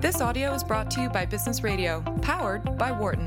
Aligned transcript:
This 0.00 0.22
audio 0.22 0.54
is 0.54 0.64
brought 0.64 0.90
to 0.92 1.02
you 1.02 1.10
by 1.10 1.26
Business 1.26 1.62
Radio, 1.62 2.00
powered 2.22 2.78
by 2.78 2.90
Wharton. 2.90 3.26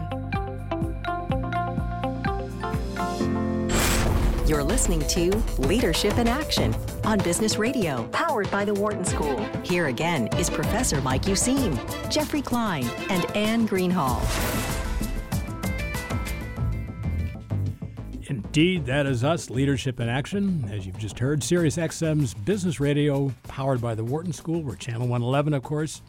You're 4.48 4.64
listening 4.64 5.02
to 5.10 5.30
Leadership 5.60 6.18
in 6.18 6.28
Action 6.28 6.74
on 7.04 7.20
Business 7.20 7.60
Radio, 7.60 8.06
powered 8.12 8.50
by 8.50 8.66
the 8.66 8.74
Wharton 8.74 9.06
School. 9.06 9.38
Here 9.64 9.86
again 9.86 10.30
is 10.40 10.50
Professor 10.50 11.00
Mike 11.02 11.22
Useem, 11.24 11.78
Jeffrey 12.10 12.42
Klein, 12.42 12.86
and 13.12 13.24
Anne 13.38 13.68
Greenhall. 13.68 14.20
Indeed, 18.28 18.88
that 18.88 19.06
is 19.06 19.24
us, 19.24 19.52
Leadership 19.52 20.00
in 20.00 20.10
Action. 20.10 20.68
As 20.72 20.88
you've 20.88 20.98
just 20.98 21.20
heard, 21.20 21.44
Sirius 21.44 21.78
XM's 21.78 22.34
Business 22.34 22.80
Radio, 22.80 23.32
powered 23.44 23.80
by 23.80 23.94
the 23.94 24.04
Wharton 24.04 24.34
School. 24.34 24.64
We're 24.64 24.76
Channel 24.76 25.02
111, 25.02 25.54
of 25.54 25.62
course. 25.62 26.02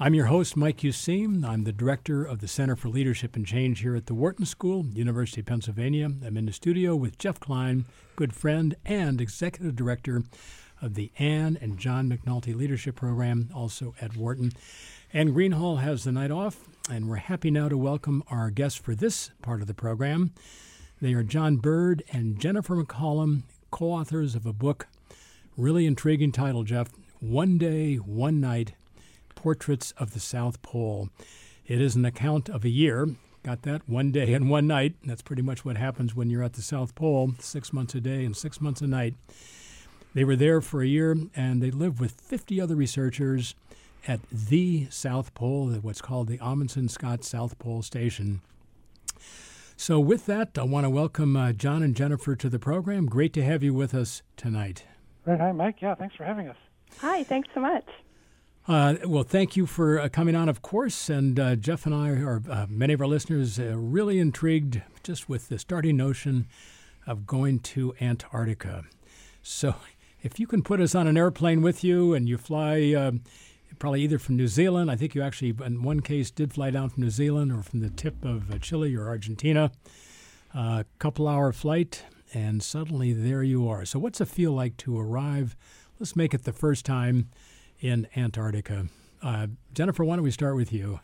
I'm 0.00 0.14
your 0.14 0.26
host, 0.26 0.56
Mike 0.56 0.76
Useem. 0.82 1.44
I'm 1.44 1.64
the 1.64 1.72
director 1.72 2.22
of 2.24 2.38
the 2.38 2.46
Center 2.46 2.76
for 2.76 2.88
Leadership 2.88 3.34
and 3.34 3.44
Change 3.44 3.80
here 3.80 3.96
at 3.96 4.06
the 4.06 4.14
Wharton 4.14 4.46
School, 4.46 4.86
University 4.92 5.40
of 5.40 5.48
Pennsylvania. 5.48 6.08
I'm 6.24 6.36
in 6.36 6.46
the 6.46 6.52
studio 6.52 6.94
with 6.94 7.18
Jeff 7.18 7.40
Klein, 7.40 7.84
good 8.14 8.32
friend 8.32 8.76
and 8.84 9.20
executive 9.20 9.74
director 9.74 10.22
of 10.80 10.94
the 10.94 11.10
Anne 11.18 11.58
and 11.60 11.80
John 11.80 12.08
McNulty 12.08 12.54
Leadership 12.54 12.94
Program, 12.94 13.50
also 13.52 13.96
at 14.00 14.16
Wharton. 14.16 14.52
Anne 15.12 15.34
Greenhall 15.34 15.80
has 15.80 16.04
the 16.04 16.12
night 16.12 16.30
off, 16.30 16.68
and 16.88 17.08
we're 17.08 17.16
happy 17.16 17.50
now 17.50 17.68
to 17.68 17.76
welcome 17.76 18.22
our 18.30 18.50
guests 18.50 18.78
for 18.78 18.94
this 18.94 19.32
part 19.42 19.60
of 19.62 19.66
the 19.66 19.74
program. 19.74 20.32
They 21.02 21.12
are 21.14 21.24
John 21.24 21.56
Bird 21.56 22.04
and 22.12 22.38
Jennifer 22.38 22.76
McCallum, 22.76 23.42
co 23.72 23.86
authors 23.86 24.36
of 24.36 24.46
a 24.46 24.52
book, 24.52 24.86
really 25.56 25.86
intriguing 25.86 26.30
title, 26.30 26.62
Jeff 26.62 26.88
One 27.18 27.58
Day, 27.58 27.96
One 27.96 28.40
Night 28.40 28.74
Portraits 29.38 29.94
of 29.98 30.14
the 30.14 30.20
South 30.20 30.60
Pole. 30.62 31.10
It 31.64 31.80
is 31.80 31.94
an 31.94 32.04
account 32.04 32.48
of 32.48 32.64
a 32.64 32.68
year. 32.68 33.06
Got 33.44 33.62
that? 33.62 33.88
One 33.88 34.10
day 34.10 34.34
and 34.34 34.50
one 34.50 34.66
night. 34.66 34.96
That's 35.04 35.22
pretty 35.22 35.42
much 35.42 35.64
what 35.64 35.76
happens 35.76 36.12
when 36.12 36.28
you're 36.28 36.42
at 36.42 36.54
the 36.54 36.60
South 36.60 36.96
Pole, 36.96 37.34
six 37.38 37.72
months 37.72 37.94
a 37.94 38.00
day 38.00 38.24
and 38.24 38.36
six 38.36 38.60
months 38.60 38.80
a 38.80 38.88
night. 38.88 39.14
They 40.12 40.24
were 40.24 40.34
there 40.34 40.60
for 40.60 40.82
a 40.82 40.88
year 40.88 41.16
and 41.36 41.62
they 41.62 41.70
lived 41.70 42.00
with 42.00 42.20
50 42.20 42.60
other 42.60 42.74
researchers 42.74 43.54
at 44.08 44.18
the 44.32 44.88
South 44.90 45.32
Pole, 45.34 45.68
what's 45.82 46.02
called 46.02 46.26
the 46.26 46.40
Amundsen 46.40 46.88
Scott 46.88 47.22
South 47.22 47.60
Pole 47.60 47.82
Station. 47.82 48.40
So, 49.76 50.00
with 50.00 50.26
that, 50.26 50.58
I 50.58 50.64
want 50.64 50.84
to 50.84 50.90
welcome 50.90 51.36
uh, 51.36 51.52
John 51.52 51.84
and 51.84 51.94
Jennifer 51.94 52.34
to 52.34 52.48
the 52.48 52.58
program. 52.58 53.06
Great 53.06 53.32
to 53.34 53.44
have 53.44 53.62
you 53.62 53.72
with 53.72 53.94
us 53.94 54.22
tonight. 54.36 54.84
Right. 55.24 55.38
Hi, 55.38 55.52
Mike. 55.52 55.76
Yeah, 55.80 55.94
thanks 55.94 56.16
for 56.16 56.24
having 56.24 56.48
us. 56.48 56.56
Hi, 56.98 57.22
thanks 57.22 57.48
so 57.54 57.60
much. 57.60 57.84
Uh, 58.68 58.96
well, 59.06 59.22
thank 59.22 59.56
you 59.56 59.64
for 59.64 59.98
uh, 59.98 60.10
coming 60.10 60.36
on, 60.36 60.46
of 60.46 60.60
course. 60.60 61.08
And 61.08 61.40
uh, 61.40 61.56
Jeff 61.56 61.86
and 61.86 61.94
I, 61.94 62.10
or 62.10 62.42
uh, 62.50 62.66
many 62.68 62.92
of 62.92 63.00
our 63.00 63.06
listeners, 63.06 63.58
uh, 63.58 63.74
really 63.74 64.18
intrigued 64.18 64.82
just 65.02 65.26
with 65.26 65.48
the 65.48 65.58
starting 65.58 65.96
notion 65.96 66.46
of 67.06 67.26
going 67.26 67.60
to 67.60 67.94
Antarctica. 67.98 68.84
So, 69.42 69.76
if 70.22 70.38
you 70.38 70.46
can 70.46 70.62
put 70.62 70.80
us 70.80 70.94
on 70.94 71.06
an 71.06 71.16
airplane 71.16 71.62
with 71.62 71.82
you 71.82 72.12
and 72.12 72.28
you 72.28 72.36
fly 72.36 72.92
um, 72.92 73.22
probably 73.78 74.02
either 74.02 74.18
from 74.18 74.36
New 74.36 74.48
Zealand, 74.48 74.90
I 74.90 74.96
think 74.96 75.14
you 75.14 75.22
actually, 75.22 75.54
in 75.64 75.82
one 75.82 76.00
case, 76.00 76.30
did 76.30 76.52
fly 76.52 76.70
down 76.70 76.90
from 76.90 77.04
New 77.04 77.10
Zealand 77.10 77.50
or 77.52 77.62
from 77.62 77.80
the 77.80 77.88
tip 77.88 78.22
of 78.22 78.50
uh, 78.52 78.58
Chile 78.58 78.94
or 78.94 79.08
Argentina, 79.08 79.70
a 80.52 80.84
couple 80.98 81.26
hour 81.26 81.54
flight, 81.54 82.04
and 82.34 82.62
suddenly 82.62 83.14
there 83.14 83.42
you 83.42 83.66
are. 83.66 83.86
So, 83.86 83.98
what's 83.98 84.20
it 84.20 84.28
feel 84.28 84.52
like 84.52 84.76
to 84.78 85.00
arrive? 85.00 85.56
Let's 85.98 86.14
make 86.14 86.34
it 86.34 86.44
the 86.44 86.52
first 86.52 86.84
time 86.84 87.30
in 87.80 88.08
Antarctica. 88.16 88.86
Uh, 89.22 89.48
Jennifer, 89.74 90.04
why 90.04 90.16
don't 90.16 90.24
we 90.24 90.30
start 90.30 90.56
with 90.56 90.72
you? 90.72 91.00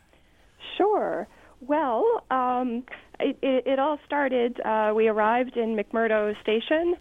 Sure. 0.77 1.27
Well, 1.61 2.23
um, 2.31 2.83
it, 3.19 3.37
it, 3.41 3.67
it, 3.67 3.79
all 3.79 3.99
started. 4.05 4.59
Uh, 4.61 4.93
we 4.95 5.07
arrived 5.07 5.57
in 5.57 5.75
McMurdo 5.75 6.39
Station, 6.41 6.95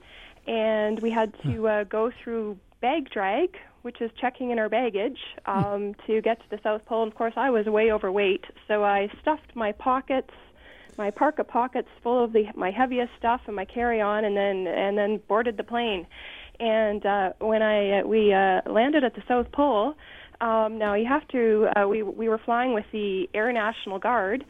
and 0.47 1.01
we 1.01 1.11
had 1.11 1.35
to 1.43 1.69
uh, 1.69 1.85
go 1.85 2.11
through 2.23 2.59
bag 2.81 3.11
drag, 3.11 3.57
which 3.83 4.01
is 4.01 4.11
checking 4.21 4.51
in 4.51 4.59
our 4.59 4.69
baggage, 4.69 5.19
um, 5.47 5.95
to 6.07 6.21
get 6.23 6.39
to 6.41 6.51
the 6.51 6.61
South 6.63 6.85
Pole. 6.87 7.03
And 7.03 7.13
of 7.13 7.19
course, 7.19 7.35
I 7.37 7.51
was 7.51 7.67
way 7.67 7.93
overweight, 7.93 8.45
so 8.69 8.85
I 8.85 9.09
stuffed 9.21 9.55
my 9.55 9.73
pockets, 9.73 10.31
my 10.97 11.11
parka 11.11 11.45
pockets, 11.45 11.89
full 12.03 12.23
of 12.23 12.33
the 12.33 12.45
my 12.55 12.71
heaviest 12.71 13.13
stuff 13.19 13.43
and 13.47 13.57
my 13.57 13.65
carry-on, 13.65 14.25
and 14.25 14.37
then 14.37 14.67
and 14.67 14.97
then 14.97 15.21
boarded 15.29 15.57
the 15.57 15.65
plane. 15.65 16.07
And 16.61 17.05
uh, 17.05 17.33
when 17.39 17.63
I 17.63 18.01
uh, 18.01 18.07
we 18.07 18.33
uh, 18.33 18.63
landed 18.67 19.05
at 19.05 19.15
the 19.15 19.23
South 19.27 19.51
Pole, 19.53 19.95
um, 20.41 20.79
now 20.79 20.95
you 20.95 21.07
have 21.07 21.27
to. 21.29 21.69
Uh, 21.77 21.89
we 21.89 22.03
we 22.03 22.29
were 22.29 22.39
flying 22.39 22.75
with 22.75 22.87
the 22.93 23.29
Air 23.35 23.53
National 23.53 23.99
Guard, 23.99 24.45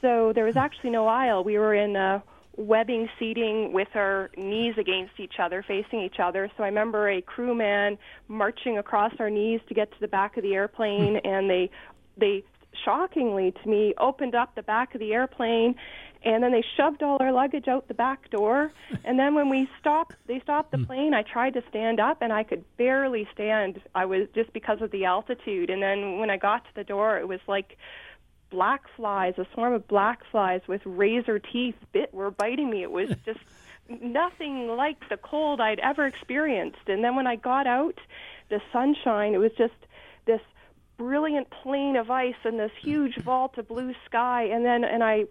so 0.00 0.32
there 0.32 0.44
was 0.44 0.56
actually 0.56 0.90
no 0.90 1.06
aisle. 1.06 1.42
We 1.42 1.58
were 1.58 1.74
in 1.74 1.96
uh, 1.96 2.20
webbing 2.56 3.08
seating 3.18 3.72
with 3.72 3.88
our 3.94 4.30
knees 4.36 4.74
against 4.76 5.18
each 5.18 5.40
other, 5.40 5.64
facing 5.66 6.00
each 6.00 6.20
other. 6.20 6.50
So 6.56 6.62
I 6.62 6.66
remember 6.66 7.08
a 7.08 7.22
crewman 7.22 7.98
marching 8.28 8.78
across 8.78 9.12
our 9.18 9.30
knees 9.30 9.60
to 9.68 9.74
get 9.74 9.90
to 9.92 10.00
the 10.00 10.08
back 10.08 10.36
of 10.36 10.42
the 10.42 10.54
airplane, 10.54 11.16
and 11.24 11.48
they 11.48 11.70
they 12.16 12.44
shockingly 12.84 13.52
to 13.62 13.68
me 13.68 13.94
opened 13.98 14.34
up 14.34 14.54
the 14.54 14.62
back 14.62 14.94
of 14.94 15.00
the 15.00 15.12
airplane 15.12 15.74
and 16.22 16.42
then 16.42 16.52
they 16.52 16.64
shoved 16.76 17.02
all 17.02 17.16
our 17.20 17.32
luggage 17.32 17.66
out 17.66 17.88
the 17.88 17.94
back 17.94 18.30
door. 18.30 18.72
And 19.04 19.18
then 19.18 19.34
when 19.34 19.48
we 19.48 19.68
stopped 19.78 20.16
they 20.26 20.40
stopped 20.40 20.70
the 20.70 20.78
hmm. 20.78 20.84
plane 20.84 21.14
i 21.14 21.22
tried 21.22 21.54
to 21.54 21.62
stand 21.68 22.00
up 22.00 22.18
and 22.20 22.32
i 22.32 22.42
could 22.42 22.64
barely 22.76 23.28
stand. 23.32 23.80
I 23.94 24.04
was 24.04 24.28
just 24.34 24.52
because 24.52 24.82
of 24.82 24.90
the 24.90 25.04
altitude. 25.04 25.70
And 25.70 25.82
then 25.82 26.18
when 26.18 26.30
i 26.30 26.36
got 26.36 26.64
to 26.64 26.70
the 26.74 26.84
door 26.84 27.18
it 27.18 27.28
was 27.28 27.40
like 27.46 27.78
black 28.50 28.82
flies 28.96 29.34
a 29.38 29.46
swarm 29.54 29.72
of 29.72 29.86
black 29.86 30.20
flies 30.30 30.60
with 30.66 30.82
razor 30.84 31.38
teeth 31.38 31.76
bit 31.92 32.12
were 32.12 32.30
biting 32.30 32.70
me. 32.70 32.82
It 32.82 32.90
was 32.90 33.10
just 33.24 33.40
nothing 33.88 34.68
like 34.68 35.08
the 35.08 35.16
cold 35.16 35.60
i'd 35.60 35.80
ever 35.80 36.04
experienced. 36.04 36.88
And 36.88 37.02
then 37.02 37.16
when 37.16 37.26
i 37.26 37.36
got 37.36 37.66
out 37.66 37.98
the 38.50 38.60
sunshine 38.72 39.34
it 39.34 39.38
was 39.38 39.52
just 39.56 39.74
this 40.26 40.40
brilliant 41.00 41.48
plane 41.48 41.96
of 41.96 42.10
ice 42.10 42.34
and 42.44 42.60
this 42.60 42.72
huge 42.78 43.16
vault 43.24 43.56
of 43.56 43.66
blue 43.68 43.94
sky. 44.04 44.42
And 44.44 44.64
then 44.64 44.84
and 44.84 45.02
I 45.02 45.24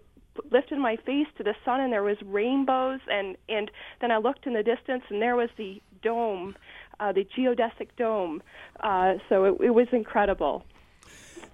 lifted 0.50 0.78
my 0.78 0.96
face 0.96 1.26
to 1.36 1.42
the 1.42 1.54
sun 1.64 1.80
and 1.80 1.92
there 1.92 2.02
was 2.02 2.16
rainbows 2.24 3.00
and 3.10 3.36
and 3.48 3.70
then 4.00 4.10
I 4.10 4.18
looked 4.18 4.46
in 4.46 4.54
the 4.54 4.62
distance 4.62 5.02
and 5.08 5.20
there 5.20 5.36
was 5.36 5.50
the 5.56 5.80
dome 6.02 6.56
uh, 6.98 7.12
the 7.12 7.26
geodesic 7.36 7.88
dome. 7.96 8.42
Uh, 8.80 9.14
so 9.28 9.44
it, 9.44 9.60
it 9.60 9.70
was 9.70 9.88
incredible. 9.92 10.64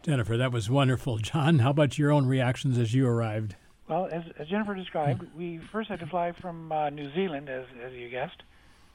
Jennifer 0.02 0.36
that 0.36 0.52
was 0.52 0.70
wonderful. 0.70 1.18
John 1.18 1.60
how 1.60 1.70
about 1.70 1.98
your 1.98 2.12
own 2.12 2.26
reactions 2.26 2.78
as 2.78 2.94
you 2.94 3.06
arrived? 3.06 3.56
Well 3.88 4.08
as, 4.10 4.24
as 4.38 4.48
Jennifer 4.48 4.74
described 4.74 5.22
mm-hmm. 5.22 5.38
we 5.38 5.60
first 5.72 5.88
had 5.88 6.00
to 6.00 6.06
fly 6.06 6.32
from 6.32 6.70
uh, 6.72 6.90
New 6.90 7.12
Zealand 7.14 7.48
as, 7.48 7.64
as 7.84 7.92
you 7.92 8.08
guessed 8.08 8.42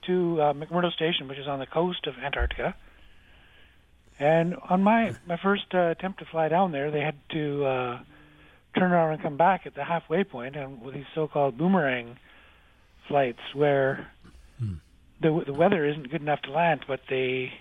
to 0.07 0.41
uh, 0.41 0.53
McMurdo 0.53 0.91
Station 0.91 1.27
which 1.27 1.37
is 1.37 1.47
on 1.47 1.59
the 1.59 1.65
coast 1.65 2.07
of 2.07 2.15
Antarctica. 2.23 2.75
And 4.19 4.55
on 4.69 4.83
my 4.83 5.15
my 5.25 5.37
first 5.37 5.73
uh, 5.73 5.89
attempt 5.89 6.19
to 6.19 6.25
fly 6.25 6.47
down 6.47 6.71
there, 6.71 6.91
they 6.91 7.01
had 7.01 7.15
to 7.31 7.65
uh, 7.65 7.99
turn 8.77 8.91
around 8.91 9.13
and 9.13 9.21
come 9.21 9.37
back 9.37 9.65
at 9.65 9.75
the 9.75 9.83
halfway 9.83 10.23
point, 10.23 10.55
and 10.55 10.81
with 10.81 10.93
these 10.93 11.05
so-called 11.13 11.57
boomerang 11.57 12.17
flights, 13.07 13.39
where 13.53 14.11
hmm. 14.59 14.75
the 15.21 15.43
the 15.45 15.53
weather 15.53 15.85
isn't 15.85 16.11
good 16.11 16.21
enough 16.21 16.41
to 16.43 16.51
land, 16.51 16.85
but 16.87 17.01
they 17.09 17.51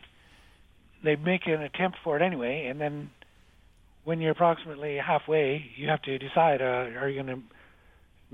they 1.03 1.17
make 1.17 1.47
an 1.47 1.63
attempt 1.63 1.99
for 2.05 2.17
it 2.17 2.23
anyway, 2.23 2.67
and 2.67 2.81
then 2.81 3.11
when 4.05 4.21
you're 4.21 4.33
approximately 4.33 4.97
halfway, 4.97 5.65
you 5.77 5.89
have 5.89 6.03
to 6.03 6.19
decide: 6.19 6.63
uh, 6.63 6.99
are 6.99 7.09
you 7.09 7.23
going 7.23 7.37
to 7.37 7.43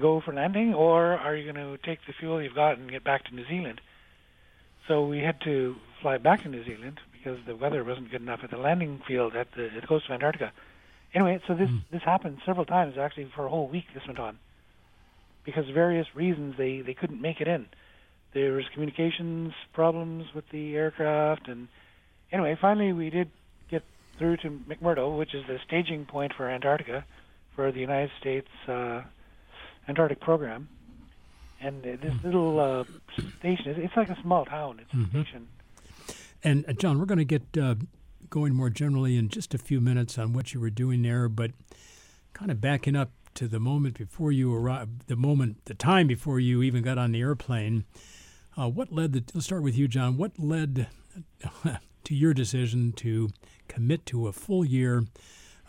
go 0.01 0.21
for 0.21 0.35
landing, 0.35 0.75
or 0.75 1.17
are 1.17 1.35
you 1.35 1.51
going 1.51 1.57
to 1.57 1.79
take 1.87 1.99
the 2.07 2.13
fuel 2.13 2.43
you've 2.43 2.55
got 2.55 2.79
and 2.79 2.91
get 2.91 3.05
back 3.05 3.25
to 3.25 3.35
New 3.35 3.47
Zealand? 3.49 3.81
So 4.89 5.07
we 5.07 5.19
had 5.19 5.41
to 5.43 5.77
fly 6.01 6.19
back 6.19 6.43
to 6.43 6.49
New 6.49 6.65
Zealand 6.65 7.01
because 7.13 7.39
the 7.47 7.57
weather 7.57 7.83
wasn't 7.83 8.11
good 8.11 8.21
enough 8.23 8.41
at 8.45 8.51
the 8.51 8.59
landing 8.59 9.01
field 9.07 9.35
at 9.35 9.49
the, 9.57 9.67
at 9.67 9.81
the 9.81 9.87
coast 9.87 10.05
of 10.07 10.13
Antarctica. 10.13 10.53
Anyway, 11.17 11.41
so 11.47 11.55
this 11.55 11.71
mm. 11.71 11.81
this 11.91 12.03
happened 12.03 12.39
several 12.45 12.67
times. 12.67 12.99
Actually, 12.99 13.25
for 13.35 13.47
a 13.47 13.49
whole 13.49 13.69
week, 13.69 13.87
this 13.95 14.07
went 14.07 14.19
on 14.19 14.39
because 15.45 15.67
various 15.71 16.07
reasons 16.15 16.57
they 16.59 16.83
they 16.83 16.93
couldn't 16.93 17.23
make 17.23 17.41
it 17.41 17.49
in. 17.49 17.65
There 18.35 18.53
was 18.53 18.67
communications 18.75 19.55
problems 19.73 20.27
with 20.35 20.47
the 20.51 20.77
aircraft, 20.77 21.49
and 21.49 21.69
anyway, 22.31 22.55
finally 22.61 22.93
we 22.93 23.09
did 23.09 23.31
get 23.71 23.83
through 24.19 24.37
to 24.39 24.51
McMurdo, 24.51 25.17
which 25.17 25.35
is 25.35 25.47
the 25.47 25.59
staging 25.67 26.05
point 26.05 26.35
for 26.35 26.51
Antarctica 26.51 27.03
for 27.55 27.73
the 27.73 27.81
United 27.81 28.11
States 28.21 28.49
uh, 28.69 29.01
Antarctic 29.89 30.21
program. 30.21 30.69
And 31.63 31.83
this 31.83 32.13
hmm. 32.13 32.27
little 32.27 32.61
uh, 32.61 32.85
station, 33.39 33.81
it's 33.81 33.97
like 33.97 34.11
a 34.11 34.21
small 34.21 34.45
town. 34.45 34.81
It's 34.83 34.93
mm-hmm. 34.93 35.17
a 35.17 35.23
station 35.23 35.49
and 36.47 36.65
uh, 36.69 36.73
John, 36.73 36.99
we're 36.99 37.07
going 37.07 37.19
to 37.19 37.25
get 37.25 37.43
uh, 37.61 37.75
going 38.31 38.55
more 38.55 38.71
generally 38.71 39.17
in 39.17 39.29
just 39.29 39.55
a 39.55 39.59
few 39.59 39.81
minutes 39.81 40.19
on 40.19 40.33
what 40.33 40.55
you 40.55 40.61
were 40.61 40.71
doing 40.71 41.03
there, 41.03 41.29
but 41.29 41.53
kind 42.33 42.51
of 42.51 42.61
backing 42.61 42.97
up 42.97 43.11
to 43.35 43.49
the 43.49 43.61
moment 43.61 43.99
before 43.99 44.33
you 44.33 44.55
arrived, 44.55 45.07
the 45.09 45.17
moment, 45.17 45.65
the 45.67 45.75
time 45.75 46.07
before 46.07 46.41
you 46.41 46.63
even 46.63 46.83
got 46.83 46.99
on 46.99 47.13
the 47.13 47.21
airplane. 47.21 47.85
Uh, 48.57 48.69
what 48.69 48.93
led 48.93 49.13
the? 49.13 49.23
Let's 49.35 49.47
start 49.47 49.63
with 49.63 49.77
you, 49.77 49.87
John. 49.89 50.17
What 50.17 50.39
led 50.39 50.89
to 52.05 52.15
your 52.15 52.33
decision 52.33 52.93
to 52.93 53.29
commit 53.69 54.07
to 54.07 54.29
a 54.29 54.33
full 54.33 54.65
year 54.65 55.05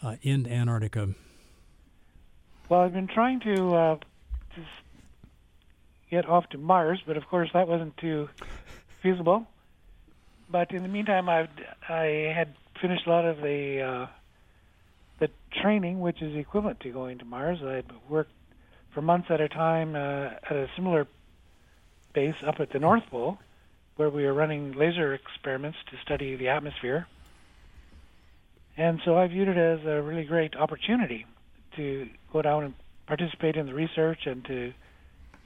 uh, 0.01 0.15
in 0.21 0.47
Antarctica? 0.47 1.09
Well, 2.69 2.81
I've 2.81 2.93
been 2.93 3.07
trying 3.07 3.39
to, 3.41 3.75
uh, 3.75 3.95
to 4.55 4.61
get 6.09 6.27
off 6.27 6.49
to 6.49 6.57
Mars, 6.57 7.01
but 7.05 7.17
of 7.17 7.27
course 7.27 7.49
that 7.53 7.67
wasn't 7.67 7.95
too 7.97 8.29
feasible. 9.01 9.47
But 10.49 10.71
in 10.71 10.83
the 10.83 10.89
meantime, 10.89 11.29
I 11.29 11.47
I 11.89 12.33
had 12.35 12.53
finished 12.81 13.05
a 13.05 13.09
lot 13.09 13.25
of 13.25 13.37
the 13.37 13.81
uh, 13.81 14.07
the 15.19 15.29
training, 15.61 15.99
which 15.99 16.21
is 16.21 16.35
equivalent 16.35 16.79
to 16.81 16.89
going 16.89 17.17
to 17.19 17.25
Mars. 17.25 17.59
I 17.63 17.73
had 17.73 17.85
worked 18.09 18.31
for 18.93 19.01
months 19.01 19.27
at 19.29 19.41
a 19.41 19.49
time 19.49 19.95
uh, 19.95 20.29
at 20.49 20.51
a 20.51 20.67
similar 20.75 21.07
base 22.13 22.35
up 22.45 22.59
at 22.59 22.71
the 22.71 22.79
North 22.79 23.03
Pole, 23.11 23.37
where 23.97 24.09
we 24.09 24.23
were 24.23 24.33
running 24.33 24.73
laser 24.73 25.13
experiments 25.13 25.77
to 25.91 25.97
study 26.03 26.35
the 26.35 26.49
atmosphere. 26.49 27.07
And 28.77 29.01
so 29.03 29.17
I 29.17 29.27
viewed 29.27 29.47
it 29.47 29.57
as 29.57 29.85
a 29.85 30.01
really 30.01 30.23
great 30.23 30.55
opportunity 30.55 31.25
to 31.75 32.07
go 32.31 32.41
down 32.41 32.63
and 32.63 32.73
participate 33.07 33.55
in 33.55 33.65
the 33.65 33.73
research 33.73 34.25
and 34.25 34.45
to 34.45 34.73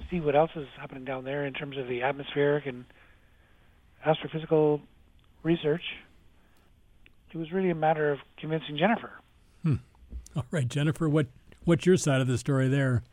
see 0.10 0.20
what 0.20 0.36
else 0.36 0.52
is 0.56 0.68
happening 0.78 1.06
down 1.06 1.24
there 1.24 1.46
in 1.46 1.54
terms 1.54 1.78
of 1.78 1.88
the 1.88 2.02
atmospheric 2.04 2.66
and 2.66 2.86
astrophysical 4.06 4.82
research. 5.44 5.84
It 7.34 7.38
was 7.38 7.52
really 7.52 7.70
a 7.70 7.76
matter 7.76 8.12
of 8.12 8.20
convincing 8.38 8.78
Jennifer. 8.78 9.12
Hmm. 9.64 9.76
All 10.36 10.46
right, 10.52 10.68
Jennifer, 10.68 11.08
what 11.08 11.28
what's 11.66 11.86
your 11.86 11.98
side 11.98 12.22
of 12.22 12.28
the 12.28 12.38
story 12.38 12.68
there? 12.68 13.04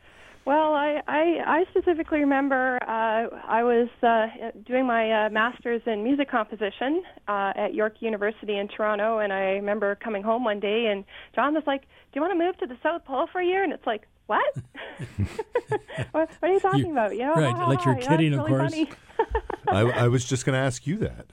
Well, 0.48 0.72
I, 0.72 1.02
I, 1.06 1.42
I 1.46 1.64
specifically 1.68 2.20
remember 2.20 2.78
uh, 2.82 3.36
I 3.46 3.62
was 3.64 3.88
uh, 4.02 4.50
doing 4.66 4.86
my 4.86 5.26
uh, 5.26 5.28
master's 5.28 5.82
in 5.84 6.02
music 6.02 6.30
composition 6.30 7.02
uh, 7.28 7.52
at 7.54 7.74
York 7.74 7.96
University 8.00 8.56
in 8.56 8.66
Toronto, 8.66 9.18
and 9.18 9.30
I 9.30 9.60
remember 9.60 9.94
coming 9.96 10.22
home 10.22 10.44
one 10.44 10.58
day, 10.58 10.86
and 10.90 11.04
John 11.34 11.52
was 11.52 11.64
like, 11.66 11.82
"Do 11.82 11.88
you 12.14 12.22
want 12.22 12.32
to 12.32 12.38
move 12.38 12.56
to 12.58 12.66
the 12.66 12.78
South 12.82 13.04
Pole 13.04 13.28
for 13.30 13.42
a 13.42 13.44
year?" 13.44 13.62
And 13.62 13.74
it's 13.74 13.86
like, 13.86 14.04
"What? 14.28 14.54
what, 16.12 16.12
what, 16.12 16.30
are 16.42 16.52
you 16.52 16.60
talking 16.60 16.86
you, 16.86 16.92
about?" 16.92 17.12
You 17.12 17.24
know, 17.26 17.34
right? 17.34 17.50
Ha, 17.50 17.64
ha, 17.64 17.68
like 17.68 17.84
you're 17.84 17.96
kidding, 17.96 18.34
of 18.34 18.46
course. 18.46 18.74
I, 19.68 19.80
I 19.80 20.08
was 20.08 20.24
just 20.24 20.46
going 20.46 20.54
to 20.54 20.60
ask 20.60 20.86
you 20.86 20.96
that. 20.98 21.26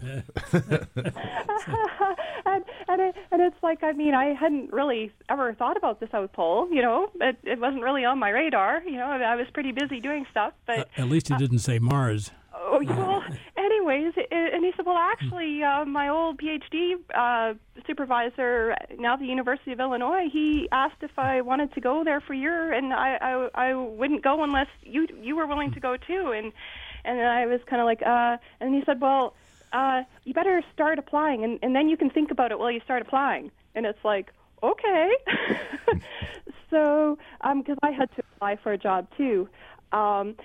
and 2.46 2.66
and 2.88 3.02
it, 3.02 3.16
and 3.32 3.42
it's 3.42 3.62
like 3.62 3.84
I 3.84 3.92
mean 3.92 4.14
I 4.14 4.34
hadn't 4.34 4.74
really 4.74 5.12
ever 5.30 5.54
thought 5.54 5.78
about 5.78 6.00
the 6.00 6.08
South 6.12 6.34
Pole. 6.34 6.68
You 6.72 6.82
know, 6.82 7.12
it, 7.22 7.38
it 7.44 7.60
wasn't 7.60 7.84
really 7.84 8.04
on 8.04 8.18
my 8.18 8.30
radar. 8.30 8.82
You 8.84 8.98
know, 8.98 9.06
I 9.06 9.36
was 9.36 9.48
pretty 9.54 9.72
busy 9.72 10.00
doing 10.00 10.26
stuff. 10.32 10.54
But 10.66 10.80
uh, 10.80 10.86
at 10.98 11.10
least 11.10 11.28
he 11.28 11.36
uh, 11.36 11.38
didn't 11.38 11.60
say 11.60 11.80
Mars. 11.80 12.32
Oh, 12.68 12.82
well, 12.84 13.24
anyways, 13.58 14.14
it, 14.18 14.28
and 14.32 14.66
he 14.66 14.72
said, 14.76 14.86
well, 14.86 14.98
actually, 14.98 15.64
uh, 15.64 15.86
my 15.86 16.10
old 16.10 16.40
PhD 16.40 16.96
uh, 17.14 17.54
supervisor, 17.86 18.76
now 18.98 19.14
at 19.14 19.20
the 19.20 19.28
University 19.28 19.72
of 19.72 19.80
Illinois, 19.80 20.28
he 20.32 20.68
asked 20.72 21.02
if 21.02 21.18
I 21.18 21.42
wanted 21.42 21.74
to 21.74 21.82
go 21.82 22.04
there 22.04 22.22
for 22.22 22.34
a 22.34 22.38
year, 22.38 22.74
and 22.74 22.92
I, 22.94 23.18
I, 23.22 23.68
I 23.70 23.74
wouldn't 23.76 24.24
go 24.24 24.44
unless 24.44 24.68
you 24.82 25.08
you 25.22 25.36
were 25.36 25.46
willing 25.46 25.72
to 25.74 25.80
go 25.80 25.96
too. 25.96 26.32
And 26.36 26.52
and 27.04 27.22
I 27.22 27.46
was 27.46 27.62
kind 27.68 27.82
of 27.82 27.86
like, 27.86 28.02
uh, 28.02 28.38
and 28.60 28.74
he 28.74 28.84
said, 28.86 29.00
well, 29.00 29.36
uh, 29.72 30.04
you 30.24 30.34
better 30.34 30.64
start 30.74 30.98
applying, 30.98 31.44
and, 31.44 31.60
and 31.62 31.76
then 31.76 31.88
you 31.88 31.98
can 31.98 32.10
think 32.10 32.32
about 32.32 32.52
it 32.52 32.58
while 32.58 32.72
you 32.72 32.82
start 32.84 33.02
applying. 33.02 33.52
And 33.76 33.86
it's 33.86 34.04
like, 34.04 34.32
okay. 34.64 35.12
so, 36.70 37.18
because 37.42 37.78
um, 37.78 37.80
I 37.84 37.92
had 37.92 38.10
to 38.16 38.24
apply 38.36 38.56
for 38.56 38.72
a 38.72 38.78
job 38.78 39.08
too. 39.18 39.48
Um, 39.92 40.36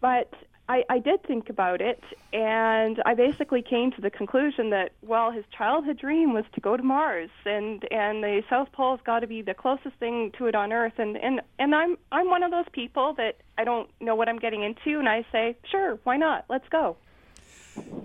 but 0.00 0.32
I, 0.68 0.84
I 0.90 0.98
did 0.98 1.22
think 1.22 1.48
about 1.48 1.80
it, 1.80 2.02
and 2.32 3.00
I 3.06 3.14
basically 3.14 3.62
came 3.62 3.90
to 3.92 4.02
the 4.02 4.10
conclusion 4.10 4.68
that, 4.70 4.92
well, 5.00 5.30
his 5.30 5.44
childhood 5.56 5.98
dream 5.98 6.34
was 6.34 6.44
to 6.54 6.60
go 6.60 6.76
to 6.76 6.82
Mars, 6.82 7.30
and 7.46 7.82
and 7.90 8.22
the 8.22 8.42
South 8.50 8.70
Pole's 8.72 9.00
got 9.04 9.20
to 9.20 9.26
be 9.26 9.40
the 9.40 9.54
closest 9.54 9.96
thing 9.96 10.30
to 10.36 10.46
it 10.46 10.54
on 10.54 10.72
Earth, 10.72 10.98
and 10.98 11.16
and 11.16 11.40
and 11.58 11.74
I'm 11.74 11.96
I'm 12.12 12.28
one 12.28 12.42
of 12.42 12.50
those 12.50 12.66
people 12.72 13.14
that 13.14 13.38
I 13.56 13.64
don't 13.64 13.88
know 14.00 14.14
what 14.14 14.28
I'm 14.28 14.38
getting 14.38 14.62
into, 14.62 14.98
and 14.98 15.08
I 15.08 15.24
say, 15.32 15.56
sure, 15.70 15.98
why 16.04 16.18
not? 16.18 16.44
Let's 16.50 16.68
go. 16.68 16.96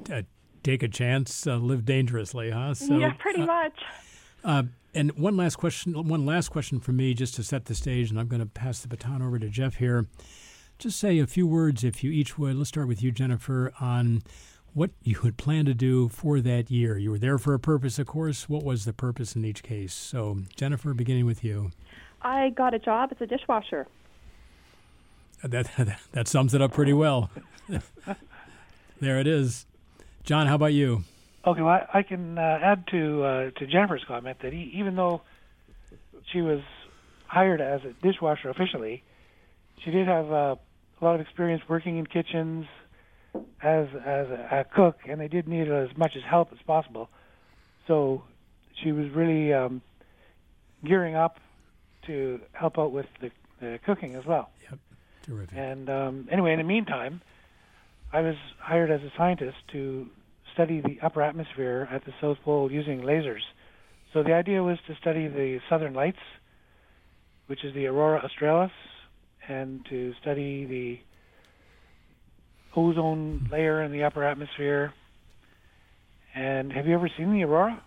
Uh, 0.09 0.21
take 0.63 0.83
a 0.83 0.87
chance, 0.87 1.45
uh, 1.45 1.57
live 1.57 1.83
dangerously, 1.83 2.51
huh? 2.51 2.73
So, 2.75 2.97
yeah, 2.97 3.11
pretty 3.19 3.41
uh, 3.41 3.45
much. 3.45 3.79
Uh, 4.43 4.63
and 4.93 5.11
one 5.17 5.35
last 5.35 5.57
question, 5.57 6.07
one 6.07 6.25
last 6.25 6.49
question 6.49 6.79
for 6.79 6.91
me, 6.93 7.13
just 7.13 7.35
to 7.35 7.43
set 7.43 7.65
the 7.65 7.75
stage, 7.75 8.09
and 8.09 8.19
I'm 8.19 8.27
going 8.27 8.41
to 8.41 8.45
pass 8.45 8.79
the 8.79 8.87
baton 8.87 9.21
over 9.21 9.39
to 9.39 9.49
Jeff 9.49 9.75
here. 9.75 10.07
Just 10.83 10.99
say 10.99 11.17
a 11.19 11.27
few 11.27 11.47
words, 11.47 11.85
if 11.85 12.03
you 12.03 12.11
each 12.11 12.37
would. 12.37 12.57
Let's 12.57 12.67
start 12.67 12.89
with 12.89 13.01
you, 13.01 13.09
Jennifer, 13.09 13.71
on 13.79 14.21
what 14.73 14.91
you 15.01 15.17
would 15.23 15.37
plan 15.37 15.63
to 15.63 15.73
do 15.73 16.09
for 16.09 16.41
that 16.41 16.69
year. 16.69 16.97
You 16.97 17.11
were 17.11 17.17
there 17.17 17.37
for 17.37 17.53
a 17.53 17.59
purpose, 17.59 17.99
of 17.99 18.07
course. 18.07 18.49
What 18.49 18.65
was 18.65 18.83
the 18.83 18.91
purpose 18.91 19.33
in 19.33 19.45
each 19.45 19.63
case? 19.63 19.93
So, 19.93 20.39
Jennifer, 20.57 20.93
beginning 20.93 21.25
with 21.25 21.41
you. 21.41 21.71
I 22.21 22.49
got 22.49 22.73
a 22.73 22.79
job 22.79 23.13
as 23.13 23.21
a 23.21 23.25
dishwasher. 23.25 23.87
That 25.41 25.71
that, 25.77 25.99
that 26.11 26.27
sums 26.27 26.53
it 26.53 26.61
up 26.61 26.73
pretty 26.73 26.91
well. 26.91 27.31
there 28.99 29.19
it 29.19 29.25
is. 29.25 29.65
John, 30.25 30.47
how 30.47 30.55
about 30.55 30.73
you? 30.73 31.05
Okay, 31.47 31.61
well, 31.61 31.87
I, 31.93 31.99
I 31.99 32.03
can 32.03 32.37
uh, 32.37 32.59
add 32.61 32.87
to 32.87 33.23
uh, 33.23 33.51
to 33.51 33.67
Jennifer's 33.67 34.03
comment 34.05 34.39
that 34.41 34.51
he, 34.51 34.73
even 34.75 34.97
though 34.97 35.21
she 36.33 36.41
was 36.41 36.59
hired 37.27 37.61
as 37.61 37.79
a 37.85 37.93
dishwasher 38.05 38.49
officially, 38.49 39.01
she 39.81 39.89
did 39.89 40.07
have 40.07 40.29
uh, 40.29 40.55
a 41.03 41.05
lot 41.05 41.15
of 41.15 41.21
experience 41.21 41.61
working 41.67 41.97
in 41.97 42.05
kitchens 42.05 42.65
as 43.61 43.87
as 44.05 44.27
a, 44.29 44.47
a 44.51 44.63
cook, 44.63 44.99
and 45.07 45.19
they 45.19 45.27
did 45.27 45.47
need 45.47 45.69
as 45.69 45.89
much 45.97 46.15
as 46.15 46.23
help 46.23 46.53
as 46.53 46.59
possible. 46.65 47.09
So 47.87 48.23
she 48.81 48.93
was 48.93 49.09
really 49.09 49.53
um, 49.53 49.81
gearing 50.85 51.15
up 51.15 51.39
to 52.07 52.39
help 52.53 52.79
out 52.79 52.91
with 52.91 53.07
the, 53.19 53.31
the 53.59 53.79
cooking 53.85 54.15
as 54.15 54.25
well. 54.25 54.49
Yep, 54.69 54.79
terrific. 55.23 55.57
And 55.57 55.89
um, 55.89 56.29
anyway, 56.31 56.53
in 56.53 56.59
the 56.59 56.63
meantime, 56.63 57.21
I 58.13 58.21
was 58.21 58.35
hired 58.59 58.89
as 58.89 59.01
a 59.01 59.11
scientist 59.17 59.57
to 59.73 60.07
study 60.53 60.79
the 60.79 60.99
upper 61.01 61.21
atmosphere 61.21 61.87
at 61.91 62.05
the 62.05 62.13
South 62.21 62.37
Pole 62.43 62.71
using 62.71 63.01
lasers. 63.01 63.41
So 64.13 64.23
the 64.23 64.33
idea 64.33 64.63
was 64.63 64.77
to 64.87 64.95
study 64.95 65.27
the 65.27 65.59
southern 65.67 65.93
lights, 65.93 66.19
which 67.47 67.65
is 67.65 67.73
the 67.73 67.87
aurora 67.87 68.19
australis, 68.23 68.71
and 69.47 69.85
to 69.87 70.13
study 70.21 70.65
the 70.65 70.99
ozone 72.75 73.47
layer 73.51 73.81
in 73.81 73.91
the 73.91 74.03
upper 74.03 74.23
atmosphere. 74.23 74.93
And 76.35 76.71
have 76.73 76.87
you 76.87 76.95
ever 76.95 77.09
seen 77.15 77.31
the 77.33 77.43
aurora? 77.43 77.81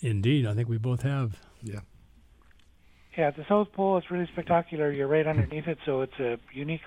Indeed, 0.00 0.46
I 0.46 0.54
think 0.54 0.68
we 0.68 0.78
both 0.78 1.02
have. 1.02 1.38
Yeah. 1.62 1.80
Yeah, 3.16 3.28
at 3.28 3.36
the 3.36 3.44
South 3.46 3.72
Pole, 3.72 3.98
it's 3.98 4.10
really 4.10 4.26
spectacular. 4.32 4.90
You're 4.90 5.06
right 5.06 5.26
underneath 5.26 5.68
it, 5.68 5.78
so 5.84 6.00
it's 6.00 6.18
a 6.18 6.38
unique 6.52 6.80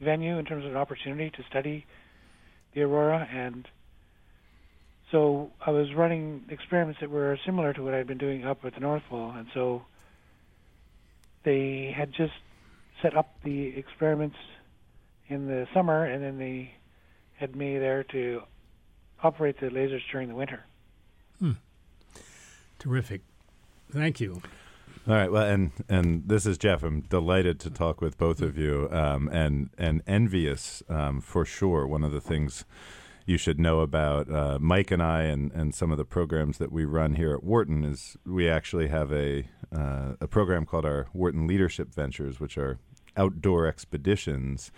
venue 0.00 0.38
in 0.38 0.44
terms 0.44 0.66
of 0.66 0.72
an 0.72 0.76
opportunity 0.76 1.30
to 1.30 1.42
study 1.48 1.86
the 2.74 2.82
aurora. 2.82 3.26
And 3.32 3.66
so 5.10 5.50
I 5.64 5.70
was 5.70 5.94
running 5.94 6.44
experiments 6.50 7.00
that 7.00 7.10
were 7.10 7.38
similar 7.46 7.72
to 7.72 7.82
what 7.82 7.94
I'd 7.94 8.06
been 8.06 8.18
doing 8.18 8.44
up 8.44 8.64
at 8.64 8.74
the 8.74 8.80
North 8.80 9.02
Pole. 9.08 9.30
And 9.30 9.46
so 9.54 9.82
they 11.44 11.94
had 11.96 12.12
just 12.12 12.34
set 13.02 13.16
up 13.16 13.34
the 13.44 13.76
experiments 13.76 14.36
in 15.28 15.46
the 15.46 15.66
summer, 15.74 16.04
and 16.04 16.22
then 16.22 16.38
they 16.38 16.72
had 17.34 17.56
me 17.56 17.78
there 17.78 18.04
to 18.04 18.42
operate 19.22 19.58
the 19.60 19.66
lasers 19.66 20.00
during 20.10 20.28
the 20.28 20.34
winter. 20.34 20.64
Hmm. 21.38 21.52
Terrific. 22.78 23.22
Thank 23.92 24.20
you. 24.20 24.42
All 25.06 25.14
right. 25.14 25.30
Well, 25.30 25.44
and 25.44 25.72
and 25.88 26.28
this 26.28 26.46
is 26.46 26.58
Jeff. 26.58 26.82
I'm 26.84 27.00
delighted 27.00 27.58
to 27.60 27.70
talk 27.70 28.00
with 28.00 28.16
both 28.16 28.40
of 28.40 28.56
you, 28.56 28.88
um, 28.92 29.28
and 29.28 29.70
and 29.76 30.02
envious 30.06 30.82
um, 30.88 31.20
for 31.20 31.44
sure. 31.44 31.86
One 31.86 32.04
of 32.04 32.12
the 32.12 32.20
things 32.20 32.64
you 33.26 33.36
should 33.36 33.58
know 33.58 33.80
about 33.80 34.30
uh, 34.30 34.58
Mike 34.60 34.90
and 34.90 35.02
I 35.02 35.22
and, 35.22 35.52
and 35.52 35.74
some 35.74 35.90
of 35.90 35.98
the 35.98 36.04
programs 36.04 36.58
that 36.58 36.72
we 36.72 36.84
run 36.84 37.14
here 37.14 37.32
at 37.32 37.44
Wharton 37.44 37.84
is 37.84 38.16
we 38.24 38.48
actually 38.48 38.88
have 38.88 39.12
a 39.12 39.48
uh, 39.74 40.14
a 40.20 40.28
program 40.28 40.66
called 40.66 40.84
our 40.84 41.06
Wharton 41.12 41.46
Leadership 41.46 41.92
Ventures, 41.92 42.38
which 42.38 42.56
are 42.56 42.78
outdoor 43.16 43.66
expeditions. 43.66 44.70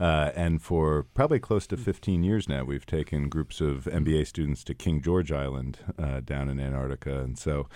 Uh, 0.00 0.30
and 0.36 0.62
for 0.62 1.06
probably 1.14 1.40
close 1.40 1.66
to 1.66 1.76
15 1.76 2.22
years 2.22 2.48
now, 2.48 2.62
we've 2.62 2.86
taken 2.86 3.28
groups 3.28 3.60
of 3.60 3.84
MBA 3.84 4.26
students 4.28 4.62
to 4.64 4.74
King 4.74 5.02
George 5.02 5.32
Island 5.32 5.78
uh, 5.98 6.20
down 6.20 6.48
in 6.48 6.60
Antarctica. 6.60 7.20
And 7.20 7.36
so 7.36 7.68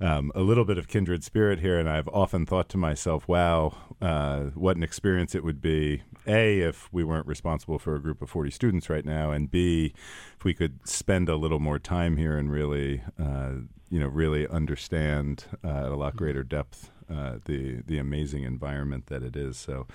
um, 0.00 0.32
a 0.34 0.40
little 0.40 0.64
bit 0.64 0.76
of 0.76 0.88
kindred 0.88 1.22
spirit 1.22 1.60
here. 1.60 1.78
And 1.78 1.88
I've 1.88 2.08
often 2.08 2.46
thought 2.46 2.68
to 2.70 2.78
myself, 2.78 3.28
wow, 3.28 3.76
uh, 4.00 4.44
what 4.54 4.76
an 4.76 4.82
experience 4.82 5.34
it 5.34 5.44
would 5.44 5.60
be. 5.60 6.02
A, 6.26 6.60
if 6.60 6.92
we 6.92 7.04
weren't 7.04 7.26
responsible 7.26 7.78
for 7.78 7.94
a 7.94 8.02
group 8.02 8.22
of 8.22 8.28
40 8.28 8.50
students 8.50 8.90
right 8.90 9.04
now. 9.04 9.30
And 9.30 9.50
B, 9.50 9.94
if 10.36 10.44
we 10.44 10.54
could 10.54 10.86
spend 10.86 11.28
a 11.28 11.36
little 11.36 11.60
more 11.60 11.78
time 11.78 12.16
here 12.16 12.36
and 12.36 12.50
really, 12.50 13.02
uh, 13.18 13.52
you 13.88 14.00
know, 14.00 14.08
really 14.08 14.48
understand 14.48 15.44
uh, 15.64 15.86
at 15.86 15.92
a 15.92 15.96
lot 15.96 16.16
greater 16.16 16.42
depth 16.42 16.90
uh, 17.10 17.38
the 17.44 17.82
the 17.86 17.98
amazing 17.98 18.44
environment 18.44 19.06
that 19.06 19.22
it 19.22 19.36
is. 19.36 19.56
So 19.56 19.86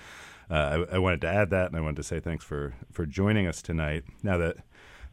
uh, 0.50 0.84
I, 0.90 0.96
I, 0.96 0.98
wanted 0.98 1.20
to 1.22 1.28
add 1.28 1.50
that, 1.50 1.68
and 1.68 1.76
I 1.76 1.80
wanted 1.80 1.96
to 1.96 2.02
say 2.02 2.20
thanks 2.20 2.44
for 2.44 2.74
for 2.90 3.06
joining 3.06 3.46
us 3.46 3.62
tonight. 3.62 4.04
Now 4.22 4.38
that 4.38 4.56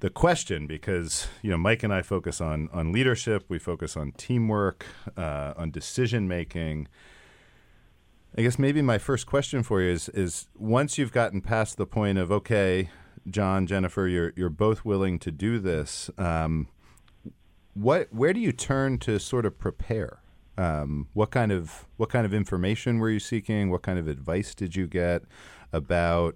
the 0.02 0.10
question 0.10 0.68
because 0.68 1.28
you 1.42 1.50
know 1.50 1.58
Mike 1.58 1.84
and 1.84 1.94
I 1.94 2.02
focus 2.02 2.42
on 2.42 2.70
on 2.74 2.92
leadership, 2.92 3.46
we 3.48 3.60
focus 3.60 3.96
on 3.96 4.12
teamwork, 4.14 4.86
uh, 5.16 5.54
on 5.56 5.72
decision 5.72 6.28
making. 6.28 6.88
I 8.38 8.44
guess 8.44 8.58
maybe 8.58 8.82
my 8.82 8.98
first 8.98 9.26
question 9.26 9.62
for 9.62 9.82
you 9.82 9.92
is 9.92 10.10
is 10.10 10.48
once 10.58 10.98
you've 10.98 11.12
gotten 11.12 11.42
past 11.42 11.78
the 11.78 11.86
point 11.86 12.18
of 12.18 12.32
okay, 12.32 12.90
John, 13.30 13.68
Jennifer, 13.68 14.08
you're 14.08 14.34
you're 14.36 14.50
both 14.50 14.84
willing 14.84 15.20
to 15.20 15.32
do 15.32 15.60
this. 15.60 16.10
Um, 16.18 16.68
what 17.74 18.12
where 18.12 18.34
do 18.34 18.40
you 18.40 18.52
turn 18.52 18.98
to 19.00 19.20
sort 19.20 19.46
of 19.46 19.58
prepare? 19.60 20.21
Um, 20.62 21.08
what 21.14 21.32
kind 21.32 21.52
of 21.52 21.88
what 21.98 22.10
kind 22.10 22.24
of 22.24 22.36
information 22.36 23.00
were 23.00 23.10
you 23.10 23.20
seeking? 23.20 23.72
What 23.72 23.82
kind 23.82 23.98
of 23.98 24.08
advice 24.08 24.54
did 24.54 24.76
you 24.76 24.86
get 24.86 25.24
about 25.74 26.36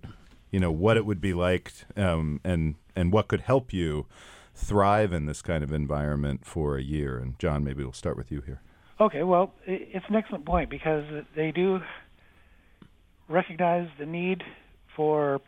you 0.49 0.59
know 0.59 0.71
what 0.71 0.97
it 0.97 1.05
would 1.05 1.21
be 1.21 1.33
like 1.33 1.71
um, 1.95 2.41
and 2.43 2.73
and 2.95 3.11
what 3.13 3.27
could 3.27 3.41
help 3.41 3.71
you 3.71 4.07
thrive 4.55 5.13
in 5.13 5.27
this 5.27 5.43
kind 5.43 5.63
of 5.63 5.71
environment 5.71 6.43
for 6.43 6.75
a 6.75 6.81
year? 6.81 7.19
And 7.19 7.37
John, 7.37 7.63
maybe 7.63 7.83
we'll 7.83 7.93
start 7.93 8.17
with 8.17 8.31
you 8.31 8.41
here. 8.41 8.61
Okay, 8.99 9.21
well, 9.21 9.53
it's 9.67 10.05
an 10.09 10.15
excellent 10.15 10.45
point 10.45 10.71
because 10.71 11.03
they 11.35 11.51
do 11.51 11.81
recognize 13.29 13.89
the 13.99 14.07
need 14.07 14.43
for 14.95 15.39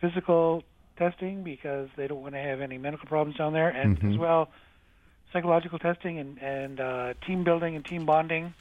physical 0.00 0.62
testing 0.96 1.42
because 1.42 1.88
they 1.96 2.06
don't 2.06 2.22
want 2.22 2.34
to 2.34 2.40
have 2.40 2.60
any 2.60 2.78
medical 2.78 3.08
problems 3.08 3.36
down 3.36 3.52
there, 3.52 3.70
and 3.70 3.98
mm-hmm. 3.98 4.12
as 4.12 4.18
well 4.18 4.48
psychological 5.32 5.78
testing 5.78 6.18
and, 6.18 6.38
and 6.38 6.80
uh, 6.80 7.14
team 7.26 7.44
building 7.44 7.76
and 7.76 7.84
team 7.84 8.06
bonding. 8.06 8.54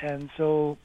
And 0.00 0.30
so, 0.36 0.78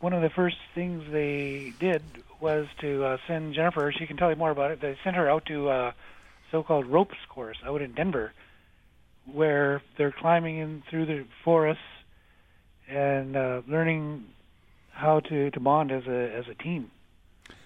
one 0.00 0.12
of 0.12 0.22
the 0.22 0.30
first 0.30 0.56
things 0.74 1.04
they 1.10 1.72
did 1.78 2.02
was 2.40 2.66
to 2.80 3.04
uh, 3.04 3.16
send 3.26 3.54
Jennifer. 3.54 3.92
She 3.96 4.06
can 4.06 4.16
tell 4.16 4.30
you 4.30 4.36
more 4.36 4.50
about 4.50 4.70
it. 4.70 4.80
They 4.80 4.96
sent 5.04 5.16
her 5.16 5.28
out 5.28 5.46
to 5.46 5.68
a 5.68 5.94
so-called 6.50 6.86
ropes 6.86 7.18
course 7.28 7.58
out 7.64 7.82
in 7.82 7.92
Denver, 7.92 8.32
where 9.30 9.82
they're 9.98 10.12
climbing 10.12 10.58
in 10.58 10.82
through 10.88 11.06
the 11.06 11.26
forests 11.44 11.82
and 12.88 13.36
uh, 13.36 13.62
learning 13.68 14.24
how 14.90 15.20
to, 15.20 15.50
to 15.50 15.60
bond 15.60 15.92
as 15.92 16.06
a 16.06 16.34
as 16.34 16.48
a 16.48 16.54
team. 16.54 16.90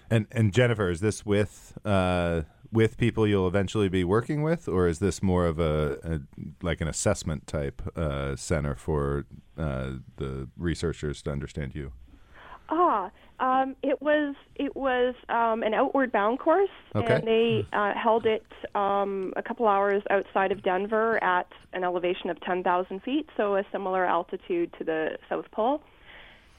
And 0.09 0.27
and 0.31 0.53
Jennifer, 0.53 0.89
is 0.89 0.99
this 0.99 1.25
with 1.25 1.77
uh, 1.83 2.41
with 2.75 2.97
people 2.97 3.25
you'll 3.25 3.47
eventually 3.47 3.89
be 3.89 4.03
working 4.03 4.43
with, 4.43 4.67
or 4.67 4.87
is 4.87 4.99
this 4.99 5.23
more 5.23 5.45
of 5.45 5.59
a, 5.59 5.97
a 6.03 6.19
like 6.61 6.81
an 6.81 6.87
assessment 6.87 7.47
type 7.47 7.81
uh, 7.95 8.35
center 8.35 8.75
for 8.75 9.25
uh, 9.57 9.91
the 10.17 10.47
researchers 10.57 11.21
to 11.23 11.31
understand 11.31 11.73
you? 11.73 11.93
Ah, 12.69 13.11
um, 13.39 13.75
it 13.83 14.01
was 14.01 14.35
it 14.55 14.75
was 14.75 15.13
um, 15.29 15.63
an 15.63 15.73
outward 15.73 16.11
bound 16.11 16.39
course, 16.39 16.69
okay. 16.95 17.15
and 17.15 17.27
they 17.27 17.67
uh, 17.73 17.93
held 17.93 18.25
it 18.25 18.45
um, 18.73 19.33
a 19.35 19.43
couple 19.43 19.67
hours 19.67 20.03
outside 20.09 20.51
of 20.51 20.63
Denver 20.63 21.23
at 21.23 21.47
an 21.73 21.83
elevation 21.83 22.29
of 22.29 22.39
ten 22.41 22.63
thousand 22.63 23.01
feet, 23.03 23.29
so 23.37 23.55
a 23.55 23.63
similar 23.71 24.05
altitude 24.05 24.73
to 24.77 24.83
the 24.83 25.17
South 25.29 25.49
Pole. 25.51 25.81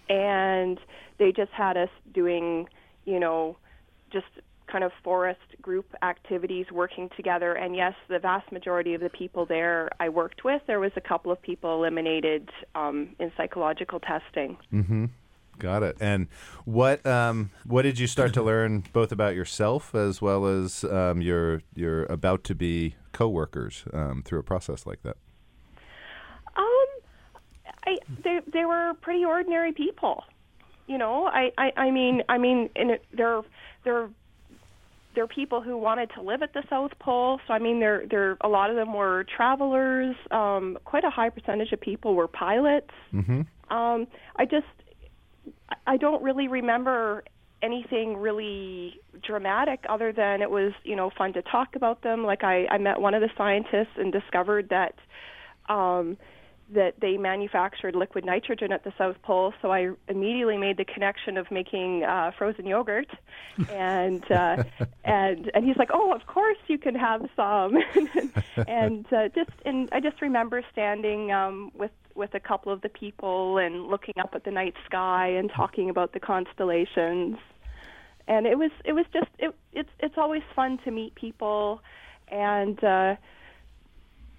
And 0.08 0.78
they 1.18 1.32
just 1.32 1.50
had 1.50 1.76
us 1.76 1.88
doing, 2.14 2.68
you 3.04 3.18
know, 3.18 3.56
just 4.12 4.26
kind 4.70 4.84
of 4.84 4.92
forest 5.02 5.40
group 5.62 5.86
activities 6.02 6.66
working 6.72 7.08
together. 7.16 7.52
And 7.52 7.76
yes, 7.76 7.94
the 8.08 8.18
vast 8.18 8.50
majority 8.50 8.94
of 8.94 9.00
the 9.00 9.10
people 9.10 9.46
there 9.46 9.90
I 10.00 10.08
worked 10.08 10.44
with, 10.44 10.62
there 10.66 10.80
was 10.80 10.92
a 10.96 11.00
couple 11.00 11.30
of 11.30 11.40
people 11.40 11.74
eliminated 11.74 12.50
um, 12.74 13.14
in 13.18 13.32
psychological 13.36 14.00
testing. 14.00 14.56
Mm-hmm. 14.72 15.06
Got 15.58 15.82
it. 15.82 15.96
And 16.00 16.28
what 16.64 17.04
um, 17.06 17.50
what 17.64 17.82
did 17.82 17.98
you 17.98 18.06
start 18.06 18.34
to 18.34 18.42
learn 18.42 18.84
both 18.92 19.10
about 19.10 19.34
yourself 19.34 19.94
as 19.94 20.20
well 20.20 20.46
as 20.46 20.84
um, 20.84 21.22
your 21.22 21.62
your 21.74 22.04
about 22.04 22.44
to 22.44 22.54
be 22.54 22.96
coworkers 23.12 23.84
um, 23.92 24.22
through 24.22 24.40
a 24.40 24.42
process 24.42 24.86
like 24.86 25.02
that? 25.02 25.16
Um, 26.56 26.86
I 27.86 27.98
they 28.22 28.40
they 28.52 28.64
were 28.66 28.92
pretty 29.00 29.24
ordinary 29.24 29.72
people. 29.72 30.24
You 30.86 30.98
know, 30.98 31.26
I 31.26 31.52
I, 31.56 31.72
I 31.76 31.90
mean 31.90 32.22
I 32.28 32.36
mean, 32.36 32.68
and 32.76 32.98
they're 33.14 33.40
they're 33.84 34.10
they're 35.16 35.26
people 35.26 35.60
who 35.60 35.76
wanted 35.76 36.10
to 36.14 36.22
live 36.22 36.42
at 36.42 36.52
the 36.52 36.62
South 36.70 36.92
Pole. 37.00 37.40
So 37.48 37.54
I 37.54 37.58
mean, 37.58 37.80
there 37.80 38.04
there 38.08 38.36
a 38.42 38.48
lot 38.48 38.70
of 38.70 38.76
them 38.76 38.94
were 38.94 39.24
travelers. 39.36 40.14
Um, 40.30 40.78
quite 40.84 41.02
a 41.02 41.10
high 41.10 41.30
percentage 41.30 41.72
of 41.72 41.80
people 41.80 42.14
were 42.14 42.28
pilots. 42.28 42.92
Mm-hmm. 43.12 43.40
Um, 43.76 44.06
I 44.36 44.44
just 44.44 44.66
I 45.86 45.96
don't 45.96 46.22
really 46.22 46.46
remember 46.46 47.24
anything 47.62 48.18
really 48.18 49.00
dramatic 49.26 49.84
other 49.88 50.12
than 50.12 50.42
it 50.42 50.50
was 50.50 50.72
you 50.84 50.94
know 50.94 51.10
fun 51.16 51.32
to 51.32 51.42
talk 51.42 51.74
about 51.74 52.02
them. 52.02 52.22
Like 52.22 52.44
I 52.44 52.66
I 52.70 52.78
met 52.78 53.00
one 53.00 53.14
of 53.14 53.22
the 53.22 53.30
scientists 53.36 53.96
and 53.96 54.12
discovered 54.12 54.68
that. 54.68 54.94
Um, 55.68 56.16
that 56.72 56.94
they 57.00 57.16
manufactured 57.16 57.94
liquid 57.94 58.24
nitrogen 58.24 58.72
at 58.72 58.82
the 58.82 58.92
South 58.98 59.20
Pole, 59.22 59.54
so 59.62 59.70
I 59.70 59.90
immediately 60.08 60.56
made 60.56 60.76
the 60.76 60.84
connection 60.84 61.36
of 61.36 61.50
making 61.50 62.02
uh, 62.02 62.32
frozen 62.36 62.66
yogurt, 62.66 63.08
and 63.70 64.28
uh, 64.30 64.64
and 65.04 65.50
and 65.54 65.64
he's 65.64 65.76
like, 65.76 65.90
oh, 65.92 66.12
of 66.12 66.26
course 66.26 66.58
you 66.66 66.78
can 66.78 66.94
have 66.94 67.28
some, 67.36 67.78
and 68.66 69.06
uh, 69.12 69.28
just 69.28 69.50
and 69.64 69.88
I 69.92 70.00
just 70.00 70.20
remember 70.20 70.62
standing 70.72 71.30
um, 71.30 71.70
with 71.74 71.92
with 72.14 72.34
a 72.34 72.40
couple 72.40 72.72
of 72.72 72.80
the 72.80 72.88
people 72.88 73.58
and 73.58 73.86
looking 73.86 74.14
up 74.18 74.30
at 74.34 74.44
the 74.44 74.50
night 74.50 74.74
sky 74.86 75.28
and 75.28 75.50
talking 75.50 75.88
about 75.88 76.12
the 76.14 76.20
constellations, 76.20 77.36
and 78.26 78.46
it 78.46 78.58
was 78.58 78.72
it 78.84 78.92
was 78.92 79.06
just 79.12 79.30
it 79.38 79.54
it's 79.72 79.90
it's 80.00 80.18
always 80.18 80.42
fun 80.56 80.78
to 80.84 80.90
meet 80.90 81.14
people, 81.14 81.80
and 82.26 82.82
uh, 82.82 83.14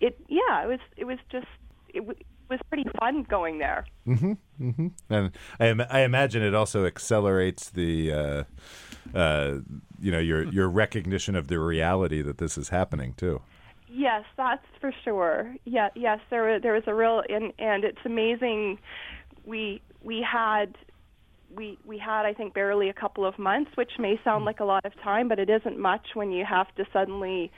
it 0.02 0.20
yeah 0.28 0.64
it 0.64 0.68
was 0.68 0.80
it 0.98 1.06
was 1.06 1.20
just 1.32 1.48
it 1.94 2.00
w- 2.00 2.20
was 2.50 2.60
pretty 2.70 2.90
fun 3.00 3.24
going 3.24 3.60
there. 3.60 3.86
Mm-hmm, 4.08 4.34
mm-hmm. 4.62 4.88
And 5.10 5.32
I, 5.60 5.68
Im- 5.68 5.84
I 5.90 6.00
imagine 6.02 6.42
it 6.42 6.54
also 6.56 6.86
accelerates 6.86 7.70
the, 7.70 8.14
uh, 8.14 9.18
uh, 9.18 9.60
you 10.00 10.12
know, 10.12 10.20
your 10.20 10.44
your 10.44 10.70
recognition 10.70 11.36
of 11.36 11.48
the 11.48 11.60
reality 11.60 12.22
that 12.22 12.38
this 12.38 12.58
is 12.58 12.70
happening 12.70 13.14
too. 13.16 13.42
Yes, 13.90 14.24
that's 14.36 14.66
for 14.80 14.94
sure. 15.04 15.56
Yeah, 15.66 15.90
yes, 15.96 16.20
there 16.30 16.60
there 16.60 16.74
was 16.74 16.84
a 16.88 16.94
real 16.94 17.24
and 17.30 17.54
and 17.60 17.84
it's 17.84 18.06
amazing. 18.06 18.80
We 19.46 19.82
we 20.04 20.22
had 20.22 20.76
we 21.56 21.78
we 21.86 21.98
had 21.98 22.26
I 22.26 22.34
think 22.34 22.54
barely 22.54 22.90
a 22.90 22.94
couple 22.94 23.26
of 23.26 23.40
months, 23.40 23.72
which 23.76 23.92
may 23.98 24.20
sound 24.24 24.46
like 24.46 24.60
a 24.60 24.66
lot 24.66 24.86
of 24.86 24.94
time, 25.02 25.28
but 25.28 25.40
it 25.40 25.50
isn't 25.50 25.80
much 25.80 26.10
when 26.14 26.32
you 26.32 26.46
have 26.46 26.74
to 26.76 26.86
suddenly 26.92 27.52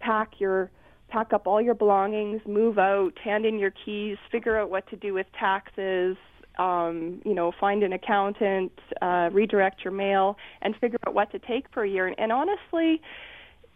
pack 0.00 0.40
your 0.40 0.70
pack 1.08 1.32
up 1.32 1.46
all 1.46 1.60
your 1.60 1.74
belongings, 1.74 2.40
move 2.46 2.78
out, 2.78 3.18
hand 3.18 3.46
in 3.46 3.58
your 3.58 3.72
keys, 3.84 4.16
figure 4.30 4.58
out 4.58 4.70
what 4.70 4.88
to 4.90 4.96
do 4.96 5.14
with 5.14 5.26
taxes, 5.38 6.16
um, 6.58 7.20
you 7.24 7.34
know, 7.34 7.52
find 7.60 7.82
an 7.82 7.92
accountant, 7.92 8.72
uh, 9.02 9.28
redirect 9.32 9.84
your 9.84 9.92
mail, 9.92 10.36
and 10.62 10.74
figure 10.76 10.98
out 11.06 11.14
what 11.14 11.30
to 11.32 11.38
take 11.38 11.66
for 11.72 11.84
a 11.84 11.88
year. 11.88 12.06
And, 12.06 12.18
and 12.18 12.32
honestly, 12.32 13.00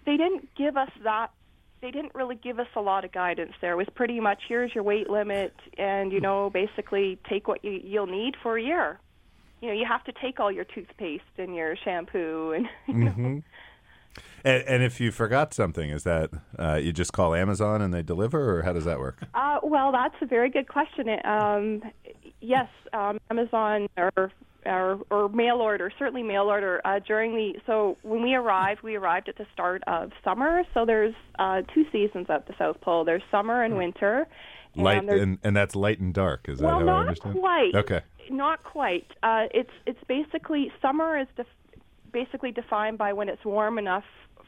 they 0.06 0.16
didn't 0.16 0.48
give 0.56 0.76
us 0.76 0.90
that. 1.04 1.30
They 1.82 1.90
didn't 1.90 2.14
really 2.14 2.34
give 2.34 2.58
us 2.58 2.66
a 2.76 2.80
lot 2.80 3.04
of 3.04 3.12
guidance 3.12 3.52
there. 3.60 3.72
It 3.72 3.76
was 3.76 3.88
pretty 3.94 4.20
much 4.20 4.42
here's 4.48 4.74
your 4.74 4.84
weight 4.84 5.08
limit, 5.08 5.54
and 5.78 6.12
you 6.12 6.20
know, 6.20 6.50
basically 6.50 7.18
take 7.28 7.48
what 7.48 7.64
you, 7.64 7.80
you'll 7.82 8.06
need 8.06 8.36
for 8.42 8.58
a 8.58 8.62
year. 8.62 8.98
You 9.62 9.68
know, 9.68 9.74
you 9.74 9.86
have 9.86 10.04
to 10.04 10.12
take 10.12 10.40
all 10.40 10.50
your 10.50 10.64
toothpaste 10.64 11.22
and 11.38 11.54
your 11.54 11.76
shampoo, 11.76 12.52
and 12.52 12.68
you 12.86 12.94
know. 12.94 13.42
And, 14.44 14.62
and, 14.64 14.82
if 14.82 15.00
you 15.00 15.10
forgot 15.10 15.52
something, 15.52 15.90
is 15.90 16.04
that 16.04 16.30
uh, 16.58 16.74
you 16.74 16.92
just 16.92 17.12
call 17.12 17.34
Amazon 17.34 17.82
and 17.82 17.92
they 17.92 18.02
deliver, 18.02 18.58
or 18.58 18.62
how 18.62 18.72
does 18.72 18.86
that 18.86 18.98
work? 18.98 19.22
Uh, 19.34 19.58
well, 19.62 19.92
that's 19.92 20.14
a 20.22 20.26
very 20.26 20.48
good 20.48 20.66
question. 20.66 21.08
Um, 21.24 21.82
yes, 22.40 22.68
um, 22.92 23.18
Amazon 23.30 23.88
or, 23.98 24.32
or, 24.64 25.00
or 25.10 25.28
mail 25.28 25.56
order, 25.56 25.92
certainly 25.98 26.22
mail 26.22 26.44
order. 26.44 26.80
Uh, 26.84 27.00
during 27.06 27.34
the 27.34 27.60
so 27.66 27.96
when 28.02 28.22
we 28.22 28.34
arrived, 28.34 28.82
we 28.82 28.96
arrived 28.96 29.28
at 29.28 29.36
the 29.36 29.46
start 29.52 29.82
of 29.86 30.10
summer. 30.24 30.62
So 30.74 30.86
there's 30.86 31.14
uh, 31.38 31.62
two 31.74 31.84
seasons 31.92 32.26
at 32.30 32.46
the 32.46 32.54
South 32.58 32.80
Pole. 32.80 33.04
There's 33.04 33.22
summer 33.30 33.62
and 33.62 33.74
hmm. 33.74 33.78
winter. 33.78 34.26
And 34.74 34.84
light 34.84 35.08
and, 35.08 35.38
and 35.42 35.56
that's 35.56 35.74
light 35.74 35.98
and 35.98 36.14
dark. 36.14 36.48
Is 36.48 36.60
that 36.60 36.66
well, 36.66 36.86
how 36.86 36.88
I 36.88 37.00
understand? 37.00 37.34
Not 37.34 37.40
quite. 37.40 37.74
Okay. 37.74 38.00
Not 38.30 38.62
quite. 38.62 39.06
Uh, 39.22 39.46
it's 39.52 39.72
it's 39.86 40.02
basically 40.06 40.72
summer 40.80 41.18
is 41.18 41.26
def- 41.36 41.46
basically 42.12 42.52
defined 42.52 42.98
by 42.98 43.12
when 43.12 43.28
it's 43.28 43.44
warm 43.44 43.78
enough 43.78 44.04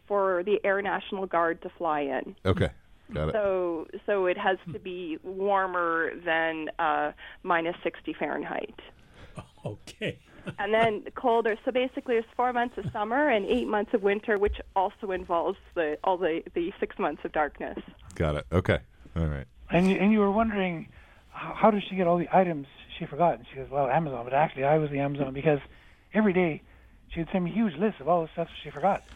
for 0.07 0.42
the 0.45 0.61
Air 0.64 0.83
National 0.83 1.26
Guard 1.26 1.62
to 1.62 1.71
fly 1.71 2.00
in. 2.00 2.37
Okay. 2.45 2.71
Got 3.12 3.28
it. 3.28 3.33
So, 3.33 3.87
so 4.07 4.26
it 4.26 4.38
has 4.38 4.59
to 4.73 4.78
be 4.78 5.19
warmer 5.23 6.12
than 6.25 6.71
uh, 6.78 7.12
minus 7.42 7.76
60 7.83 8.14
Fahrenheit. 8.19 8.78
Okay. 9.64 10.19
and 10.59 10.75
then 10.75 11.04
colder. 11.14 11.57
So 11.64 11.71
basically, 11.71 12.16
there's 12.16 12.25
four 12.37 12.52
months 12.52 12.76
of 12.76 12.85
summer 12.92 13.28
and 13.28 13.47
eight 13.47 13.69
months 13.69 13.95
of 13.95 14.02
winter, 14.02 14.37
which 14.38 14.57
also 14.75 15.12
involves 15.12 15.57
the 15.75 15.99
all 16.02 16.16
the 16.16 16.42
the 16.54 16.73
six 16.81 16.99
months 16.99 17.25
of 17.25 17.31
darkness. 17.31 17.78
Got 18.16 18.35
it. 18.35 18.47
Okay. 18.50 18.78
All 19.14 19.26
right. 19.26 19.47
And 19.71 19.88
you, 19.88 19.97
and 19.97 20.11
you 20.11 20.19
were 20.19 20.33
wondering 20.33 20.88
how 21.31 21.71
did 21.71 21.85
she 21.88 21.95
get 21.97 22.07
all 22.09 22.19
the 22.19 22.28
items 22.37 22.66
she 22.99 23.07
forgot? 23.07 23.35
And 23.35 23.47
she 23.50 23.57
goes, 23.57 23.71
"Well, 23.71 23.88
Amazon." 23.88 24.25
But 24.25 24.35
actually, 24.35 24.64
I 24.64 24.78
was 24.78 24.90
the 24.90 24.99
Amazon 24.99 25.33
because 25.33 25.61
every 26.12 26.33
day 26.33 26.62
she 27.12 27.21
would 27.21 27.28
send 27.31 27.45
me 27.45 27.50
huge 27.50 27.75
lists 27.76 28.00
of 28.00 28.09
all 28.09 28.23
the 28.23 28.28
stuff 28.33 28.49
she 28.62 28.71
forgot. 28.71 29.02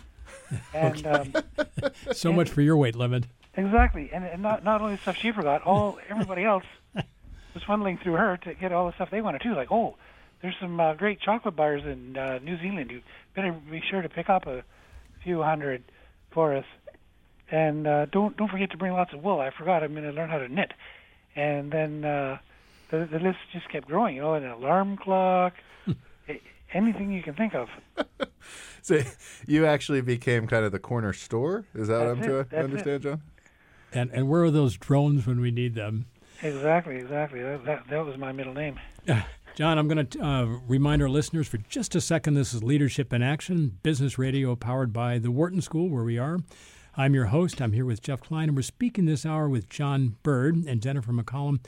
And 0.75 1.07
um, 1.07 1.33
So 2.13 2.33
much 2.33 2.51
for 2.51 2.61
your 2.61 2.77
weight 2.77 2.95
limit. 2.97 3.25
exactly, 3.57 4.11
and, 4.13 4.25
and 4.25 4.43
not 4.43 4.63
not 4.65 4.81
only 4.81 4.95
the 4.97 5.01
stuff 5.03 5.17
she 5.17 5.33
forgot, 5.33 5.63
all 5.63 5.99
everybody 6.09 6.45
else 6.45 6.65
was 6.95 7.63
funneling 7.65 8.01
through 8.03 8.15
her 8.15 8.37
to 8.39 8.55
get 8.55 8.73
all 8.73 8.87
the 8.87 8.93
stuff 8.95 9.11
they 9.11 9.21
wanted 9.23 9.41
too. 9.43 9.55
Like, 9.55 9.73
oh, 9.73 9.97
there's 10.43 10.55
some 10.61 10.79
uh, 10.79 10.95
great 10.95 11.21
chocolate 11.21 11.57
bars 11.57 11.83
in 11.85 12.17
uh, 12.17 12.39
New 12.43 12.59
Zealand. 12.61 12.91
You 12.91 13.01
better 13.35 13.53
be 13.53 13.81
sure 13.91 14.03
to 14.03 14.09
pick 14.09 14.29
up 14.29 14.47
a 14.47 14.63
few 15.25 15.43
hundred 15.43 15.83
for 16.31 16.55
us, 16.55 16.67
and 17.51 17.87
uh, 17.87 18.07
don't 18.07 18.37
don't 18.37 18.51
forget 18.51 18.71
to 18.73 18.77
bring 18.77 18.93
lots 18.93 19.13
of 19.13 19.23
wool. 19.23 19.41
I 19.41 19.51
forgot. 19.51 19.83
I'm 19.83 19.93
going 19.93 20.05
to 20.05 20.13
learn 20.13 20.29
how 20.29 20.39
to 20.39 20.49
knit, 20.49 20.73
and 21.35 21.73
then 21.73 22.05
uh, 22.05 22.39
the 22.91 23.09
the 23.11 23.19
list 23.19 23.39
just 23.53 23.69
kept 23.69 23.87
growing. 23.89 24.15
You 24.17 24.23
know, 24.23 24.35
an 24.35 24.45
alarm 24.45 24.97
clock, 24.97 25.55
anything 26.73 27.13
you 27.13 27.23
can 27.23 27.35
think 27.35 27.55
of. 27.55 27.69
So 28.87 29.01
you 29.49 29.67
actually 29.67 30.01
became 30.01 30.47
kind 30.47 30.65
of 30.65 30.71
the 30.71 30.79
corner 30.79 31.13
store. 31.13 31.65
Is 31.75 31.89
that 31.89 31.99
what 31.99 32.07
I'm 32.07 32.21
That's 32.21 32.29
to 32.29 32.39
it, 32.39 32.51
that's 32.51 32.65
understand, 32.65 33.03
John? 33.03 33.23
And 33.93 34.11
and 34.13 34.29
where 34.29 34.45
are 34.45 34.51
those 34.53 34.77
drones 34.77 35.27
when 35.27 35.41
we 35.41 35.51
need 35.51 35.75
them? 35.75 36.07
Exactly, 36.41 36.95
exactly. 36.95 37.43
That 37.43 37.65
that, 37.65 37.89
that 37.91 38.07
was 38.07 38.17
my 38.17 38.31
middle 38.31 38.55
name. 38.55 38.79
John, 39.57 39.77
I'm 39.77 39.89
going 39.89 40.07
to 40.07 40.21
uh, 40.21 40.45
remind 40.69 41.03
our 41.03 41.09
listeners 41.09 41.49
for 41.49 41.57
just 41.57 41.97
a 41.97 42.01
second 42.01 42.35
this 42.35 42.55
is 42.55 42.63
Leadership 42.63 43.13
in 43.13 43.25
Action, 43.25 43.77
business 43.83 44.19
radio 44.19 44.55
powered 44.55 44.93
by 44.93 45.19
the 45.19 45.33
Wharton 45.33 45.61
School, 45.63 45.89
where 45.89 46.05
we 46.05 46.17
are. 46.17 46.39
I'm 46.97 47.13
your 47.13 47.27
host. 47.27 47.61
I'm 47.61 47.73
here 47.73 47.85
with 47.85 48.03
Jeff 48.03 48.21
Klein, 48.21 48.51
and 48.51 48.57
we're 48.57 48.63
speaking 48.63 49.07
this 49.07 49.27
hour 49.27 49.49
with 49.49 49.69
John 49.69 50.17
Bird 50.23 50.55
and 50.65 50.81
Jennifer 50.81 51.11
McCallum, 51.11 51.59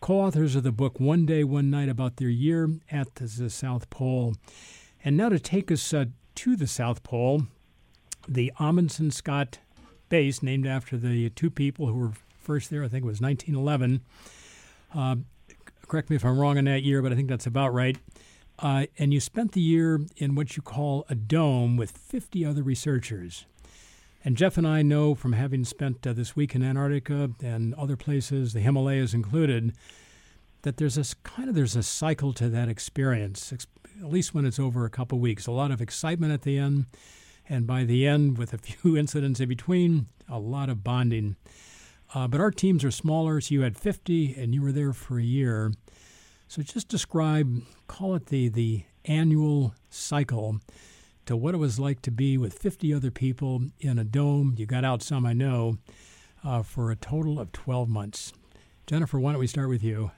co 0.00 0.20
authors 0.20 0.56
of 0.56 0.62
the 0.62 0.72
book 0.72 1.00
One 1.00 1.26
Day, 1.26 1.44
One 1.44 1.70
Night 1.70 1.88
about 1.88 2.16
their 2.16 2.28
year 2.28 2.70
at 2.90 3.14
the 3.16 3.50
South 3.50 3.90
Pole. 3.90 4.34
And 5.04 5.16
now 5.16 5.28
to 5.28 5.38
take 5.38 5.70
us 5.70 5.94
uh, 5.94 6.06
to 6.36 6.56
the 6.56 6.66
South 6.66 7.02
Pole, 7.02 7.42
the 8.26 8.52
Amundsen 8.58 9.10
Scott 9.10 9.58
base, 10.08 10.42
named 10.42 10.66
after 10.66 10.96
the 10.96 11.30
two 11.30 11.50
people 11.50 11.86
who 11.86 11.94
were 11.94 12.12
first 12.40 12.70
there, 12.70 12.82
I 12.82 12.88
think 12.88 13.04
it 13.04 13.06
was 13.06 13.20
1911 13.20 14.02
correct 15.88 16.10
me 16.10 16.16
if 16.16 16.24
I'm 16.24 16.38
wrong 16.38 16.58
on 16.58 16.64
that 16.64 16.82
year, 16.82 17.02
but 17.02 17.12
I 17.12 17.16
think 17.16 17.28
that's 17.28 17.46
about 17.46 17.72
right. 17.72 17.96
Uh, 18.58 18.86
and 18.98 19.12
you 19.12 19.20
spent 19.20 19.52
the 19.52 19.60
year 19.60 20.00
in 20.16 20.34
what 20.34 20.56
you 20.56 20.62
call 20.62 21.06
a 21.08 21.14
dome 21.14 21.76
with 21.76 21.90
50 21.90 22.44
other 22.44 22.62
researchers. 22.62 23.46
And 24.28 24.36
Jeff 24.36 24.58
and 24.58 24.68
I 24.68 24.82
know 24.82 25.14
from 25.14 25.32
having 25.32 25.64
spent 25.64 26.06
uh, 26.06 26.12
this 26.12 26.36
week 26.36 26.54
in 26.54 26.62
Antarctica 26.62 27.30
and 27.42 27.72
other 27.76 27.96
places, 27.96 28.52
the 28.52 28.60
Himalayas 28.60 29.14
included, 29.14 29.72
that 30.60 30.76
there's 30.76 30.98
a 30.98 31.16
kind 31.22 31.48
of 31.48 31.54
there's 31.54 31.74
a 31.74 31.82
cycle 31.82 32.34
to 32.34 32.50
that 32.50 32.68
experience. 32.68 33.54
ex- 33.54 33.66
At 34.02 34.10
least 34.10 34.34
when 34.34 34.44
it's 34.44 34.58
over 34.58 34.84
a 34.84 34.90
couple 34.90 35.18
weeks, 35.18 35.46
a 35.46 35.50
lot 35.50 35.70
of 35.70 35.80
excitement 35.80 36.34
at 36.34 36.42
the 36.42 36.58
end, 36.58 36.84
and 37.48 37.66
by 37.66 37.84
the 37.84 38.06
end, 38.06 38.36
with 38.36 38.52
a 38.52 38.58
few 38.58 38.98
incidents 38.98 39.40
in 39.40 39.48
between, 39.48 40.08
a 40.28 40.38
lot 40.38 40.68
of 40.68 40.84
bonding. 40.84 41.36
Uh, 42.14 42.28
but 42.28 42.38
our 42.38 42.50
teams 42.50 42.84
are 42.84 42.90
smaller, 42.90 43.40
so 43.40 43.54
you 43.54 43.62
had 43.62 43.78
50 43.78 44.34
and 44.34 44.54
you 44.54 44.60
were 44.60 44.72
there 44.72 44.92
for 44.92 45.18
a 45.18 45.24
year. 45.24 45.72
So 46.48 46.60
just 46.60 46.88
describe, 46.88 47.62
call 47.86 48.14
it 48.14 48.26
the, 48.26 48.50
the 48.50 48.82
annual 49.06 49.72
cycle 49.88 50.60
to 51.28 51.36
what 51.36 51.52
it 51.52 51.58
was 51.58 51.78
like 51.78 52.00
to 52.00 52.10
be 52.10 52.38
with 52.38 52.54
50 52.54 52.94
other 52.94 53.10
people 53.10 53.60
in 53.80 53.98
a 53.98 54.04
dome. 54.04 54.54
You 54.56 54.64
got 54.64 54.82
out 54.82 55.02
some, 55.02 55.26
I 55.26 55.34
know, 55.34 55.76
uh, 56.42 56.62
for 56.62 56.90
a 56.90 56.96
total 56.96 57.38
of 57.38 57.52
12 57.52 57.86
months. 57.86 58.32
Jennifer, 58.86 59.20
why 59.20 59.32
don't 59.32 59.40
we 59.40 59.46
start 59.46 59.68
with 59.68 59.84
you? 59.84 60.10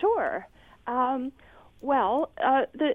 Sure. 0.00 0.46
Um, 0.86 1.32
well, 1.80 2.30
uh, 2.40 2.66
the 2.74 2.94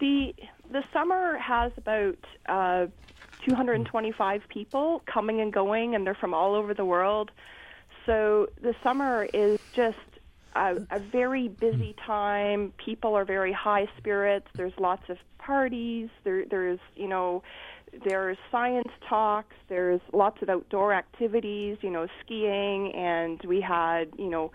the 0.00 0.34
the 0.70 0.82
summer 0.94 1.36
has 1.36 1.72
about 1.76 2.16
uh, 2.48 2.86
225 3.46 4.42
people 4.48 5.02
coming 5.04 5.42
and 5.42 5.52
going, 5.52 5.94
and 5.94 6.06
they're 6.06 6.14
from 6.14 6.32
all 6.32 6.54
over 6.54 6.72
the 6.72 6.86
world. 6.86 7.30
So 8.06 8.48
the 8.62 8.74
summer 8.82 9.28
is 9.34 9.58
just 9.74 9.98
a, 10.56 10.86
a 10.90 10.98
very 10.98 11.48
busy 11.48 11.94
time. 12.06 12.72
People 12.82 13.14
are 13.14 13.24
very 13.24 13.52
high 13.52 13.86
spirits. 13.98 14.46
There's 14.54 14.72
lots 14.78 15.02
of 15.08 15.18
parties. 15.38 16.08
There, 16.24 16.44
there's 16.50 16.80
you 16.94 17.08
know, 17.08 17.42
there's 18.04 18.38
science 18.50 18.90
talks. 19.08 19.54
There's 19.68 20.00
lots 20.12 20.42
of 20.42 20.48
outdoor 20.48 20.92
activities. 20.92 21.78
You 21.82 21.90
know, 21.90 22.06
skiing, 22.24 22.92
and 22.94 23.40
we 23.46 23.60
had 23.60 24.08
you 24.18 24.30
know. 24.30 24.50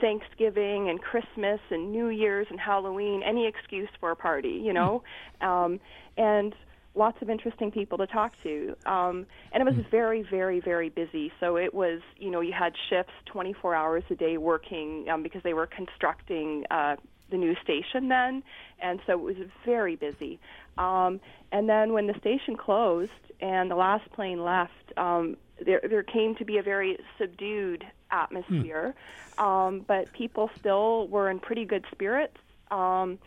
Thanksgiving 0.00 0.88
and 0.88 0.98
Christmas 1.02 1.60
and 1.68 1.92
New 1.92 2.08
Year's 2.08 2.46
and 2.48 2.58
Halloween, 2.58 3.22
any 3.22 3.46
excuse 3.46 3.90
for 4.00 4.10
a 4.10 4.16
party, 4.16 4.58
you 4.64 4.72
know, 4.72 5.02
um, 5.42 5.78
and 6.16 6.54
lots 6.94 7.22
of 7.22 7.30
interesting 7.30 7.70
people 7.70 7.98
to 7.98 8.06
talk 8.06 8.32
to. 8.42 8.76
Um, 8.84 9.26
and 9.52 9.60
it 9.60 9.64
was 9.64 9.84
very, 9.90 10.22
very, 10.22 10.60
very 10.60 10.88
busy. 10.88 11.32
So 11.38 11.56
it 11.56 11.72
was, 11.72 12.00
you 12.16 12.30
know, 12.30 12.40
you 12.40 12.52
had 12.52 12.74
shifts 12.88 13.12
24 13.26 13.74
hours 13.74 14.02
a 14.10 14.14
day 14.14 14.38
working 14.38 15.08
um, 15.08 15.22
because 15.22 15.42
they 15.42 15.54
were 15.54 15.66
constructing 15.66 16.64
uh, 16.70 16.96
the 17.30 17.36
new 17.36 17.54
station 17.62 18.08
then, 18.08 18.42
and 18.80 19.00
so 19.06 19.12
it 19.12 19.20
was 19.20 19.36
very 19.64 19.96
busy. 19.96 20.38
Um, 20.78 21.20
and 21.52 21.68
then 21.68 21.92
when 21.92 22.06
the 22.06 22.14
station 22.18 22.56
closed 22.56 23.10
and 23.40 23.70
the 23.70 23.76
last 23.76 24.10
plane 24.12 24.42
left, 24.42 24.72
um, 24.96 25.36
there 25.64 25.80
there 25.88 26.02
came 26.02 26.34
to 26.36 26.44
be 26.44 26.58
a 26.58 26.62
very 26.62 26.98
subdued 27.18 27.84
atmosphere, 28.10 28.94
um, 29.38 29.84
but 29.86 30.12
people 30.12 30.50
still 30.58 31.06
were 31.08 31.30
in 31.30 31.38
pretty 31.38 31.64
good 31.64 31.84
spirits. 31.92 32.36
Um, 32.70 33.18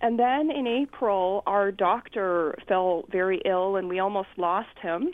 and 0.00 0.18
then 0.18 0.50
in 0.50 0.66
April, 0.66 1.42
our 1.46 1.70
doctor 1.70 2.56
fell 2.68 3.04
very 3.10 3.40
ill, 3.44 3.76
and 3.76 3.88
we 3.88 3.98
almost 3.98 4.28
lost 4.36 4.78
him. 4.80 5.12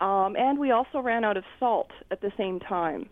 Um, 0.00 0.36
and 0.36 0.58
we 0.58 0.70
also 0.72 1.00
ran 1.00 1.24
out 1.24 1.36
of 1.36 1.44
salt 1.58 1.90
at 2.10 2.20
the 2.20 2.32
same 2.36 2.60
time. 2.60 3.08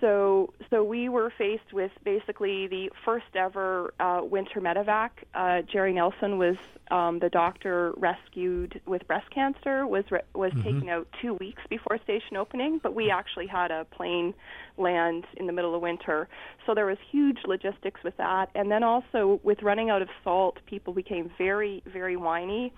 So, 0.00 0.52
so 0.70 0.82
we 0.82 1.08
were 1.08 1.30
faced 1.36 1.72
with 1.72 1.90
basically 2.04 2.66
the 2.66 2.90
first 3.04 3.26
ever 3.34 3.92
uh, 4.00 4.20
winter 4.22 4.60
medevac. 4.60 5.10
Uh, 5.34 5.62
Jerri 5.62 5.92
Nielsen 5.92 6.38
was 6.38 6.56
um, 6.90 7.18
the 7.18 7.28
doctor 7.28 7.92
rescued 7.96 8.80
with 8.86 9.06
breast 9.06 9.30
cancer. 9.30 9.86
was 9.86 10.04
re- 10.10 10.22
was 10.34 10.52
taken 10.62 10.88
out 10.88 11.06
two 11.20 11.34
weeks 11.34 11.62
before 11.68 11.98
station 12.02 12.36
opening, 12.36 12.78
but 12.82 12.94
we 12.94 13.10
actually 13.10 13.46
had 13.46 13.70
a 13.70 13.84
plane 13.86 14.34
land 14.76 15.26
in 15.36 15.46
the 15.46 15.52
middle 15.52 15.74
of 15.74 15.82
winter. 15.82 16.28
So 16.66 16.74
there 16.74 16.86
was 16.86 16.98
huge 17.10 17.38
logistics 17.46 18.02
with 18.02 18.16
that, 18.16 18.50
and 18.54 18.70
then 18.70 18.82
also 18.82 19.40
with 19.42 19.62
running 19.62 19.90
out 19.90 20.02
of 20.02 20.08
salt, 20.22 20.58
people 20.66 20.92
became 20.92 21.30
very, 21.38 21.82
very 21.86 22.16
whiny, 22.16 22.72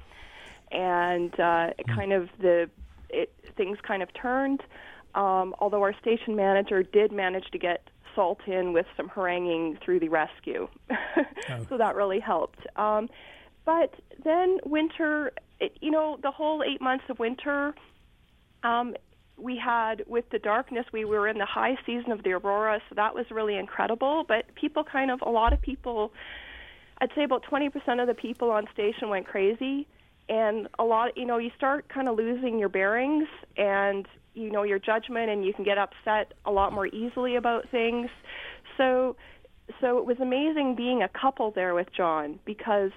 and 0.71 1.39
uh, 1.39 1.71
it 1.79 1.87
kind 1.89 2.13
of 2.13 2.29
the 2.41 2.71
it, 3.09 3.33
things 3.57 3.79
kind 3.87 4.03
of 4.03 4.13
turned. 4.15 4.63
Um, 5.17 5.55
although 5.59 5.83
our 5.83 5.95
station 5.99 6.37
manager 6.37 6.83
did 6.83 7.11
manage 7.11 7.51
to 7.51 7.59
get 7.59 7.89
salt 8.15 8.41
in 8.47 8.73
with 8.73 8.87
some 8.97 9.09
haranguing 9.09 9.79
through 9.85 10.01
the 10.01 10.09
rescue, 10.11 10.69
so 11.69 11.79
that 11.79 11.97
really 11.97 12.21
helped. 12.21 12.67
Um, 12.77 13.09
but 13.65 13.95
then 14.23 14.59
winter, 14.65 15.33
it, 15.59 15.77
you 15.81 15.91
know, 15.91 16.19
the 16.23 16.31
whole 16.31 16.63
eight 16.63 16.81
months 16.81 17.05
of 17.09 17.19
winter, 17.19 17.75
um, 18.63 18.95
we 19.39 19.57
had 19.57 20.05
with 20.07 20.29
the 20.31 20.39
darkness, 20.39 20.87
we 20.93 21.05
were 21.05 21.29
in 21.29 21.39
the 21.39 21.47
high 21.47 21.77
season 21.85 22.13
of 22.13 22.23
the 22.23 22.33
aurora, 22.33 22.81
so 22.89 22.95
that 22.95 23.15
was 23.15 23.27
really 23.31 23.57
incredible. 23.57 24.25
But 24.27 24.55
people 24.55 24.85
kind 24.85 25.11
of, 25.11 25.21
a 25.23 25.31
lot 25.31 25.53
of 25.53 25.61
people, 25.61 26.13
I'd 27.01 27.11
say 27.15 27.25
about 27.25 27.45
20% 27.45 28.01
of 28.01 28.07
the 28.07 28.15
people 28.15 28.51
on 28.51 28.67
station 28.73 29.09
went 29.09 29.27
crazy. 29.27 29.87
And 30.29 30.69
a 30.79 30.85
lot, 30.85 31.17
you 31.17 31.25
know, 31.25 31.39
you 31.39 31.51
start 31.57 31.89
kind 31.89 32.09
of 32.09 32.17
losing 32.17 32.59
your 32.59 32.69
bearings 32.69 33.29
and, 33.57 34.07
you 34.37 34.51
know, 34.51 34.63
your 34.63 34.79
judgment, 34.79 35.31
and 35.31 35.45
you 35.45 35.53
can 35.53 35.65
get 35.65 35.79
upset 35.79 36.35
a 36.45 36.51
lot 36.51 36.73
more 36.73 36.87
easily 36.87 37.37
about 37.37 37.69
things. 37.71 38.09
So, 38.77 39.17
so 39.81 39.99
it 39.99 40.05
was 40.05 40.19
amazing 40.21 40.77
being 40.77 41.03
a 41.03 41.09
couple 41.09 41.51
there 41.51 41.75
with 41.75 41.89
John 41.97 42.39
because 42.45 42.91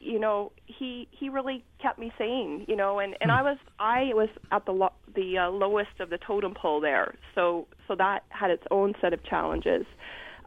you 0.00 0.18
know 0.18 0.52
he 0.66 1.08
he 1.10 1.28
really 1.28 1.64
kept 1.80 1.98
me 1.98 2.12
sane 2.18 2.64
you 2.68 2.76
know 2.76 2.98
and 2.98 3.16
and 3.20 3.32
I 3.32 3.42
was 3.42 3.58
I 3.78 4.10
was 4.12 4.28
at 4.52 4.66
the 4.66 4.72
lo- 4.72 4.92
the 5.14 5.38
uh, 5.38 5.50
lowest 5.50 6.00
of 6.00 6.10
the 6.10 6.18
totem 6.18 6.54
pole 6.54 6.80
there. 6.80 7.14
So 7.34 7.66
so 7.88 7.94
that 7.96 8.24
had 8.28 8.50
its 8.50 8.62
own 8.70 8.94
set 9.00 9.12
of 9.12 9.24
challenges. 9.24 9.86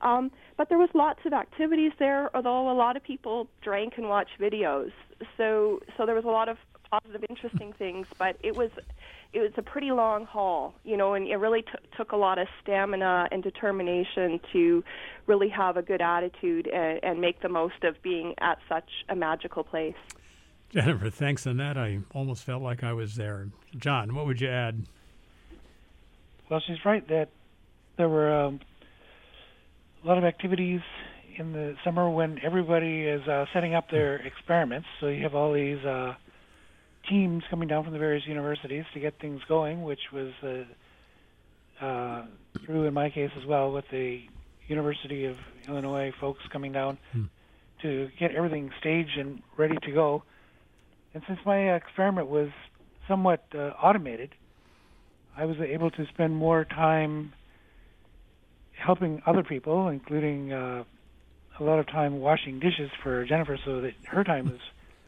Um 0.02 0.32
but 0.58 0.70
there 0.70 0.78
was 0.78 0.90
lots 0.94 1.20
of 1.26 1.34
activities 1.34 1.92
there 1.98 2.36
although 2.36 2.72
a 2.72 2.74
lot 2.74 2.96
of 2.96 3.04
people 3.04 3.48
drank 3.64 3.94
and 3.98 4.08
watched 4.08 4.40
videos. 4.40 4.92
So 5.38 5.80
so 5.98 6.06
there 6.06 6.16
was 6.16 6.26
a 6.26 6.30
lot 6.40 6.48
of 6.48 6.58
positive 6.92 7.24
interesting 7.30 7.74
things 7.74 8.08
but 8.18 8.38
it 8.42 8.56
was 8.56 8.72
it 9.32 9.40
was 9.40 9.52
a 9.58 9.62
pretty 9.62 9.92
long 9.92 10.26
haul, 10.26 10.74
you 10.84 10.98
know, 10.98 11.14
and 11.14 11.28
it 11.28 11.36
really 11.36 11.62
t- 11.62 11.70
took 11.96 12.14
a 12.14 12.16
lot 12.16 12.40
of 12.40 12.48
stamina 12.62 13.28
and 13.32 13.44
determination 13.44 14.40
to 14.52 14.84
really 15.28 15.50
have 15.50 15.78
a 15.78 15.84
good 15.84 16.02
attitude 16.02 16.68
and, 16.68 17.00
and 17.04 17.22
make 17.22 17.42
the 17.42 17.50
most 17.50 17.84
of 17.84 18.02
being 18.02 18.34
at 18.40 18.58
such 18.68 18.90
a 19.08 19.16
magical 19.16 19.64
place. 19.64 19.96
Jennifer, 20.72 21.10
thanks 21.10 21.46
on 21.46 21.58
that. 21.58 21.78
I 21.78 22.00
almost 22.14 22.44
felt 22.44 22.64
like 22.64 22.84
I 22.84 22.94
was 22.94 23.16
there. 23.16 23.50
John, 23.78 24.16
what 24.16 24.26
would 24.26 24.42
you 24.42 24.50
add? 24.50 24.86
Well, 26.50 26.62
she's 26.66 26.84
right 26.84 27.08
that 27.10 27.30
there 27.98 28.10
were 28.10 28.34
um, 28.34 28.60
a 30.04 30.08
lot 30.08 30.18
of 30.18 30.24
activities 30.24 30.82
in 31.38 31.54
the 31.54 31.76
summer 31.84 32.10
when 32.10 32.40
everybody 32.44 33.04
is 33.04 33.28
uh, 33.28 33.46
setting 33.54 33.76
up 33.76 33.92
their 33.92 34.16
experiments. 34.16 34.88
So 35.00 35.08
you 35.08 35.22
have 35.24 35.36
all 35.36 35.54
these 35.54 35.84
uh, 35.86 36.16
teams 37.10 37.44
coming 37.50 37.68
down 37.68 37.84
from 37.84 37.94
the 37.94 38.00
various 38.00 38.26
universities 38.28 38.86
to 38.94 39.00
get 39.00 39.20
things 39.20 39.42
going, 39.48 39.84
which 39.84 40.00
was 40.14 40.32
uh, 40.44 41.86
uh, 41.86 42.26
true 42.66 42.86
in 42.86 42.94
my 42.94 43.10
case 43.10 43.32
as 43.40 43.46
well 43.46 43.72
with 43.72 43.86
the 43.92 44.22
University 44.68 45.26
of 45.26 45.36
Illinois 45.68 46.12
folks 46.22 46.42
coming 46.52 46.72
down 46.72 46.98
to 47.82 48.10
get 48.20 48.36
everything 48.36 48.70
staged 48.80 49.18
and 49.18 49.42
ready 49.58 49.76
to 49.84 49.92
go. 49.92 50.24
And 51.14 51.24
since 51.28 51.40
my 51.46 51.76
experiment 51.76 52.28
was 52.28 52.50
somewhat 53.08 53.44
uh, 53.56 53.72
automated, 53.82 54.36
I 55.36 55.46
was 55.46 55.58
able 55.60 55.90
to 55.92 56.06
spend 56.14 56.36
more 56.36 56.66
time 56.66 57.34
helping 58.78 59.22
other 59.26 59.44
people, 59.44 59.88
including 59.88 60.54
uh, 60.54 60.84
a 61.60 61.64
lot 61.64 61.80
of 61.80 61.88
time 61.88 62.20
washing 62.20 62.60
dishes 62.60 62.90
for 63.02 63.26
Jennifer, 63.26 63.58
so 63.66 63.82
that 63.82 63.94
her 64.08 64.24
time 64.24 64.46
was 64.52 64.60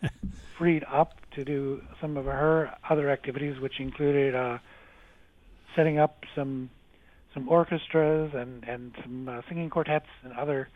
freed 0.58 0.84
up 0.92 1.14
to 1.32 1.44
do 1.44 1.82
some 2.00 2.18
of 2.18 2.26
her 2.26 2.74
other 2.90 3.10
activities, 3.10 3.60
which 3.60 3.80
included 3.80 4.36
uh, 4.36 4.58
setting 5.76 5.98
up 5.98 6.24
some 6.36 6.70
some 7.34 7.48
orchestras 7.48 8.32
and 8.34 8.64
and 8.68 8.94
some 9.02 9.30
uh, 9.30 9.42
singing 9.48 9.70
quartets 9.70 10.08
and 10.24 10.34
other 10.34 10.70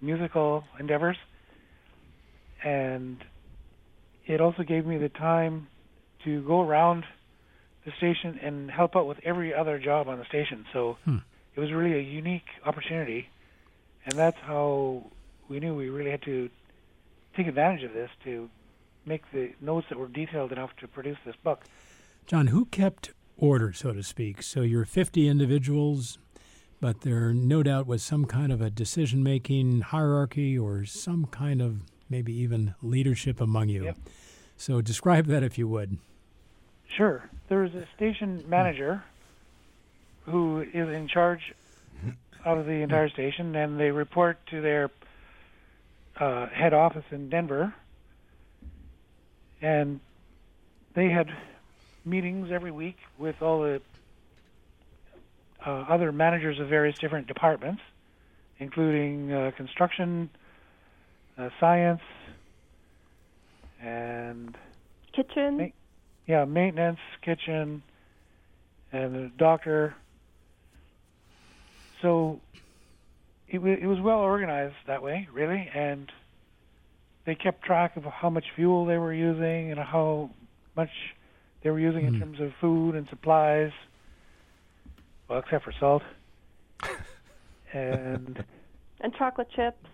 musical 0.00 0.64
endeavors. 0.78 1.16
And 2.62 3.18
it 4.26 4.40
also 4.40 4.62
gave 4.62 4.86
me 4.86 4.98
the 4.98 5.08
time 5.08 5.66
to 6.24 6.42
go 6.42 6.60
around 6.60 7.04
the 7.84 7.92
station 7.96 8.38
and 8.42 8.70
help 8.70 8.94
out 8.94 9.06
with 9.06 9.18
every 9.24 9.54
other 9.54 9.78
job 9.78 10.08
on 10.08 10.18
the 10.18 10.24
station. 10.26 10.66
So 10.72 10.98
it 11.54 11.60
was 11.60 11.72
really 11.72 11.94
a 11.94 12.02
unique 12.02 12.46
opportunity, 12.64 13.28
and 14.04 14.18
that's 14.18 14.36
how 14.42 15.04
we 15.48 15.60
knew 15.60 15.74
we 15.74 15.88
really 15.88 16.10
had 16.10 16.22
to 16.22 16.50
take 17.36 17.46
advantage 17.46 17.84
of 17.84 17.92
this 17.92 18.10
to 18.24 18.48
make 19.06 19.22
the 19.32 19.52
notes 19.60 19.86
that 19.88 19.98
were 19.98 20.08
detailed 20.08 20.52
enough 20.52 20.70
to 20.80 20.88
produce 20.88 21.18
this 21.24 21.36
book. 21.42 21.62
John, 22.26 22.48
who 22.48 22.66
kept 22.66 23.12
order, 23.36 23.72
so 23.72 23.92
to 23.92 24.02
speak? 24.02 24.42
So 24.42 24.60
you're 24.60 24.84
50 24.84 25.26
individuals, 25.26 26.18
but 26.80 27.00
there 27.02 27.32
no 27.32 27.62
doubt 27.62 27.86
was 27.86 28.02
some 28.02 28.24
kind 28.24 28.52
of 28.52 28.60
a 28.60 28.70
decision 28.70 29.22
making 29.22 29.80
hierarchy 29.80 30.58
or 30.58 30.84
some 30.84 31.26
kind 31.26 31.60
of 31.60 31.82
maybe 32.08 32.32
even 32.32 32.74
leadership 32.82 33.40
among 33.40 33.68
you. 33.68 33.84
Yep. 33.84 33.96
So 34.56 34.80
describe 34.80 35.26
that 35.26 35.42
if 35.42 35.56
you 35.56 35.68
would. 35.68 35.98
Sure. 36.96 37.28
There 37.48 37.64
is 37.64 37.74
a 37.74 37.86
station 37.96 38.40
hmm. 38.40 38.50
manager 38.50 39.02
who 40.26 40.60
is 40.60 40.88
in 40.88 41.08
charge 41.08 41.54
of 42.44 42.66
the 42.66 42.72
entire 42.72 43.08
station, 43.08 43.54
and 43.56 43.80
they 43.80 43.90
report 43.90 44.38
to 44.50 44.60
their 44.60 44.90
uh, 46.20 46.46
head 46.54 46.72
office 46.72 47.04
in 47.10 47.30
Denver. 47.30 47.74
And 49.62 50.00
they 50.94 51.08
had 51.08 51.26
meetings 52.04 52.48
every 52.52 52.70
week 52.70 52.96
with 53.18 53.36
all 53.40 53.62
the 53.62 53.80
uh, 55.66 55.84
other 55.88 56.12
managers 56.12 56.58
of 56.60 56.68
various 56.68 56.96
different 57.00 57.26
departments, 57.26 57.82
including 58.58 59.32
uh, 59.32 59.50
construction, 59.56 60.30
uh, 61.36 61.48
science, 61.58 62.00
and 63.82 64.56
Kitchen. 65.14 65.58
Ma- 65.58 65.64
yeah, 66.26 66.44
maintenance, 66.44 66.98
kitchen, 67.24 67.82
and 68.92 69.14
the 69.14 69.30
doctor. 69.36 69.94
So 72.02 72.40
it, 73.50 73.58
wa 73.58 73.68
it 73.70 73.86
was 73.86 74.00
well 74.00 74.18
organized 74.18 74.76
that 74.86 75.02
way, 75.02 75.28
really, 75.32 75.68
and 75.74 76.10
they 77.24 77.34
kept 77.34 77.62
track 77.62 77.96
of 77.96 78.04
how 78.04 78.30
much 78.30 78.46
fuel 78.54 78.86
they 78.86 78.98
were 78.98 79.12
using 79.12 79.70
and 79.70 79.78
how 79.78 80.30
much 80.76 80.90
they 81.62 81.70
were 81.70 81.80
using 81.80 82.06
in 82.06 82.18
terms 82.18 82.40
of 82.40 82.52
food 82.60 82.94
and 82.94 83.08
supplies. 83.08 83.72
Well, 85.28 85.40
except 85.40 85.64
for 85.64 85.72
salt. 85.78 86.02
and 87.72 88.42
and 89.00 89.14
chocolate 89.14 89.48
chips 89.54 89.86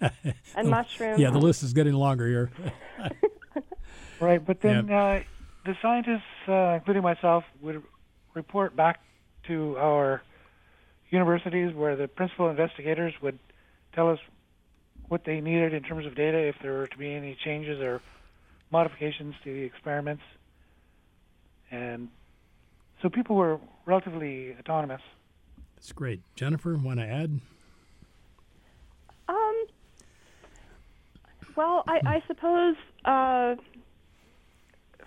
and 0.54 0.68
mushrooms. 0.68 1.18
Yeah, 1.18 1.30
the 1.30 1.38
list 1.38 1.62
is 1.62 1.72
getting 1.72 1.94
longer 1.94 2.26
here. 2.26 2.50
Right, 4.20 4.44
but 4.44 4.62
then 4.62 4.90
uh, 4.90 5.22
the 5.66 5.76
scientists, 5.82 6.22
uh, 6.48 6.76
including 6.76 7.02
myself, 7.02 7.44
would 7.60 7.82
report 8.34 8.74
back 8.74 9.00
to 9.46 9.76
our 9.78 10.22
universities 11.10 11.74
where 11.74 11.96
the 11.96 12.08
principal 12.08 12.48
investigators 12.48 13.14
would 13.22 13.38
tell 13.94 14.10
us 14.10 14.18
what 15.08 15.24
they 15.24 15.40
needed 15.40 15.72
in 15.72 15.82
terms 15.82 16.06
of 16.06 16.14
data, 16.14 16.38
if 16.38 16.56
there 16.62 16.72
were 16.72 16.86
to 16.86 16.98
be 16.98 17.12
any 17.12 17.36
changes 17.44 17.80
or 17.80 18.00
modifications 18.70 19.34
to 19.44 19.52
the 19.52 19.62
experiments. 19.62 20.22
And 21.70 22.08
so 23.02 23.08
people 23.08 23.36
were 23.36 23.60
relatively 23.84 24.56
autonomous. 24.58 25.02
That's 25.76 25.92
great. 25.92 26.20
Jennifer, 26.34 26.74
want 26.76 27.00
to 27.00 27.06
add? 27.06 27.40
Um. 29.28 29.66
Well, 31.54 31.84
I, 31.86 32.00
I 32.04 32.22
suppose 32.26 32.76
uh, 33.04 33.56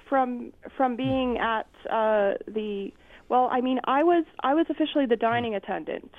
from 0.07 0.51
from 0.75 0.95
being 0.95 1.37
at 1.37 1.67
uh, 1.89 2.33
the 2.47 2.91
well, 3.29 3.47
I 3.51 3.61
mean, 3.61 3.79
I 3.83 4.03
was 4.03 4.25
I 4.41 4.55
was 4.55 4.65
officially 4.69 5.05
the 5.05 5.15
dining 5.15 5.55
attendant. 5.55 6.11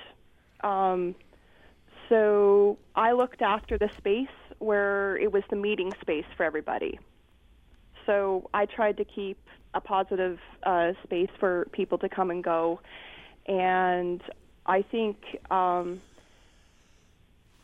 Um, 0.61 1.13
so 2.09 2.77
I 2.95 3.11
looked 3.11 3.41
after 3.41 3.77
the 3.77 3.89
space 3.97 4.27
where 4.59 5.17
it 5.17 5.31
was 5.31 5.43
the 5.49 5.55
meeting 5.55 5.91
space 6.01 6.25
for 6.35 6.43
everybody. 6.43 6.99
So 8.05 8.49
I 8.53 8.65
tried 8.65 8.97
to 8.97 9.05
keep 9.05 9.37
a 9.73 9.81
positive 9.81 10.39
uh, 10.63 10.93
space 11.03 11.29
for 11.39 11.67
people 11.71 11.97
to 11.99 12.09
come 12.09 12.31
and 12.31 12.43
go, 12.43 12.79
and 13.45 14.21
I 14.65 14.81
think. 14.81 15.17
Um, 15.51 16.01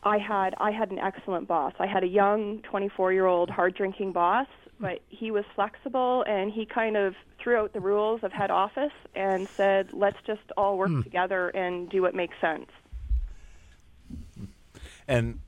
I 0.04 0.20
had 0.20 0.54
I 0.58 0.72
had 0.72 0.92
an 0.92 1.00
excellent 1.00 1.50
boss. 1.50 1.74
I 1.80 1.88
had 1.88 2.04
a 2.04 2.08
young 2.08 2.60
24-year-old 2.72 3.50
hard-drinking 3.50 4.14
boss, 4.14 4.48
but 4.80 5.02
he 5.10 5.32
was 5.32 5.46
flexible 5.56 6.24
and 6.28 6.52
he 6.52 6.66
kind 6.66 6.98
of 6.98 7.16
threw 7.40 7.58
out 7.58 7.74
the 7.74 7.80
rules 7.80 8.24
of 8.24 8.32
head 8.32 8.52
office 8.52 8.94
and 9.16 9.48
said, 9.48 9.90
"Let's 9.94 10.18
just 10.26 10.42
all 10.56 10.78
work 10.78 11.04
together 11.04 11.50
and 11.50 11.90
do 11.90 12.02
what 12.02 12.16
makes 12.16 12.36
sense." 12.40 12.70
And 15.08 15.40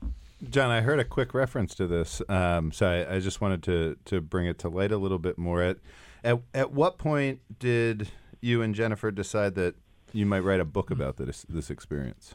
John, 0.48 0.70
I 0.70 0.80
heard 0.80 0.98
a 0.98 1.04
quick 1.04 1.34
reference 1.34 1.74
to 1.76 1.86
this, 1.86 2.22
um, 2.28 2.72
so 2.72 2.86
I, 2.86 3.16
I 3.16 3.20
just 3.20 3.40
wanted 3.40 3.62
to 3.64 3.96
to 4.06 4.20
bring 4.20 4.46
it 4.46 4.58
to 4.60 4.68
light 4.68 4.92
a 4.92 4.96
little 4.96 5.18
bit 5.18 5.38
more. 5.38 5.62
At 5.62 5.78
at 6.24 6.40
at 6.54 6.72
what 6.72 6.98
point 6.98 7.40
did 7.58 8.10
you 8.40 8.62
and 8.62 8.74
Jennifer 8.74 9.10
decide 9.10 9.54
that 9.56 9.74
you 10.12 10.26
might 10.26 10.40
write 10.40 10.60
a 10.60 10.64
book 10.64 10.90
about 10.90 11.16
this 11.16 11.44
this 11.48 11.70
experience? 11.70 12.34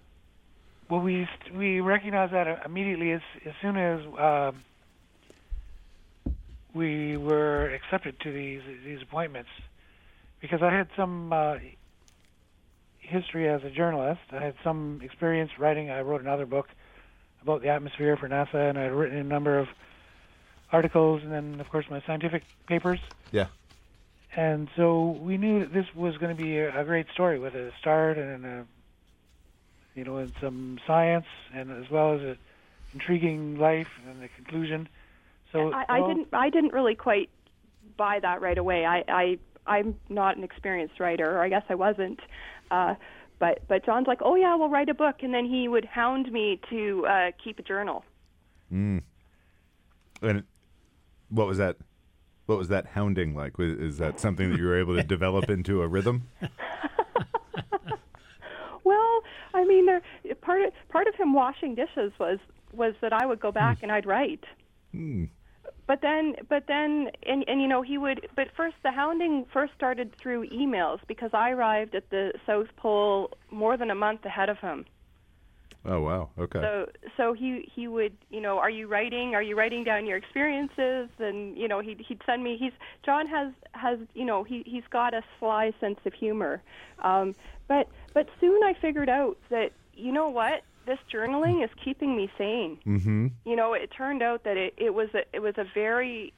Well, 0.90 1.02
we 1.02 1.28
we 1.54 1.82
recognized 1.82 2.34
that 2.34 2.64
immediately 2.66 3.12
as 3.12 3.22
as 3.46 3.54
soon 3.62 3.76
as 3.76 4.02
um, 4.20 4.64
we 6.76 7.18
were 7.18 7.70
accepted 7.74 8.20
to 8.20 8.32
these 8.32 8.62
these 8.84 9.02
appointments, 9.02 9.50
because 10.42 10.62
I 10.62 10.72
had 10.72 10.90
some 10.96 11.34
uh, 11.34 11.56
history 13.00 13.48
as 13.50 13.64
a 13.64 13.70
journalist. 13.70 14.22
I 14.32 14.40
had 14.40 14.56
some 14.64 15.00
experience 15.02 15.52
writing. 15.58 15.90
I 15.90 16.02
wrote 16.02 16.22
another 16.22 16.46
book 16.46 16.68
about 17.42 17.62
the 17.62 17.70
atmosphere 17.70 18.18
for 18.18 18.28
NASA, 18.28 18.70
and 18.70 18.78
I 18.78 18.84
had 18.84 18.92
written 18.92 19.18
a 19.18 19.24
number 19.24 19.58
of 19.58 19.70
articles, 20.72 21.24
and 21.24 21.32
then 21.32 21.60
of 21.62 21.70
course 21.70 21.86
my 21.90 22.02
scientific 22.06 22.44
papers. 22.68 23.00
Yeah. 23.32 23.48
And 24.36 24.68
so 24.76 25.12
we 25.22 25.38
knew 25.38 25.62
that 25.62 25.72
this 25.72 25.86
was 25.96 26.18
going 26.18 26.36
to 26.36 26.44
be 26.44 26.58
a, 26.58 26.82
a 26.82 26.84
great 26.84 27.08
story 27.14 27.40
with 27.40 27.56
a 27.56 27.72
start 27.80 28.18
and 28.18 28.46
a, 28.46 28.66
you 29.96 30.04
know, 30.04 30.18
and 30.18 30.34
some 30.42 30.78
science, 30.86 31.28
and 31.54 31.72
as 31.72 31.90
well 31.90 32.16
as 32.16 32.22
an 32.22 32.38
intriguing 32.94 33.58
life 33.58 33.88
and 34.10 34.22
the 34.22 34.28
conclusion. 34.28 34.90
So 35.52 35.72
I, 35.72 35.86
I 35.88 36.00
well, 36.00 36.10
didn't 36.10 36.28
I 36.34 36.50
didn't 36.50 36.74
really 36.74 36.96
quite 36.96 37.30
buy 37.98 38.20
that 38.22 38.42
right 38.42 38.58
away. 38.58 38.86
I, 38.86 39.04
I 39.08 39.40
I'm 39.68 39.96
not 40.10 40.38
an 40.38 40.44
experienced 40.44 41.00
writer, 41.00 41.30
or 41.38 41.42
I 41.42 41.50
guess 41.50 41.64
I 41.70 41.76
wasn't. 41.76 42.20
Uh, 42.72 42.96
but 43.40 43.68
but 43.68 43.86
John's 43.86 44.08
like, 44.08 44.20
oh 44.22 44.36
yeah, 44.36 44.56
we'll 44.56 44.70
write 44.70 44.90
a 44.90 44.94
book, 44.94 45.18
and 45.22 45.34
then 45.34 45.46
he 45.46 45.68
would 45.68 45.86
hound 45.86 46.32
me 46.32 46.60
to 46.70 47.06
uh, 47.08 47.32
keep 47.44 47.60
a 47.60 47.64
journal. 47.64 48.04
Mm. 48.72 49.04
And 50.22 50.44
what 51.30 51.48
was 51.48 51.58
that? 51.58 51.78
What 52.46 52.58
was 52.58 52.68
that 52.68 52.88
hounding 52.88 53.36
like? 53.36 53.58
Was, 53.58 53.72
is 53.72 53.98
that 53.98 54.20
something 54.20 54.52
that 54.52 54.60
you 54.60 54.66
were 54.66 54.80
able 54.80 54.96
to 54.96 55.04
develop 55.16 55.50
into 55.50 55.82
a 55.82 55.88
rhythm? 55.88 56.30
Well, 58.86 59.24
I 59.54 59.66
mean, 59.66 59.88
there 59.88 60.02
part 60.42 60.62
of 60.62 60.72
part 60.90 61.08
of 61.08 61.16
him 61.16 61.34
washing 61.34 61.76
dishes 61.76 62.14
was 62.20 62.38
was 62.72 62.94
that 63.02 63.12
I 63.12 63.26
would 63.26 63.40
go 63.40 63.52
back 63.52 63.80
and 63.82 63.92
I'd 63.92 64.06
write. 64.06 64.44
But 65.88 66.02
then, 66.02 66.36
but 66.50 66.66
then, 66.68 67.12
and 67.24 67.46
and 67.48 67.62
you 67.62 67.68
know, 67.68 67.84
he 67.84 67.98
would. 67.98 68.28
But 68.36 68.48
first, 68.58 68.76
the 68.84 68.92
hounding 68.92 69.46
first 69.54 69.74
started 69.76 70.16
through 70.16 70.50
emails 70.50 71.00
because 71.08 71.30
I 71.34 71.52
arrived 71.52 71.94
at 71.94 72.10
the 72.10 72.34
South 72.46 72.76
Pole 72.76 73.32
more 73.52 73.78
than 73.78 73.92
a 73.92 73.96
month 73.96 74.26
ahead 74.26 74.50
of 74.50 74.58
him. 74.58 74.86
Oh 75.88 76.02
wow. 76.02 76.30
Okay. 76.40 76.60
So 76.60 76.90
so 77.16 77.34
he 77.34 77.70
he 77.74 77.88
would 77.88 78.14
you 78.32 78.42
know 78.42 78.58
are 78.58 78.70
you 78.70 78.88
writing 78.88 79.36
are 79.36 79.44
you 79.44 79.56
writing 79.56 79.84
down 79.84 80.08
your 80.08 80.18
experiences 80.18 81.10
and 81.20 81.56
you 81.56 81.68
know 81.68 81.80
he'd 81.80 82.02
he'd 82.08 82.22
send 82.26 82.44
me 82.44 82.58
he's 82.58 82.72
John 83.06 83.28
has 83.28 83.52
has 83.74 84.00
you 84.16 84.26
know 84.26 84.44
he 84.44 84.64
he's 84.66 84.88
got 84.90 85.14
a 85.14 85.22
sly 85.40 85.74
sense 85.80 86.00
of 86.06 86.14
humor, 86.14 86.64
um, 87.04 87.36
but 87.68 87.88
but 88.14 88.28
soon 88.40 88.64
I 88.64 88.74
figured 88.74 89.10
out 89.10 89.38
that 89.50 89.74
you 89.94 90.12
know 90.12 90.30
what 90.30 90.64
this 90.86 91.00
journaling 91.14 91.64
is 91.64 91.70
keeping 91.84 92.16
me 92.16 92.30
sane. 92.38 92.78
mm-hmm. 92.86 93.28
You 93.46 93.56
know 93.56 93.74
it 93.74 93.92
turned 93.96 94.22
out 94.22 94.44
that 94.44 94.58
it 94.58 94.74
it 94.78 94.94
was 94.94 95.10
a 95.14 95.24
it 95.34 95.40
was 95.40 95.56
a 95.58 95.66
very 95.74 96.34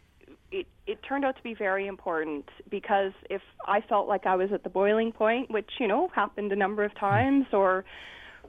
it, 0.51 0.65
it 0.85 0.99
turned 1.03 1.25
out 1.25 1.35
to 1.35 1.43
be 1.43 1.53
very 1.53 1.87
important 1.87 2.49
because 2.69 3.11
if 3.29 3.41
I 3.65 3.81
felt 3.81 4.07
like 4.07 4.25
I 4.25 4.35
was 4.35 4.51
at 4.53 4.63
the 4.63 4.69
boiling 4.69 5.11
point, 5.11 5.51
which 5.51 5.69
you 5.79 5.87
know 5.87 6.09
happened 6.13 6.51
a 6.51 6.55
number 6.55 6.83
of 6.83 6.95
times, 6.95 7.47
or 7.51 7.85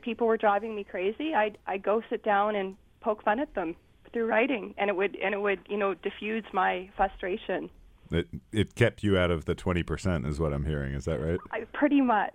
people 0.00 0.26
were 0.26 0.36
driving 0.36 0.74
me 0.74 0.84
crazy, 0.84 1.34
I'd 1.34 1.58
I'd 1.66 1.82
go 1.82 2.02
sit 2.08 2.22
down 2.22 2.54
and 2.54 2.76
poke 3.00 3.22
fun 3.24 3.40
at 3.40 3.54
them 3.54 3.76
through 4.12 4.26
writing, 4.26 4.74
and 4.78 4.90
it 4.90 4.96
would 4.96 5.16
and 5.22 5.34
it 5.34 5.40
would 5.40 5.60
you 5.68 5.76
know 5.76 5.94
diffuse 5.94 6.44
my 6.52 6.88
frustration. 6.96 7.70
It 8.10 8.28
it 8.52 8.74
kept 8.74 9.02
you 9.02 9.18
out 9.18 9.30
of 9.30 9.44
the 9.44 9.54
twenty 9.54 9.82
percent, 9.82 10.26
is 10.26 10.40
what 10.40 10.52
I'm 10.52 10.64
hearing. 10.64 10.94
Is 10.94 11.04
that 11.06 11.20
right? 11.20 11.38
I 11.52 11.64
pretty 11.72 12.00
much. 12.00 12.34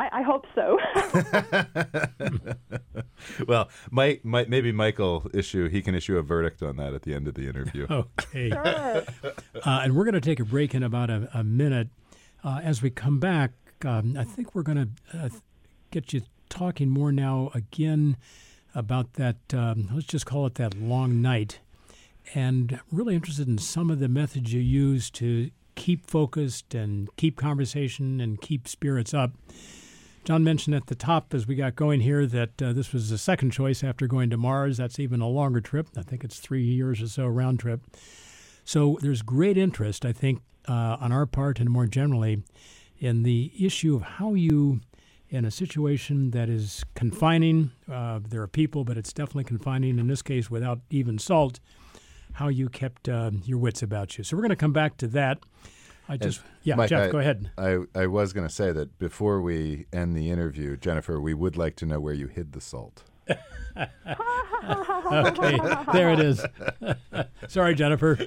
I, 0.00 0.20
I 0.20 0.22
hope 0.22 0.46
so. 0.54 0.78
well, 3.46 3.68
might, 3.90 4.24
might 4.24 4.48
maybe 4.48 4.72
Michael 4.72 5.30
issue 5.34 5.68
he 5.68 5.82
can 5.82 5.94
issue 5.94 6.16
a 6.16 6.22
verdict 6.22 6.62
on 6.62 6.76
that 6.78 6.94
at 6.94 7.02
the 7.02 7.14
end 7.14 7.28
of 7.28 7.34
the 7.34 7.46
interview. 7.46 7.86
Okay. 8.00 8.50
sure. 8.50 9.04
Uh, 9.22 9.80
and 9.82 9.94
we're 9.94 10.04
going 10.04 10.14
to 10.14 10.20
take 10.20 10.40
a 10.40 10.44
break 10.44 10.74
in 10.74 10.82
about 10.82 11.10
a, 11.10 11.28
a 11.34 11.44
minute. 11.44 11.88
Uh, 12.42 12.60
as 12.62 12.80
we 12.80 12.88
come 12.88 13.18
back, 13.18 13.52
um, 13.84 14.16
I 14.16 14.24
think 14.24 14.54
we're 14.54 14.62
going 14.62 14.96
to 15.12 15.18
uh, 15.18 15.28
get 15.90 16.12
you 16.12 16.22
talking 16.48 16.88
more 16.88 17.12
now 17.12 17.50
again 17.52 18.16
about 18.74 19.14
that, 19.14 19.36
um, 19.52 19.90
let's 19.92 20.06
just 20.06 20.24
call 20.24 20.46
it 20.46 20.54
that 20.54 20.74
long 20.78 21.20
night. 21.20 21.58
And 22.34 22.80
really 22.90 23.14
interested 23.14 23.48
in 23.48 23.58
some 23.58 23.90
of 23.90 23.98
the 23.98 24.08
methods 24.08 24.52
you 24.52 24.60
use 24.60 25.10
to 25.10 25.50
keep 25.74 26.06
focused 26.06 26.74
and 26.74 27.08
keep 27.16 27.36
conversation 27.36 28.20
and 28.20 28.40
keep 28.40 28.68
spirits 28.68 29.12
up. 29.12 29.32
John 30.24 30.44
mentioned 30.44 30.76
at 30.76 30.86
the 30.86 30.94
top 30.94 31.32
as 31.32 31.46
we 31.46 31.54
got 31.54 31.76
going 31.76 32.00
here 32.00 32.26
that 32.26 32.62
uh, 32.62 32.72
this 32.72 32.92
was 32.92 33.08
the 33.08 33.18
second 33.18 33.50
choice 33.50 33.82
after 33.82 34.06
going 34.06 34.30
to 34.30 34.36
Mars. 34.36 34.76
That's 34.76 34.98
even 34.98 35.20
a 35.20 35.28
longer 35.28 35.60
trip. 35.60 35.88
I 35.96 36.02
think 36.02 36.24
it's 36.24 36.38
three 36.38 36.62
years 36.62 37.00
or 37.00 37.08
so 37.08 37.26
round 37.26 37.60
trip. 37.60 37.80
So 38.64 38.98
there's 39.00 39.22
great 39.22 39.56
interest, 39.56 40.04
I 40.04 40.12
think, 40.12 40.42
uh, 40.68 40.98
on 41.00 41.10
our 41.10 41.26
part 41.26 41.58
and 41.58 41.70
more 41.70 41.86
generally 41.86 42.42
in 42.98 43.22
the 43.22 43.50
issue 43.58 43.96
of 43.96 44.02
how 44.02 44.34
you, 44.34 44.80
in 45.30 45.46
a 45.46 45.50
situation 45.50 46.32
that 46.32 46.50
is 46.50 46.84
confining, 46.94 47.72
uh, 47.90 48.20
there 48.28 48.42
are 48.42 48.46
people, 48.46 48.84
but 48.84 48.98
it's 48.98 49.12
definitely 49.12 49.44
confining, 49.44 49.98
in 49.98 50.06
this 50.06 50.22
case, 50.22 50.50
without 50.50 50.80
even 50.90 51.18
salt, 51.18 51.60
how 52.34 52.48
you 52.48 52.68
kept 52.68 53.08
uh, 53.08 53.30
your 53.44 53.58
wits 53.58 53.82
about 53.82 54.18
you. 54.18 54.22
So 54.22 54.36
we're 54.36 54.42
going 54.42 54.50
to 54.50 54.56
come 54.56 54.74
back 54.74 54.98
to 54.98 55.08
that. 55.08 55.38
I 56.10 56.16
just, 56.16 56.42
yeah, 56.64 56.74
Mike, 56.74 56.88
Jeff, 56.90 57.08
I- 57.08 57.10
go 57.12 57.18
ahead. 57.18 57.50
I, 57.56 57.78
I 57.94 58.06
was 58.06 58.32
going 58.32 58.46
to 58.46 58.52
say 58.52 58.72
that 58.72 58.98
before 58.98 59.40
we 59.40 59.86
end 59.92 60.16
the 60.16 60.30
interview, 60.30 60.76
Jennifer, 60.76 61.20
we 61.20 61.34
would 61.34 61.56
like 61.56 61.76
to 61.76 61.86
know 61.86 62.00
where 62.00 62.14
you 62.14 62.26
hid 62.26 62.52
the 62.52 62.60
salt. 62.60 63.04
Okay, 65.12 65.58
there 65.92 66.10
it 66.12 66.20
is. 66.20 66.44
Sorry, 67.48 67.74
Jennifer. 67.74 68.18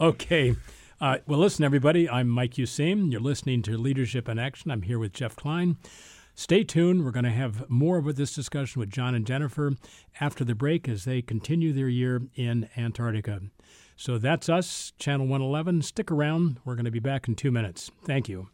okay. 0.00 0.54
Uh, 1.00 1.18
well, 1.26 1.40
listen, 1.40 1.64
everybody. 1.64 2.08
I'm 2.08 2.28
Mike 2.28 2.52
Useem. 2.54 3.10
You're 3.10 3.20
listening 3.20 3.62
to 3.62 3.76
Leadership 3.76 4.28
in 4.28 4.38
Action. 4.38 4.70
I'm 4.70 4.82
here 4.82 4.98
with 4.98 5.12
Jeff 5.12 5.34
Klein. 5.34 5.76
Stay 6.34 6.62
tuned. 6.64 7.04
We're 7.04 7.10
going 7.10 7.24
to 7.24 7.30
have 7.30 7.68
more 7.68 7.98
of 7.98 8.14
this 8.16 8.34
discussion 8.34 8.78
with 8.80 8.90
John 8.90 9.14
and 9.14 9.26
Jennifer 9.26 9.72
after 10.20 10.44
the 10.44 10.54
break 10.54 10.88
as 10.88 11.04
they 11.04 11.22
continue 11.22 11.72
their 11.72 11.88
year 11.88 12.22
in 12.36 12.68
Antarctica. 12.76 13.40
So 14.02 14.18
that's 14.18 14.48
us, 14.48 14.92
Channel 14.98 15.28
111. 15.28 15.82
Stick 15.82 16.10
around. 16.10 16.58
We're 16.64 16.74
going 16.74 16.86
to 16.86 16.90
be 16.90 16.98
back 16.98 17.28
in 17.28 17.36
two 17.36 17.52
minutes. 17.52 17.92
Thank 18.04 18.28
you. 18.28 18.48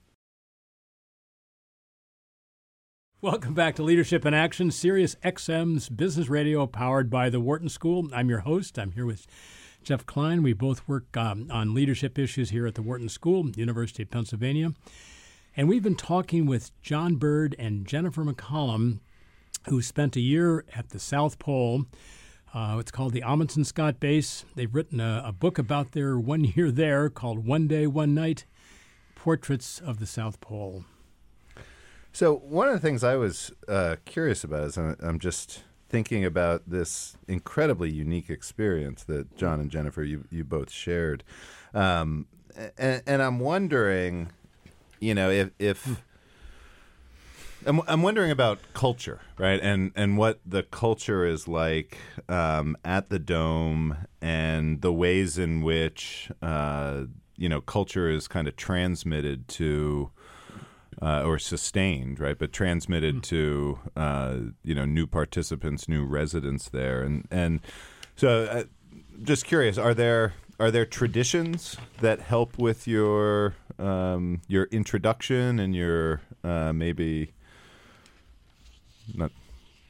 Welcome 3.22 3.54
back 3.54 3.74
to 3.76 3.82
Leadership 3.82 4.26
in 4.26 4.34
Action, 4.34 4.70
Sirius 4.70 5.16
XM's 5.24 5.88
business 5.88 6.28
radio 6.28 6.66
powered 6.66 7.08
by 7.08 7.30
the 7.30 7.40
Wharton 7.40 7.70
School. 7.70 8.10
I'm 8.12 8.28
your 8.28 8.40
host. 8.40 8.78
I'm 8.78 8.92
here 8.92 9.06
with 9.06 9.26
Jeff 9.82 10.04
Klein. 10.04 10.42
We 10.42 10.52
both 10.52 10.86
work 10.86 11.16
um, 11.16 11.48
on 11.50 11.72
leadership 11.72 12.18
issues 12.18 12.50
here 12.50 12.66
at 12.66 12.74
the 12.74 12.82
Wharton 12.82 13.08
School, 13.08 13.48
University 13.56 14.02
of 14.02 14.10
Pennsylvania. 14.10 14.74
And 15.56 15.66
we've 15.66 15.82
been 15.82 15.96
talking 15.96 16.44
with 16.44 16.78
John 16.82 17.14
Bird 17.14 17.56
and 17.58 17.86
Jennifer 17.86 18.22
McCallum, 18.22 18.98
who 19.70 19.80
spent 19.80 20.14
a 20.14 20.20
year 20.20 20.66
at 20.76 20.90
the 20.90 20.98
South 20.98 21.38
Pole. 21.38 21.86
Uh, 22.54 22.76
it's 22.80 22.90
called 22.90 23.12
the 23.12 23.22
Amundsen 23.22 23.64
Scott 23.64 24.00
Base. 24.00 24.44
They've 24.54 24.74
written 24.74 25.00
a, 25.00 25.22
a 25.26 25.32
book 25.32 25.58
about 25.58 25.92
their 25.92 26.18
one 26.18 26.44
year 26.56 26.70
there 26.70 27.10
called 27.10 27.46
One 27.46 27.66
Day, 27.66 27.86
One 27.86 28.14
Night 28.14 28.44
Portraits 29.14 29.80
of 29.80 30.00
the 30.00 30.06
South 30.06 30.40
Pole. 30.40 30.84
So 32.12 32.34
one 32.36 32.68
of 32.68 32.74
the 32.74 32.80
things 32.80 33.04
I 33.04 33.16
was 33.16 33.52
uh, 33.68 33.96
curious 34.04 34.42
about 34.42 34.64
is 34.64 34.76
I'm, 34.76 34.96
I'm 35.00 35.18
just 35.18 35.62
thinking 35.88 36.24
about 36.24 36.62
this 36.66 37.16
incredibly 37.26 37.90
unique 37.90 38.30
experience 38.30 39.04
that 39.04 39.36
John 39.36 39.60
and 39.60 39.70
Jennifer 39.70 40.02
you 40.02 40.24
you 40.30 40.44
both 40.44 40.70
shared, 40.70 41.24
um, 41.74 42.26
and, 42.76 43.02
and 43.06 43.22
I'm 43.22 43.38
wondering, 43.38 44.30
you 45.00 45.14
know, 45.14 45.30
if 45.30 45.50
if 45.58 46.02
I'm, 47.66 47.80
I'm 47.86 48.02
wondering 48.02 48.30
about 48.30 48.58
culture, 48.74 49.20
right, 49.36 49.60
and 49.60 49.92
and 49.96 50.16
what 50.16 50.40
the 50.46 50.62
culture 50.62 51.26
is 51.26 51.48
like 51.48 51.98
um, 52.28 52.76
at 52.84 53.10
the 53.10 53.18
dome, 53.18 53.96
and 54.20 54.80
the 54.80 54.92
ways 54.92 55.38
in 55.38 55.62
which 55.62 56.30
uh, 56.40 57.04
you 57.36 57.48
know 57.48 57.60
culture 57.60 58.10
is 58.10 58.28
kind 58.28 58.48
of 58.48 58.56
transmitted 58.56 59.48
to 59.48 60.10
uh, 61.02 61.22
or 61.24 61.38
sustained, 61.38 62.20
right? 62.20 62.38
But 62.38 62.52
transmitted 62.52 63.22
to 63.24 63.78
uh, 63.96 64.36
you 64.62 64.74
know 64.74 64.84
new 64.84 65.06
participants, 65.06 65.88
new 65.88 66.04
residents 66.04 66.68
there, 66.68 67.02
and 67.02 67.26
and 67.30 67.60
so 68.16 68.44
uh, 68.44 68.64
just 69.22 69.44
curious, 69.44 69.78
are 69.78 69.94
there 69.94 70.34
are 70.60 70.70
there 70.70 70.86
traditions 70.86 71.76
that 72.00 72.20
help 72.20 72.58
with 72.58 72.86
your 72.86 73.54
um, 73.78 74.42
your 74.48 74.64
introduction 74.64 75.58
and 75.58 75.74
your 75.74 76.20
uh, 76.42 76.72
maybe 76.72 77.32
not 79.14 79.30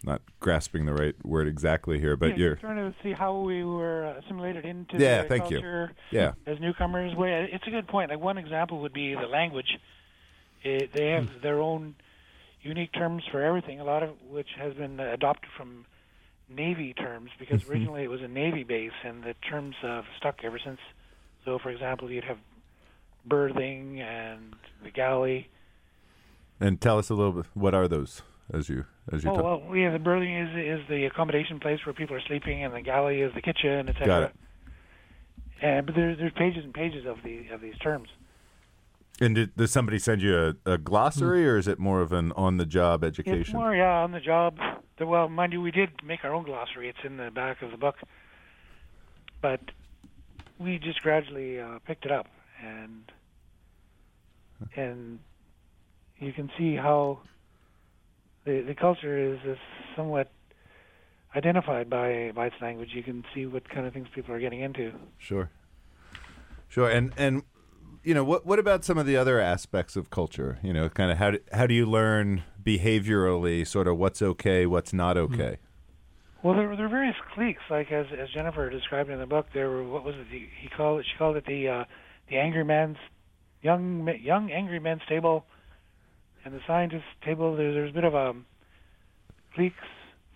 not 0.04 0.22
grasping 0.38 0.86
the 0.86 0.94
right 0.94 1.14
word 1.26 1.48
exactly 1.48 1.98
here, 1.98 2.16
but 2.16 2.30
yeah, 2.30 2.36
you're 2.36 2.54
trying 2.56 2.76
to 2.76 2.94
see 3.02 3.12
how 3.12 3.40
we 3.40 3.64
were 3.64 4.06
uh, 4.06 4.20
assimilated 4.20 4.64
into 4.64 4.96
Yeah, 4.96 5.22
the 5.22 5.28
thank 5.28 5.50
you. 5.50 5.88
yeah 6.12 6.32
as 6.46 6.60
newcomers. 6.60 7.14
Well, 7.16 7.46
it's 7.50 7.66
a 7.66 7.70
good 7.70 7.88
point. 7.88 8.10
Like 8.10 8.20
one 8.20 8.38
example 8.38 8.80
would 8.82 8.92
be 8.92 9.14
the 9.14 9.26
language. 9.26 9.78
It, 10.62 10.92
they 10.92 11.08
have 11.10 11.24
Hmm. 11.28 11.40
their 11.42 11.60
own 11.60 11.94
unique 12.62 12.92
terms 12.92 13.24
for 13.30 13.42
everything. 13.42 13.80
A 13.80 13.84
lot 13.84 14.02
of 14.02 14.10
which 14.30 14.48
has 14.56 14.74
been 14.74 15.00
adopted 15.00 15.50
from 15.56 15.84
Navy 16.48 16.94
terms 16.94 17.30
because 17.38 17.62
Mm-hmm. 17.62 17.70
originally 17.72 18.02
it 18.04 18.10
was 18.10 18.22
a 18.22 18.28
Navy 18.28 18.62
base, 18.64 18.92
and 19.04 19.22
the 19.24 19.34
terms 19.50 19.74
have 19.82 20.04
stuck 20.16 20.44
ever 20.44 20.58
since. 20.64 20.78
So, 21.44 21.58
for 21.58 21.70
example, 21.70 22.10
you'd 22.10 22.24
have 22.24 22.38
berthing 23.26 24.00
and 24.00 24.54
the 24.82 24.90
galley. 24.90 25.48
and 26.60 26.80
tell 26.80 26.98
us 26.98 27.10
a 27.10 27.14
little 27.14 27.32
bit 27.32 27.46
what 27.54 27.74
are 27.74 27.88
those 27.88 28.22
as 28.52 28.68
you 28.68 28.84
as 29.12 29.24
you 29.24 29.30
Oh 29.30 29.34
talk. 29.36 29.62
well, 29.68 29.76
yeah, 29.76 29.90
the 29.90 29.98
berthing 29.98 30.34
is 30.34 30.80
is 30.80 30.88
the 30.88 31.04
accommodation 31.06 31.60
place 31.60 31.80
where 31.84 31.92
people 31.92 32.16
are 32.16 32.22
sleeping, 32.26 32.64
and 32.64 32.74
the 32.74 32.80
galley 32.80 33.20
is 33.20 33.32
the 33.34 33.42
kitchen, 33.42 33.88
etc. 33.88 34.06
Got 34.06 34.22
it. 34.22 34.34
And 35.60 35.86
but 35.86 35.94
there's 35.94 36.18
there's 36.18 36.32
pages 36.32 36.64
and 36.64 36.72
pages 36.72 37.06
of 37.06 37.18
the 37.24 37.48
of 37.48 37.60
these 37.60 37.76
terms. 37.78 38.08
And 39.20 39.34
did, 39.34 39.56
does 39.56 39.72
somebody 39.72 39.98
send 39.98 40.22
you 40.22 40.54
a, 40.64 40.72
a 40.74 40.78
glossary, 40.78 41.48
or 41.48 41.56
is 41.56 41.66
it 41.66 41.80
more 41.80 42.00
of 42.02 42.12
an 42.12 42.30
on-the-job 42.36 43.02
education? 43.02 43.40
It's 43.40 43.52
more 43.52 43.74
yeah 43.74 43.98
on 44.02 44.12
the 44.12 44.20
job. 44.20 44.58
Well, 45.00 45.28
mind 45.28 45.52
you, 45.52 45.60
we 45.60 45.72
did 45.72 45.90
make 46.04 46.24
our 46.24 46.32
own 46.32 46.44
glossary. 46.44 46.88
It's 46.88 46.98
in 47.04 47.16
the 47.16 47.30
back 47.32 47.60
of 47.62 47.72
the 47.72 47.76
book, 47.76 47.96
but 49.42 49.60
we 50.58 50.78
just 50.78 51.02
gradually 51.02 51.58
uh, 51.60 51.80
picked 51.84 52.04
it 52.04 52.12
up, 52.12 52.26
and 52.64 53.10
and 54.76 55.18
you 56.18 56.32
can 56.32 56.50
see 56.56 56.76
how 56.76 57.18
the 58.48 58.62
the 58.62 58.74
culture 58.74 59.16
is, 59.16 59.38
is 59.44 59.58
somewhat 59.94 60.30
identified 61.36 61.90
by 61.90 62.32
by 62.34 62.46
its 62.46 62.56
language. 62.60 62.90
You 62.94 63.02
can 63.02 63.24
see 63.34 63.46
what 63.46 63.68
kind 63.68 63.86
of 63.86 63.92
things 63.92 64.08
people 64.14 64.34
are 64.34 64.40
getting 64.40 64.60
into. 64.60 64.92
Sure, 65.18 65.50
sure. 66.68 66.88
And 66.88 67.12
and 67.16 67.42
you 68.02 68.14
know 68.14 68.24
what 68.24 68.46
what 68.46 68.58
about 68.58 68.84
some 68.84 68.96
of 68.96 69.06
the 69.06 69.16
other 69.16 69.38
aspects 69.38 69.96
of 69.96 70.10
culture? 70.10 70.58
You 70.62 70.72
know, 70.72 70.88
kind 70.88 71.12
of 71.12 71.18
how 71.18 71.32
do, 71.32 71.38
how 71.52 71.66
do 71.66 71.74
you 71.74 71.86
learn 71.86 72.42
behaviorally, 72.64 73.66
sort 73.66 73.86
of 73.86 73.98
what's 73.98 74.22
okay, 74.22 74.66
what's 74.66 74.92
not 74.92 75.16
okay? 75.16 75.58
Well, 76.42 76.54
there, 76.54 76.74
there 76.76 76.86
are 76.86 76.88
various 76.88 77.16
cliques, 77.34 77.62
like 77.68 77.92
as 77.92 78.06
as 78.18 78.28
Jennifer 78.30 78.70
described 78.70 79.10
in 79.10 79.18
the 79.18 79.26
book. 79.26 79.48
There 79.52 79.68
were 79.68 79.84
what 79.84 80.04
was 80.04 80.14
it? 80.16 80.26
He 80.30 80.68
called 80.74 81.00
it. 81.00 81.06
She 81.10 81.18
called 81.18 81.36
it 81.36 81.44
the 81.44 81.68
uh, 81.68 81.84
the 82.30 82.38
angry 82.38 82.64
man's 82.64 82.96
young 83.60 84.08
young 84.22 84.50
angry 84.50 84.78
men's 84.78 85.02
table, 85.08 85.44
and 86.48 86.58
the 86.58 86.62
scientists' 86.66 87.04
table. 87.22 87.54
There, 87.56 87.72
there's 87.72 87.90
a 87.90 87.94
bit 87.94 88.04
of 88.04 88.14
a 88.14 88.34
cliques 89.54 89.76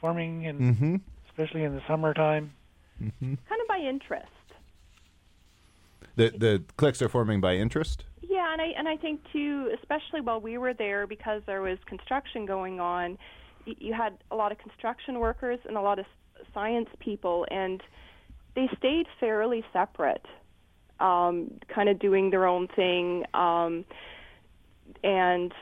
forming, 0.01 0.45
in, 0.45 0.59
Mm-hmm. 0.59 0.97
especially 1.29 1.65
in 1.65 1.75
the 1.75 1.83
summertime. 1.89 2.53
Kind 3.01 3.39
of 3.61 3.69
by 3.69 3.79
interest. 3.79 4.29
The 6.17 6.29
the 6.31 6.63
cliques 6.77 7.01
are 7.03 7.09
forming 7.09 7.41
by 7.41 7.55
interest. 7.55 8.05
Yeah, 8.21 8.53
and 8.53 8.61
I 8.61 8.67
and 8.77 8.87
I 8.87 8.97
think 8.97 9.21
too, 9.33 9.71
especially 9.81 10.21
while 10.21 10.41
we 10.41 10.59
were 10.59 10.75
there, 10.75 11.07
because 11.07 11.43
there 11.47 11.63
was 11.63 11.79
construction 11.87 12.45
going 12.47 12.81
on, 12.81 13.19
y- 13.67 13.75
you 13.79 13.95
had 13.95 14.19
a 14.31 14.37
lot 14.37 14.53
of 14.53 14.59
construction 14.59 15.19
workers 15.19 15.59
and 15.67 15.77
a 15.77 15.81
lot 15.81 15.99
of 15.99 16.05
science 16.53 16.89
people, 17.01 17.47
and 17.51 17.83
they 18.55 18.69
stayed 18.77 19.07
fairly 19.19 19.65
separate, 19.73 20.27
um, 21.01 21.51
kind 21.69 21.89
of 21.89 21.99
doing 21.99 22.31
their 22.31 22.47
own 22.47 22.69
thing, 22.69 23.25
um, 23.33 23.85
and 25.03 25.53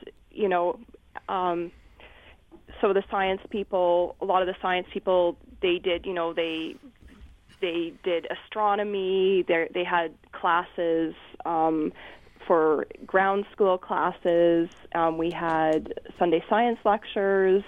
you 0.40 0.48
know, 0.48 0.79
um, 1.29 1.70
so 2.81 2.92
the 2.92 3.03
science 3.11 3.40
people, 3.50 4.16
a 4.20 4.24
lot 4.24 4.42
of 4.42 4.48
the 4.48 4.57
science 4.62 4.87
people, 4.92 5.37
they 5.61 5.79
did, 5.79 6.07
you 6.07 6.14
know, 6.14 6.33
they 6.33 6.76
they 7.61 7.92
did 8.03 8.26
astronomy. 8.31 9.44
They 9.46 9.68
they 9.74 9.85
had 9.85 10.14
classes 10.33 11.14
um, 11.44 11.92
for 12.46 12.87
ground 13.07 13.44
school 13.53 13.76
classes. 13.76 14.70
Um, 14.94 15.18
we 15.18 15.31
had 15.31 15.92
Sunday 16.18 16.42
science 16.48 16.79
lectures, 16.85 17.62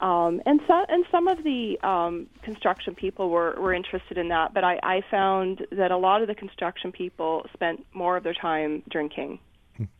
um, 0.00 0.40
and 0.46 0.60
so, 0.66 0.84
and 0.88 1.04
some 1.10 1.28
of 1.28 1.44
the 1.44 1.78
um, 1.82 2.26
construction 2.42 2.94
people 2.94 3.28
were, 3.28 3.54
were 3.60 3.74
interested 3.74 4.16
in 4.16 4.28
that. 4.28 4.54
But 4.54 4.64
I, 4.64 4.80
I 4.82 5.02
found 5.10 5.66
that 5.72 5.90
a 5.90 5.96
lot 5.98 6.22
of 6.22 6.28
the 6.28 6.34
construction 6.34 6.90
people 6.90 7.46
spent 7.52 7.84
more 7.92 8.16
of 8.16 8.24
their 8.24 8.34
time 8.34 8.82
drinking, 8.88 9.38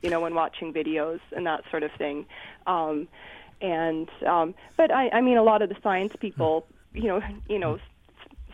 you 0.03 0.11
know, 0.11 0.21
when 0.21 0.35
watching 0.35 0.73
videos 0.73 1.21
and 1.37 1.47
that 1.47 1.63
sort 1.71 1.83
of 1.83 1.91
thing. 1.99 2.27
Um, 2.67 3.09
and 3.61 4.09
um, 4.27 4.55
but 4.77 4.91
I, 4.91 5.09
I 5.11 5.21
mean, 5.21 5.37
a 5.37 5.43
lot 5.43 5.63
of 5.63 5.69
the 5.69 5.77
science 5.83 6.15
people, 6.19 6.67
you 6.95 7.05
know, 7.09 7.21
you 7.49 7.59
know, 7.59 7.75
s- 7.75 7.81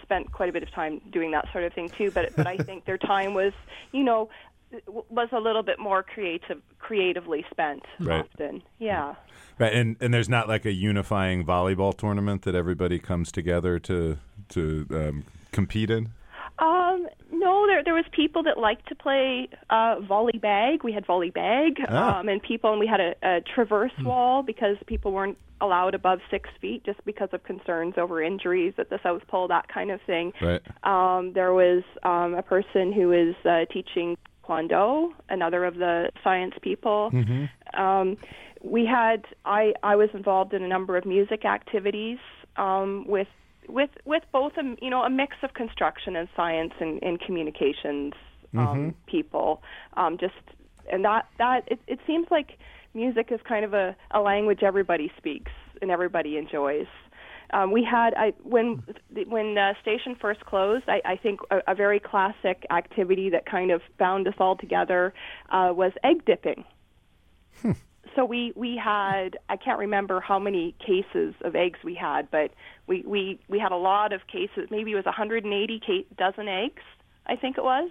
spent 0.03 0.33
quite 0.33 0.49
a 0.49 0.53
bit 0.53 0.62
of 0.62 0.71
time 0.73 1.01
doing 1.11 1.31
that 1.33 1.47
sort 1.53 1.65
of 1.65 1.73
thing 1.73 1.89
too. 1.91 2.11
But 2.11 2.35
but 2.37 2.47
I 2.47 2.57
think 2.57 2.85
their 2.87 2.99
time 2.99 3.35
was, 3.35 3.53
you 3.93 4.03
know, 4.05 4.29
was 5.09 5.29
a 5.33 5.39
little 5.39 5.62
bit 5.62 5.79
more 5.79 6.03
creative, 6.03 6.61
creatively 6.81 7.45
spent 7.51 7.85
Right. 8.01 8.25
often. 8.25 8.62
Yeah. 8.81 9.15
Right, 9.59 9.73
and 9.73 9.97
and 10.01 10.12
there's 10.12 10.29
not 10.29 10.49
like 10.49 10.65
a 10.67 10.73
unifying 10.73 11.45
volleyball 11.45 11.97
tournament 11.97 12.43
that 12.43 12.55
everybody 12.55 12.99
comes 12.99 13.31
together 13.33 13.79
to 13.81 14.19
to 14.51 14.87
um, 14.91 15.25
compete 15.53 15.91
in. 15.91 16.11
Um, 16.59 17.07
no, 17.47 17.67
there 17.71 17.83
there 17.87 17.95
was 17.95 18.05
people 18.23 18.43
that 18.49 18.57
liked 18.69 18.87
to 18.89 18.95
play 19.07 19.49
uh, 19.77 19.95
volley 20.13 20.39
bag. 20.51 20.75
We 20.89 20.93
had 20.99 21.05
volley 21.13 21.31
bag, 21.31 21.73
Ah. 21.89 22.19
um, 22.19 22.29
and 22.29 22.39
people, 22.51 22.69
and 22.75 22.81
we 22.85 22.89
had 22.95 23.01
a, 23.09 23.13
a 23.23 23.35
traverse 23.55 23.97
wall 24.09 24.43
because 24.53 24.77
people 24.87 25.11
weren't 25.13 25.39
allowed 25.61 25.95
above 26.01 26.19
six 26.31 26.45
feet 26.61 26.81
just 26.85 27.01
because 27.11 27.31
of 27.33 27.41
concerns 27.53 27.95
over 27.97 28.15
injuries 28.23 28.75
at 28.83 28.89
the 28.91 28.99
South 29.03 29.23
Pole, 29.31 29.49
that 29.49 29.67
kind 29.77 29.91
of 29.91 30.01
thing. 30.11 30.27
Right. 30.43 30.63
Um, 30.93 31.33
there 31.33 31.55
was 31.55 31.83
um, 32.03 32.35
a 32.35 32.43
person 32.43 32.93
who 32.93 33.09
was 33.09 33.35
uh, 33.45 33.65
teaching 33.73 34.09
Kwando, 34.47 35.11
another 35.29 35.65
of 35.65 35.75
the 35.77 36.11
science 36.23 36.55
people. 36.69 37.11
Um, 37.75 38.17
we 38.63 38.83
had 38.87 39.21
I 39.45 39.63
I 39.83 39.95
was 39.97 40.11
involved 40.15 40.53
in 40.57 40.63
a 40.63 40.69
number 40.77 40.97
of 40.97 41.05
music 41.05 41.45
activities 41.45 42.19
um, 42.57 43.07
with 43.07 43.29
with 43.69 43.91
with 44.05 44.23
both 44.33 44.53
a 44.57 44.77
you 44.81 44.91
know 44.91 45.03
a 45.03 45.11
mix 45.11 45.37
of 45.43 45.55
construction 45.55 46.17
and 46.17 46.29
science 46.37 46.73
and, 46.81 47.03
and 47.03 47.21
communications 47.21 48.15
um, 48.57 48.95
people. 49.07 49.63
Um, 49.97 50.19
just 50.19 50.35
and 50.91 51.05
that 51.05 51.27
that 51.39 51.63
it, 51.67 51.81
it 51.87 51.99
seems 52.07 52.27
like 52.31 52.59
music 52.95 53.29
is 53.31 53.41
kind 53.47 53.65
of 53.65 53.75
a, 53.75 53.97
a 54.13 54.21
language 54.21 54.63
everybody 54.63 55.13
speaks 55.17 55.53
and 55.83 55.91
everybody 55.91 56.37
enjoys. 56.37 56.87
Um, 57.53 57.71
we 57.71 57.85
had 57.85 58.15
I, 58.15 58.33
when 58.43 58.83
when 59.29 59.57
uh, 59.57 59.75
station 59.81 60.17
first 60.21 60.41
closed. 60.41 60.85
I, 60.89 61.01
I 61.05 61.17
think 61.17 61.41
a, 61.51 61.61
a 61.69 61.75
very 61.75 62.01
classic 62.01 62.67
activity 62.71 63.31
that 63.31 63.47
kind 63.47 63.71
of 63.71 63.83
bound 63.99 64.27
us 64.27 64.35
all 64.39 64.57
together 64.57 65.15
uh, 65.51 65.73
was 65.75 65.93
egg 66.03 66.25
dipping. 66.25 66.65
So 68.17 68.25
we 68.25 68.53
we 68.57 68.81
had 68.83 69.39
I 69.49 69.57
can't 69.57 69.79
remember 69.79 70.21
how 70.21 70.39
many 70.39 70.75
cases 70.85 71.35
of 71.43 71.55
eggs 71.55 71.79
we 71.85 71.95
had, 71.95 72.31
but 72.31 72.51
we 72.87 73.05
we 73.07 73.39
we 73.49 73.59
had 73.59 73.73
a 73.73 73.77
lot 73.77 74.13
of 74.13 74.27
cases. 74.27 74.69
Maybe 74.71 74.93
it 74.93 74.97
was 74.97 75.05
180 75.05 75.81
ca- 75.87 76.07
dozen 76.17 76.49
eggs, 76.49 76.83
I 77.27 77.37
think 77.37 77.59
it 77.59 77.65
was. 77.65 77.91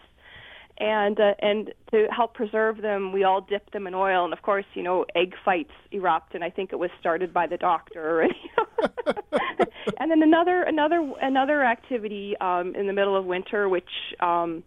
And 0.77 1.19
uh, 1.19 1.35
and 1.39 1.71
to 1.91 2.07
help 2.11 2.33
preserve 2.33 2.81
them, 2.81 3.13
we 3.13 3.23
all 3.23 3.39
dipped 3.39 3.71
them 3.71 3.87
in 3.87 3.93
oil. 3.93 4.25
And 4.25 4.33
of 4.33 4.41
course, 4.41 4.65
you 4.73 4.83
know, 4.83 5.05
egg 5.15 5.35
fights 5.45 5.71
erupt. 5.91 6.33
And 6.33 6.43
I 6.43 6.49
think 6.49 6.73
it 6.73 6.79
was 6.79 6.89
started 6.99 7.31
by 7.31 7.47
the 7.47 7.57
doctor. 7.57 8.21
and 9.99 10.11
then 10.11 10.23
another 10.23 10.63
another 10.63 11.13
another 11.21 11.63
activity 11.63 12.35
um, 12.41 12.75
in 12.75 12.87
the 12.87 12.93
middle 12.93 13.15
of 13.15 13.25
winter, 13.25 13.69
which 13.69 13.89
um, 14.19 14.63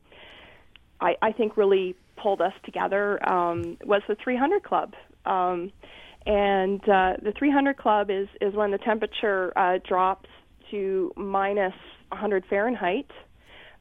I, 1.01 1.17
I 1.21 1.33
think 1.33 1.57
really 1.57 1.97
pulled 2.17 2.41
us 2.41 2.55
together 2.65 3.27
um, 3.29 3.77
was 3.85 4.03
the 4.09 4.17
300 4.23 4.63
Club. 4.63 4.95
Um, 5.29 5.73
and 6.27 6.81
uh, 6.83 7.15
the 7.23 7.33
300 7.39 7.77
Club 7.77 8.11
is, 8.11 8.29
is 8.41 8.55
when 8.55 8.71
the 8.71 8.79
temperature 8.79 9.53
uh, 9.57 9.79
drops 9.87 10.29
to 10.71 11.13
minus 11.17 11.75
100 12.11 12.45
Fahrenheit. 12.51 13.11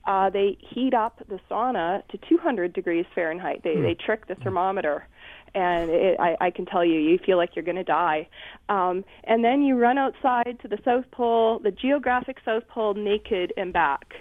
Uh, 0.05 0.29
they 0.29 0.57
heat 0.61 0.93
up 0.93 1.21
the 1.27 1.39
sauna 1.51 2.07
to 2.07 2.17
200 2.29 2.71
degrees 2.71 3.05
Fahrenheit. 3.13 3.61
They, 3.63 3.75
they 3.75 3.93
trick 3.93 4.27
the 4.27 4.35
thermometer. 4.35 5.05
And 5.53 5.89
it, 5.89 6.17
I, 6.19 6.37
I 6.39 6.51
can 6.51 6.65
tell 6.65 6.85
you, 6.85 6.97
you 6.97 7.19
feel 7.25 7.35
like 7.35 7.55
you're 7.55 7.65
going 7.65 7.75
to 7.75 7.83
die. 7.83 8.29
Um, 8.69 9.03
and 9.25 9.43
then 9.43 9.61
you 9.63 9.75
run 9.75 9.97
outside 9.97 10.59
to 10.61 10.69
the 10.69 10.77
South 10.85 11.05
Pole, 11.11 11.59
the 11.59 11.71
geographic 11.71 12.37
South 12.45 12.65
Pole, 12.69 12.93
naked 12.93 13.51
and 13.57 13.73
back. 13.73 14.13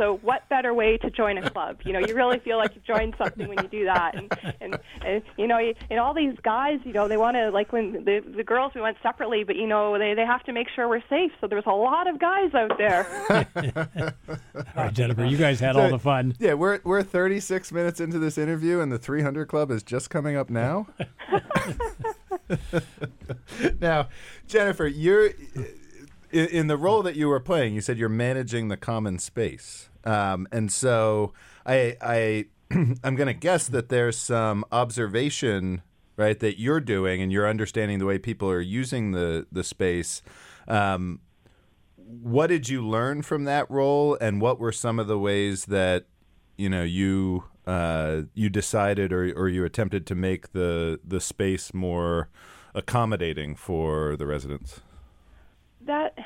So 0.00 0.16
what 0.22 0.48
better 0.48 0.72
way 0.72 0.96
to 0.96 1.10
join 1.10 1.36
a 1.36 1.50
club? 1.50 1.80
You 1.84 1.92
know, 1.92 1.98
you 1.98 2.14
really 2.14 2.38
feel 2.38 2.56
like 2.56 2.74
you've 2.74 2.86
joined 2.86 3.14
something 3.18 3.46
when 3.46 3.58
you 3.58 3.68
do 3.68 3.84
that. 3.84 4.14
And 4.14 4.32
and, 4.62 4.78
and 5.04 5.22
you 5.36 5.46
know, 5.46 5.58
and 5.90 6.00
all 6.00 6.14
these 6.14 6.32
guys, 6.42 6.78
you 6.84 6.94
know, 6.94 7.06
they 7.06 7.18
want 7.18 7.36
to 7.36 7.50
like 7.50 7.70
when 7.70 7.92
the 8.06 8.24
the 8.34 8.42
girls 8.42 8.72
we 8.74 8.80
went 8.80 8.96
separately, 9.02 9.44
but 9.44 9.56
you 9.56 9.66
know, 9.66 9.98
they 9.98 10.14
they 10.14 10.24
have 10.24 10.42
to 10.44 10.54
make 10.54 10.68
sure 10.74 10.88
we're 10.88 11.02
safe. 11.10 11.32
So 11.38 11.48
there's 11.48 11.66
a 11.66 11.72
lot 11.72 12.08
of 12.08 12.18
guys 12.18 12.54
out 12.54 12.78
there. 12.78 13.06
All 14.54 14.84
right, 14.84 14.94
Jennifer, 14.94 15.22
you 15.26 15.36
guys 15.36 15.60
had 15.60 15.76
all 15.76 15.90
the 15.90 15.98
fun. 15.98 16.34
Yeah, 16.38 16.54
we're 16.54 16.80
we're 16.82 17.02
36 17.02 17.70
minutes 17.70 18.00
into 18.00 18.18
this 18.18 18.38
interview, 18.38 18.80
and 18.80 18.90
the 18.90 18.98
300 18.98 19.48
Club 19.48 19.70
is 19.70 19.82
just 19.82 20.08
coming 20.08 20.34
up 20.34 20.48
now. 20.48 20.86
now, 23.80 24.08
Jennifer, 24.46 24.86
you're 24.86 25.32
in, 26.32 26.46
in 26.46 26.66
the 26.68 26.78
role 26.78 27.02
that 27.02 27.16
you 27.16 27.28
were 27.28 27.40
playing. 27.40 27.74
You 27.74 27.82
said 27.82 27.98
you're 27.98 28.08
managing 28.08 28.68
the 28.68 28.78
common 28.78 29.18
space, 29.18 29.89
um, 30.04 30.46
and 30.52 30.70
so 30.70 31.32
I 31.66 31.96
I 32.00 32.44
I'm 33.04 33.16
going 33.16 33.26
to 33.26 33.34
guess 33.34 33.68
that 33.68 33.88
there's 33.88 34.16
some 34.16 34.64
observation 34.72 35.82
right 36.16 36.38
that 36.40 36.58
you're 36.58 36.80
doing, 36.80 37.22
and 37.22 37.32
you're 37.32 37.48
understanding 37.48 37.98
the 37.98 38.06
way 38.06 38.18
people 38.18 38.50
are 38.50 38.60
using 38.60 39.12
the 39.12 39.46
the 39.50 39.64
space. 39.64 40.22
Um, 40.68 41.20
what 41.96 42.48
did 42.48 42.68
you 42.68 42.86
learn 42.86 43.22
from 43.22 43.44
that 43.44 43.70
role, 43.70 44.16
and 44.20 44.40
what 44.40 44.58
were 44.58 44.72
some 44.72 44.98
of 44.98 45.06
the 45.06 45.18
ways 45.18 45.66
that 45.66 46.06
you 46.56 46.68
know 46.68 46.82
you 46.82 47.44
uh, 47.66 48.22
you 48.34 48.48
decided 48.48 49.12
or 49.12 49.32
or 49.32 49.48
you 49.48 49.64
attempted 49.64 50.06
to 50.06 50.14
make 50.14 50.52
the 50.52 51.00
the 51.04 51.20
space 51.20 51.72
more 51.74 52.28
accommodating 52.74 53.54
for 53.54 54.16
the 54.16 54.26
residents? 54.26 54.80
that 55.86 56.18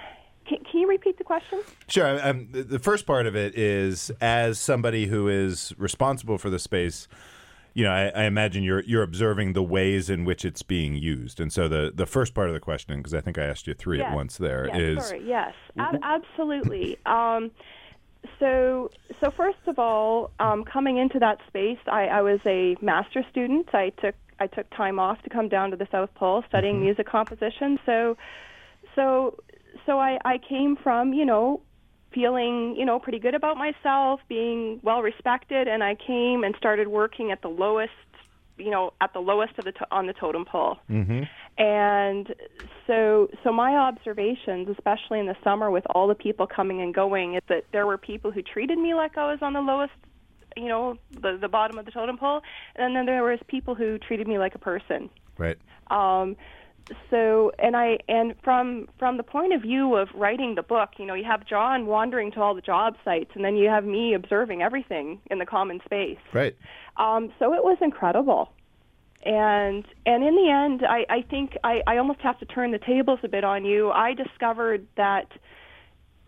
can, 0.46 0.58
can 0.64 0.80
you 0.80 0.88
repeat 0.88 1.18
the 1.18 1.24
question? 1.24 1.60
Sure. 1.88 2.06
I- 2.06 2.28
I'm, 2.28 2.48
the- 2.50 2.78
first 2.78 3.06
part 3.06 3.26
of 3.26 3.34
it 3.34 3.56
is 3.56 4.10
as 4.20 4.58
somebody 4.58 5.06
who 5.06 5.28
is 5.28 5.74
responsible 5.78 6.38
for 6.38 6.50
the 6.50 6.58
space. 6.58 7.08
You 7.76 7.82
know, 7.82 7.90
I, 7.90 8.06
I 8.14 8.24
imagine 8.24 8.62
you're 8.62 8.84
you're 8.84 9.02
observing 9.02 9.54
the 9.54 9.62
ways 9.62 10.08
in 10.08 10.24
which 10.24 10.44
it's 10.44 10.62
being 10.62 10.94
used, 10.94 11.40
and 11.40 11.52
so 11.52 11.66
the 11.66 11.90
the 11.92 12.06
first 12.06 12.32
part 12.32 12.46
of 12.46 12.54
the 12.54 12.60
question, 12.60 12.98
because 12.98 13.12
I 13.12 13.20
think 13.20 13.36
I 13.36 13.42
asked 13.42 13.66
you 13.66 13.74
three 13.74 14.00
at 14.00 14.14
once, 14.14 14.36
there 14.36 14.68
yes, 14.68 14.76
is 14.76 15.06
sorry, 15.08 15.26
yes, 15.26 15.54
ab- 15.76 15.98
absolutely. 16.00 16.98
Um, 17.04 17.50
so, 18.38 18.90
so 19.20 19.30
first 19.30 19.58
of 19.66 19.78
all, 19.78 20.30
um, 20.38 20.64
coming 20.64 20.98
into 20.98 21.18
that 21.18 21.38
space, 21.48 21.78
I, 21.86 22.06
I 22.06 22.22
was 22.22 22.40
a 22.46 22.76
master 22.80 23.24
student. 23.30 23.74
I 23.74 23.90
took 24.00 24.14
I 24.38 24.46
took 24.46 24.68
time 24.70 24.98
off 24.98 25.22
to 25.22 25.30
come 25.30 25.48
down 25.48 25.70
to 25.70 25.76
the 25.76 25.86
South 25.90 26.12
Pole 26.14 26.42
studying 26.48 26.80
music 26.80 27.06
composition. 27.06 27.78
So, 27.86 28.16
so, 28.94 29.38
so 29.86 29.98
I, 29.98 30.18
I 30.24 30.38
came 30.38 30.76
from 30.82 31.12
you 31.12 31.24
know 31.24 31.60
feeling 32.12 32.76
you 32.76 32.84
know 32.84 32.98
pretty 32.98 33.18
good 33.18 33.34
about 33.34 33.56
myself, 33.56 34.20
being 34.28 34.80
well 34.82 35.02
respected, 35.02 35.68
and 35.68 35.82
I 35.82 35.94
came 35.94 36.44
and 36.44 36.54
started 36.56 36.88
working 36.88 37.32
at 37.32 37.42
the 37.42 37.48
lowest 37.48 37.92
you 38.56 38.70
know 38.70 38.92
at 39.00 39.12
the 39.12 39.20
lowest 39.20 39.58
of 39.58 39.64
the 39.64 39.72
to- 39.72 39.86
on 39.90 40.06
the 40.06 40.12
totem 40.12 40.44
pole. 40.44 40.78
And 41.56 42.34
so, 42.86 43.28
so 43.44 43.52
my 43.52 43.76
observations, 43.76 44.68
especially 44.68 45.20
in 45.20 45.26
the 45.26 45.36
summer, 45.44 45.70
with 45.70 45.84
all 45.94 46.08
the 46.08 46.14
people 46.14 46.46
coming 46.46 46.82
and 46.82 46.92
going, 46.92 47.36
is 47.36 47.42
that 47.48 47.64
there 47.72 47.86
were 47.86 47.96
people 47.96 48.30
who 48.32 48.42
treated 48.42 48.76
me 48.76 48.94
like 48.94 49.16
I 49.16 49.30
was 49.30 49.38
on 49.40 49.52
the 49.52 49.60
lowest, 49.60 49.92
you 50.56 50.68
know, 50.68 50.96
the 51.22 51.38
the 51.40 51.48
bottom 51.48 51.78
of 51.78 51.84
the 51.84 51.92
totem 51.92 52.18
pole, 52.18 52.42
and 52.76 52.94
then 52.94 53.06
there 53.06 53.22
was 53.22 53.38
people 53.46 53.74
who 53.74 53.98
treated 53.98 54.26
me 54.26 54.38
like 54.38 54.54
a 54.54 54.58
person. 54.58 55.10
right. 55.38 55.58
Um, 55.90 56.36
so 57.10 57.52
and 57.58 57.76
I 57.76 57.98
and 58.08 58.34
from 58.42 58.88
from 58.98 59.16
the 59.16 59.22
point 59.22 59.52
of 59.52 59.62
view 59.62 59.96
of 59.96 60.08
writing 60.14 60.54
the 60.54 60.62
book, 60.62 60.90
you 60.98 61.06
know, 61.06 61.14
you 61.14 61.24
have 61.24 61.46
John 61.46 61.86
wandering 61.86 62.30
to 62.32 62.40
all 62.40 62.54
the 62.54 62.60
job 62.60 62.96
sites, 63.04 63.30
and 63.34 63.44
then 63.44 63.56
you 63.56 63.68
have 63.68 63.84
me 63.84 64.14
observing 64.14 64.62
everything 64.62 65.20
in 65.30 65.38
the 65.38 65.46
common 65.46 65.80
space. 65.84 66.18
Right. 66.32 66.56
Um, 66.96 67.32
so 67.38 67.54
it 67.54 67.64
was 67.64 67.78
incredible. 67.80 68.50
And 69.24 69.86
and 70.04 70.22
in 70.22 70.36
the 70.36 70.50
end, 70.50 70.82
I, 70.86 71.06
I 71.08 71.22
think 71.22 71.56
I, 71.64 71.80
I 71.86 71.96
almost 71.96 72.20
have 72.20 72.38
to 72.40 72.44
turn 72.44 72.72
the 72.72 72.78
tables 72.78 73.20
a 73.22 73.28
bit 73.28 73.44
on 73.44 73.64
you. 73.64 73.90
I 73.90 74.12
discovered 74.12 74.86
that 74.96 75.28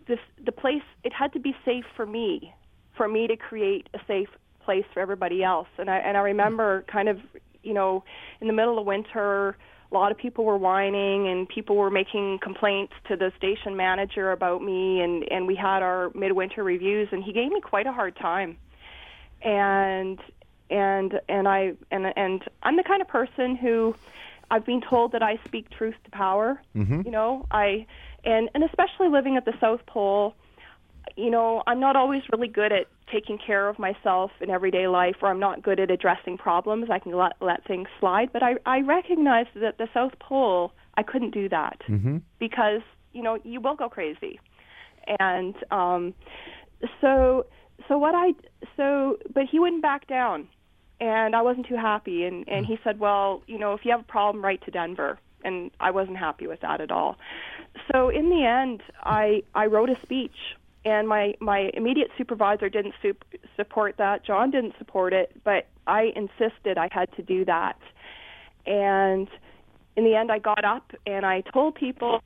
this 0.07 0.19
the 0.43 0.51
place 0.51 0.81
it 1.03 1.13
had 1.13 1.33
to 1.33 1.39
be 1.39 1.55
safe 1.63 1.85
for 1.95 2.07
me, 2.07 2.53
for 2.95 3.07
me 3.07 3.27
to 3.27 3.37
create 3.37 3.87
a 3.93 3.99
safe 4.07 4.29
place 4.63 4.85
for 4.93 4.99
everybody 4.99 5.43
else. 5.43 5.67
And 5.77 5.91
I 5.91 5.97
and 5.97 6.17
I 6.17 6.21
remember 6.21 6.85
kind 6.91 7.07
of 7.07 7.19
you 7.61 7.73
know 7.73 8.03
in 8.41 8.47
the 8.47 8.53
middle 8.53 8.79
of 8.79 8.85
winter, 8.87 9.55
a 9.91 9.93
lot 9.93 10.11
of 10.11 10.17
people 10.17 10.43
were 10.43 10.57
whining 10.57 11.27
and 11.27 11.47
people 11.47 11.75
were 11.75 11.89
making 11.89 12.39
complaints 12.39 12.93
to 13.07 13.15
the 13.15 13.31
station 13.37 13.77
manager 13.77 14.31
about 14.31 14.61
me 14.61 15.01
and 15.01 15.23
and 15.31 15.47
we 15.47 15.55
had 15.55 15.81
our 15.81 16.11
midwinter 16.13 16.63
reviews 16.63 17.07
and 17.11 17.23
he 17.23 17.31
gave 17.31 17.51
me 17.51 17.61
quite 17.61 17.87
a 17.87 17.93
hard 17.93 18.15
time. 18.15 18.57
And 19.41 20.19
and 20.69 21.19
and 21.29 21.47
I 21.47 21.73
and 21.91 22.05
and 22.15 22.43
I'm 22.63 22.75
the 22.75 22.83
kind 22.83 23.01
of 23.01 23.07
person 23.07 23.55
who 23.55 23.95
I've 24.49 24.65
been 24.65 24.81
told 24.81 25.11
that 25.13 25.23
I 25.23 25.39
speak 25.45 25.69
truth 25.69 25.95
to 26.05 26.11
power. 26.11 26.61
Mm-hmm. 26.75 27.01
You 27.05 27.11
know, 27.11 27.45
I 27.51 27.85
and 28.23 28.49
and 28.53 28.63
especially 28.63 29.09
living 29.09 29.37
at 29.37 29.45
the 29.45 29.53
South 29.59 29.85
Pole, 29.85 30.35
you 31.17 31.31
know, 31.31 31.63
I'm 31.65 31.79
not 31.79 31.95
always 31.95 32.21
really 32.31 32.47
good 32.47 32.71
at 32.71 32.85
taking 33.11 33.37
care 33.39 33.67
of 33.67 33.79
myself 33.79 34.31
in 34.39 34.49
everyday 34.49 34.87
life, 34.87 35.15
or 35.21 35.29
I'm 35.29 35.39
not 35.39 35.63
good 35.63 35.79
at 35.79 35.89
addressing 35.89 36.37
problems. 36.37 36.89
I 36.91 36.99
can 36.99 37.11
let 37.13 37.33
let 37.41 37.65
things 37.65 37.87
slide, 37.99 38.31
but 38.31 38.43
I 38.43 38.57
I 38.65 38.81
recognize 38.81 39.47
that 39.55 39.77
the 39.77 39.87
South 39.93 40.17
Pole 40.19 40.71
I 40.95 41.03
couldn't 41.03 41.31
do 41.31 41.49
that 41.49 41.81
Mm-hmm. 41.89 42.17
because 42.39 42.81
you 43.13 43.23
know 43.23 43.39
you 43.43 43.59
will 43.59 43.75
go 43.75 43.89
crazy, 43.89 44.39
and 45.19 45.55
um, 45.71 46.13
so 47.01 47.47
so 47.87 47.97
what 47.97 48.13
I 48.13 48.33
so 48.75 49.17
but 49.33 49.45
he 49.51 49.59
wouldn't 49.59 49.81
back 49.81 50.07
down, 50.07 50.47
and 50.99 51.35
I 51.35 51.41
wasn't 51.41 51.67
too 51.67 51.77
happy, 51.77 52.25
and 52.25 52.47
and 52.47 52.65
he 52.65 52.77
said, 52.83 52.99
well, 52.99 53.41
you 53.47 53.57
know, 53.57 53.73
if 53.73 53.83
you 53.85 53.91
have 53.91 54.01
a 54.01 54.11
problem, 54.11 54.43
write 54.43 54.63
to 54.65 54.71
Denver, 54.71 55.17
and 55.43 55.71
I 55.79 55.89
wasn't 55.91 56.17
happy 56.17 56.45
with 56.45 56.61
that 56.61 56.79
at 56.79 56.91
all. 56.91 57.17
So 57.91 58.09
in 58.09 58.29
the 58.29 58.43
end, 58.45 58.83
I 59.03 59.41
I 59.55 59.65
wrote 59.65 59.89
a 59.89 59.99
speech. 60.03 60.37
And 60.87 61.05
my, 61.05 61.33
my 61.41 61.69
immediate 61.73 62.11
supervisor 62.17 62.69
didn't 62.69 62.93
sup- 63.01 63.25
support 63.57 63.95
that. 63.97 64.25
John 64.25 64.51
didn't 64.51 64.75
support 64.77 65.11
it, 65.11 65.29
but 65.43 65.67
I 65.85 66.13
insisted 66.15 66.77
I 66.77 66.87
had 66.91 67.09
to 67.17 67.21
do 67.21 67.43
that. 67.43 67.77
And 68.65 69.27
in 69.97 70.05
the 70.05 70.15
end, 70.15 70.31
I 70.31 70.39
got 70.39 70.63
up 70.63 70.93
and 71.05 71.25
I 71.25 71.43
told 71.53 71.75
people, 71.75 72.23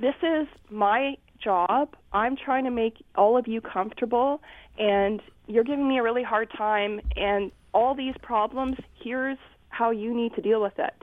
this 0.00 0.14
is 0.22 0.46
my 0.70 1.16
job. 1.42 1.96
I'm 2.12 2.36
trying 2.36 2.64
to 2.64 2.70
make 2.70 3.04
all 3.16 3.36
of 3.36 3.48
you 3.48 3.60
comfortable, 3.60 4.40
and 4.78 5.20
you're 5.48 5.64
giving 5.64 5.88
me 5.88 5.98
a 5.98 6.02
really 6.04 6.22
hard 6.22 6.50
time. 6.56 7.00
And 7.16 7.50
all 7.74 7.96
these 7.96 8.14
problems, 8.22 8.76
here's 9.02 9.38
how 9.70 9.90
you 9.90 10.14
need 10.14 10.34
to 10.36 10.40
deal 10.40 10.62
with 10.62 10.78
it. 10.78 11.02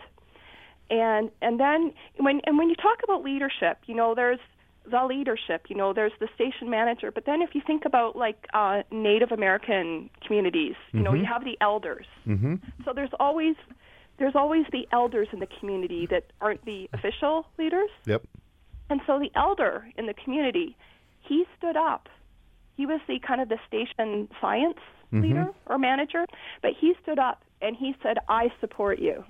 And 0.89 1.30
and 1.41 1.60
then 1.60 1.93
when 2.20 2.39
and 2.46 2.58
when 2.58 2.70
you 2.70 2.76
talk 2.76 3.00
about 3.04 3.22
leadership, 3.22 3.80
you 3.86 3.96
know, 3.96 4.16
there's 4.16 4.39
the 4.90 5.06
leadership. 5.06 5.66
You 5.70 5.76
know, 5.76 5.94
there's 5.94 6.14
the 6.20 6.28
station 6.36 6.70
manager. 6.70 7.12
But 7.12 7.26
then 7.26 7.42
if 7.42 7.56
you 7.56 7.62
think 7.66 7.86
about 7.86 8.16
like 8.16 8.48
uh, 8.54 8.84
Native 8.92 9.32
American 9.32 10.10
communities, 10.26 10.76
you 10.92 11.02
know, 11.02 11.14
you 11.14 11.26
have 11.26 11.44
the 11.44 11.58
elders. 11.62 12.06
Mm-hmm. 12.28 12.56
So 12.84 12.94
there's 12.94 13.12
always 13.20 13.56
there's 14.18 14.36
always 14.36 14.66
the 14.72 14.88
elders 14.92 15.28
in 15.34 15.40
the 15.40 15.48
community 15.60 16.08
that 16.10 16.32
aren't 16.40 16.64
the 16.66 16.90
official 16.94 17.48
leaders. 17.58 17.90
Yep. 18.06 18.24
And 18.90 19.02
so 19.06 19.20
the 19.20 19.32
elder 19.36 19.88
in 19.98 20.06
the 20.06 20.14
community, 20.14 20.78
he 21.22 21.46
stood 21.58 21.76
up. 21.76 22.08
He 22.78 22.86
was 22.86 23.02
the 23.08 23.20
kind 23.20 23.42
of 23.42 23.50
the 23.50 23.58
station 23.68 24.30
science 24.40 24.78
leader 25.12 25.48
or 25.66 25.78
manager, 25.78 26.26
but 26.62 26.72
he 26.80 26.94
stood 27.02 27.20
up 27.20 27.44
and 27.62 27.76
he 27.76 27.96
said, 28.04 28.18
"I 28.28 28.52
support 28.60 29.00
you." 29.00 29.24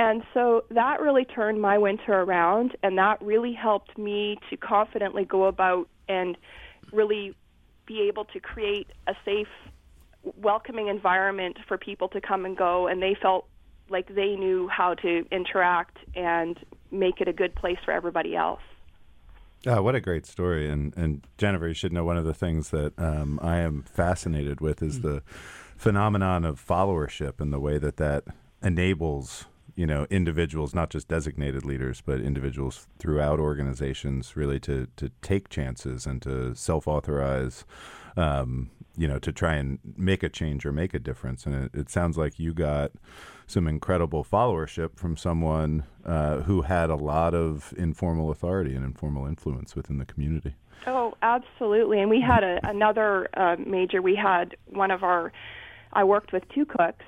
And 0.00 0.22
so 0.32 0.64
that 0.70 1.02
really 1.02 1.26
turned 1.26 1.60
my 1.60 1.76
winter 1.76 2.14
around, 2.14 2.74
and 2.82 2.96
that 2.96 3.20
really 3.20 3.52
helped 3.52 3.98
me 3.98 4.38
to 4.48 4.56
confidently 4.56 5.26
go 5.26 5.44
about 5.44 5.90
and 6.08 6.38
really 6.90 7.36
be 7.84 8.08
able 8.08 8.24
to 8.24 8.40
create 8.40 8.86
a 9.06 9.12
safe, 9.26 9.46
welcoming 10.40 10.88
environment 10.88 11.58
for 11.68 11.76
people 11.76 12.08
to 12.08 12.20
come 12.22 12.46
and 12.46 12.56
go, 12.56 12.86
and 12.86 13.02
they 13.02 13.14
felt 13.20 13.46
like 13.90 14.14
they 14.14 14.36
knew 14.36 14.68
how 14.68 14.94
to 14.94 15.26
interact 15.30 15.98
and 16.16 16.58
make 16.90 17.20
it 17.20 17.28
a 17.28 17.32
good 17.34 17.54
place 17.54 17.78
for 17.84 17.92
everybody 17.92 18.34
else. 18.34 18.62
Oh, 19.66 19.82
what 19.82 19.94
a 19.94 20.00
great 20.00 20.24
story! 20.24 20.66
And 20.70 20.96
and 20.96 21.26
Jennifer, 21.36 21.68
you 21.68 21.74
should 21.74 21.92
know 21.92 22.04
one 22.04 22.16
of 22.16 22.24
the 22.24 22.32
things 22.32 22.70
that 22.70 22.98
um, 22.98 23.38
I 23.42 23.58
am 23.58 23.82
fascinated 23.82 24.62
with 24.62 24.82
is 24.82 25.02
the 25.02 25.22
phenomenon 25.76 26.46
of 26.46 26.64
followership 26.66 27.38
and 27.38 27.52
the 27.52 27.60
way 27.60 27.76
that 27.76 27.98
that 27.98 28.24
enables 28.62 29.44
you 29.80 29.86
know 29.86 30.06
individuals, 30.10 30.74
not 30.74 30.90
just 30.90 31.08
designated 31.08 31.64
leaders, 31.64 32.02
but 32.04 32.20
individuals 32.20 32.86
throughout 32.98 33.40
organizations, 33.40 34.36
really 34.36 34.60
to 34.60 34.88
to 34.96 35.10
take 35.22 35.48
chances 35.48 36.06
and 36.06 36.20
to 36.20 36.54
self 36.54 36.86
authorize. 36.86 37.64
Um, 38.14 38.70
you 38.96 39.08
know, 39.08 39.18
to 39.20 39.32
try 39.32 39.54
and 39.54 39.78
make 39.96 40.22
a 40.22 40.28
change 40.28 40.66
or 40.66 40.72
make 40.72 40.92
a 40.92 40.98
difference. 40.98 41.46
And 41.46 41.54
it, 41.54 41.70
it 41.74 41.88
sounds 41.88 42.18
like 42.18 42.38
you 42.38 42.52
got 42.52 42.90
some 43.46 43.66
incredible 43.66 44.24
followership 44.24 44.96
from 44.96 45.16
someone 45.16 45.84
uh, 46.04 46.40
who 46.40 46.62
had 46.62 46.90
a 46.90 46.96
lot 46.96 47.32
of 47.32 47.72
informal 47.78 48.30
authority 48.30 48.74
and 48.74 48.84
informal 48.84 49.26
influence 49.26 49.74
within 49.74 49.98
the 49.98 50.04
community. 50.04 50.56
Oh, 50.86 51.14
absolutely. 51.22 52.00
And 52.00 52.10
we 52.10 52.20
had 52.20 52.42
a, 52.42 52.58
another 52.64 53.28
uh, 53.34 53.56
major. 53.64 54.02
We 54.02 54.16
had 54.16 54.56
one 54.66 54.90
of 54.90 55.02
our. 55.02 55.32
I 55.92 56.04
worked 56.04 56.32
with 56.32 56.42
two 56.50 56.66
cooks. 56.66 57.04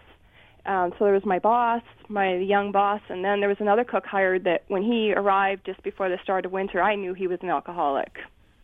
Um, 0.65 0.93
so 0.99 1.05
there 1.05 1.15
was 1.15 1.25
my 1.25 1.39
boss, 1.39 1.83
my 2.09 2.37
young 2.37 2.71
boss, 2.71 3.01
and 3.09 3.25
then 3.25 3.41
there 3.41 3.49
was 3.49 3.59
another 3.61 3.85
cook 3.85 4.05
hired 4.07 4.45
that 4.45 4.63
when 4.69 4.83
he 4.83 5.13
arrived 5.15 5.67
just 5.67 5.83
before 5.83 6.09
the 6.09 6.19
start 6.23 6.47
of 6.47 6.53
winter, 6.53 6.81
I 6.81 6.95
knew 6.95 7.15
he 7.15 7.27
was 7.27 7.41
an 7.43 7.51
alcoholic. 7.51 8.13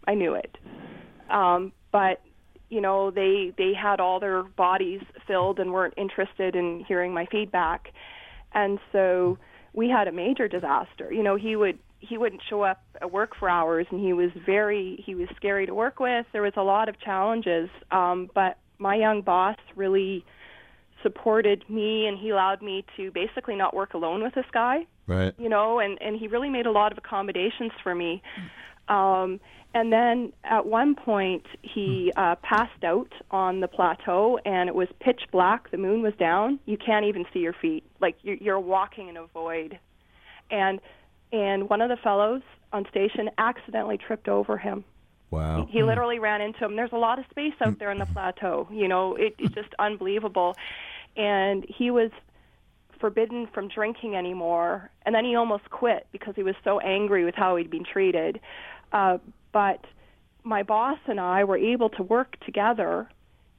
I 0.07 0.14
knew 0.14 0.34
it. 0.34 0.57
Um, 1.28 1.72
but 1.90 2.20
you 2.70 2.80
know, 2.80 3.11
they 3.11 3.53
they 3.57 3.72
had 3.74 3.99
all 3.99 4.20
their 4.20 4.42
bodies 4.42 5.01
filled 5.26 5.59
and 5.59 5.72
weren't 5.72 5.94
interested 5.96 6.55
in 6.55 6.84
hearing 6.86 7.12
my 7.12 7.26
feedback, 7.26 7.88
and 8.53 8.78
so 8.92 9.38
we 9.72 9.88
had 9.88 10.07
a 10.07 10.12
major 10.12 10.49
disaster. 10.49 11.12
You 11.12 11.22
know, 11.22 11.36
he 11.36 11.57
would 11.57 11.78
he 12.01 12.16
wouldn't 12.16 12.42
show 12.49 12.62
up 12.62 12.82
at 13.01 13.11
work 13.11 13.32
for 13.38 13.49
hours, 13.49 13.86
and 13.90 14.01
he 14.01 14.12
was 14.12 14.30
very 14.46 15.03
he 15.05 15.14
was 15.14 15.28
scary 15.36 15.66
to 15.66 15.74
work 15.74 15.99
with. 15.99 16.26
There 16.32 16.42
was 16.42 16.53
a 16.57 16.62
lot 16.62 16.88
of 16.88 17.01
challenges, 17.01 17.70
um, 17.90 18.30
but 18.34 18.59
my 18.78 18.94
young 18.94 19.22
boss 19.22 19.57
really 19.74 20.24
supported 21.03 21.64
me, 21.68 22.07
and 22.07 22.18
he 22.18 22.30
allowed 22.30 22.62
me 22.62 22.84
to 22.96 23.11
basically 23.11 23.57
not 23.57 23.74
work 23.74 23.94
alone 23.94 24.22
with 24.22 24.34
this 24.34 24.46
guy 24.53 24.86
Right. 25.07 25.34
you 25.38 25.49
know, 25.49 25.78
and 25.78 26.01
and 26.03 26.16
he 26.16 26.28
really 26.28 26.51
made 26.51 26.66
a 26.66 26.70
lot 26.70 26.92
of 26.92 26.99
accommodations 26.99 27.72
for 27.82 27.94
me. 27.94 28.22
Um, 28.88 29.40
and 29.74 29.92
then 29.92 30.32
at 30.44 30.66
one 30.66 30.94
point, 30.94 31.44
he 31.62 32.12
uh, 32.16 32.36
passed 32.42 32.84
out 32.84 33.12
on 33.30 33.61
the 33.61 33.68
plateau, 33.68 34.38
and 34.44 34.68
it 34.68 34.74
was 34.74 34.88
pitch 35.01 35.22
black. 35.30 35.70
The 35.70 35.76
moon 35.76 36.03
was 36.03 36.14
down. 36.18 36.59
You 36.64 36.76
can't 36.78 37.05
even 37.05 37.24
see 37.32 37.40
your 37.40 37.53
feet. 37.53 37.84
Like 38.01 38.16
you're, 38.22 38.36
you're 38.36 38.61
walking 38.61 39.09
in 39.09 39.16
a 39.16 39.26
void. 39.26 39.78
And 40.51 40.80
and 41.32 41.68
one 41.68 41.80
of 41.82 41.88
the 41.90 41.96
fellows 41.96 42.42
on 42.72 42.86
station 42.90 43.30
accidentally 43.38 43.99
tripped 43.99 44.28
over 44.28 44.57
him. 44.57 44.84
Wow. 45.31 45.68
He 45.70 45.83
literally 45.83 46.18
ran 46.18 46.41
into 46.41 46.64
him. 46.64 46.76
There's 46.76 46.93
a 46.93 46.99
lot 46.99 47.18
of 47.18 47.26
space 47.31 47.55
out 47.61 47.79
there 47.79 47.91
in 47.91 47.99
the 47.99 48.07
plateau. 48.07 48.66
You 48.72 48.89
know, 48.89 49.14
it, 49.14 49.35
it's 49.39 49.55
just 49.55 49.74
unbelievable. 49.79 50.57
And 51.16 51.66
he 51.68 51.91
was 51.91 52.11
forbidden 52.99 53.47
from 53.47 53.68
drinking 53.68 54.16
anymore. 54.16 54.91
And 55.05 55.14
then 55.14 55.24
he 55.24 55.35
almost 55.35 55.68
quit 55.70 56.07
because 56.12 56.35
he 56.35 56.43
was 56.43 56.55
so 56.64 56.81
angry 56.81 57.24
with 57.24 57.35
how 57.35 57.57
he'd 57.57 57.70
been 57.70 57.85
treated. 57.85 58.41
Uh, 58.93 59.18
but 59.53 59.85
my 60.45 60.62
boss 60.62 60.99
and 61.07 61.20
I 61.20 61.45
were 61.45 61.59
able 61.59 61.91
to 61.91 62.03
work 62.03 62.37
together, 62.45 63.09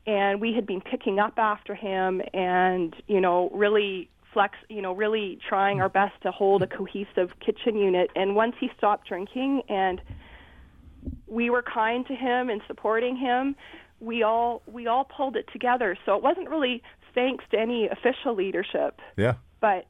and 0.07 0.41
we 0.41 0.53
had 0.53 0.65
been 0.65 0.81
picking 0.81 1.19
up 1.19 1.37
after 1.37 1.75
him 1.75 2.21
and, 2.33 2.95
you 3.07 3.21
know, 3.21 3.49
really 3.53 4.09
flex, 4.33 4.57
you 4.69 4.81
know, 4.81 4.93
really 4.93 5.39
trying 5.47 5.81
our 5.81 5.89
best 5.89 6.19
to 6.23 6.31
hold 6.31 6.63
a 6.63 6.67
cohesive 6.67 7.31
kitchen 7.39 7.77
unit. 7.77 8.09
And 8.15 8.35
once 8.35 8.55
he 8.59 8.71
stopped 8.77 9.07
drinking 9.07 9.61
and 9.69 10.01
we 11.27 11.49
were 11.49 11.61
kind 11.61 12.05
to 12.07 12.15
him 12.15 12.49
and 12.49 12.61
supporting 12.67 13.15
him, 13.15 13.55
we 13.99 14.23
all 14.23 14.61
we 14.65 14.87
all 14.87 15.03
pulled 15.05 15.35
it 15.35 15.47
together. 15.51 15.97
So 16.05 16.15
it 16.15 16.23
wasn't 16.23 16.49
really 16.49 16.81
thanks 17.13 17.43
to 17.51 17.59
any 17.59 17.87
official 17.87 18.35
leadership, 18.35 18.99
Yeah. 19.17 19.35
but 19.59 19.85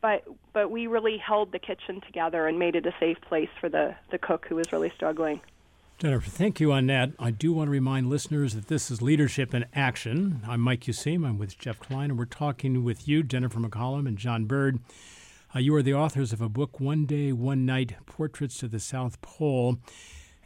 but 0.00 0.24
but 0.52 0.70
we 0.70 0.86
really 0.86 1.18
held 1.18 1.50
the 1.52 1.58
kitchen 1.58 2.00
together 2.00 2.46
and 2.46 2.58
made 2.58 2.76
it 2.76 2.86
a 2.86 2.94
safe 3.00 3.20
place 3.22 3.48
for 3.60 3.68
the 3.68 3.94
the 4.10 4.18
cook 4.18 4.46
who 4.48 4.56
was 4.56 4.72
really 4.72 4.90
struggling. 4.90 5.40
Jennifer, 5.98 6.30
thank 6.30 6.60
you 6.60 6.70
on 6.70 6.86
that. 6.86 7.10
I 7.18 7.32
do 7.32 7.52
want 7.52 7.66
to 7.66 7.72
remind 7.72 8.08
listeners 8.08 8.54
that 8.54 8.68
this 8.68 8.88
is 8.88 9.02
Leadership 9.02 9.52
in 9.52 9.64
Action. 9.74 10.42
I'm 10.46 10.60
Mike 10.60 10.82
Useem. 10.82 11.26
I'm 11.26 11.38
with 11.38 11.58
Jeff 11.58 11.80
Klein, 11.80 12.10
and 12.10 12.18
we're 12.18 12.24
talking 12.24 12.84
with 12.84 13.08
you, 13.08 13.24
Jennifer 13.24 13.58
McCallum 13.58 14.06
and 14.06 14.16
John 14.16 14.44
Bird. 14.44 14.78
Uh, 15.52 15.58
you 15.58 15.74
are 15.74 15.82
the 15.82 15.94
authors 15.94 16.32
of 16.32 16.40
a 16.40 16.48
book, 16.48 16.78
One 16.78 17.04
Day, 17.04 17.32
One 17.32 17.66
Night 17.66 17.96
Portraits 18.06 18.58
to 18.58 18.68
the 18.68 18.78
South 18.78 19.20
Pole. 19.22 19.78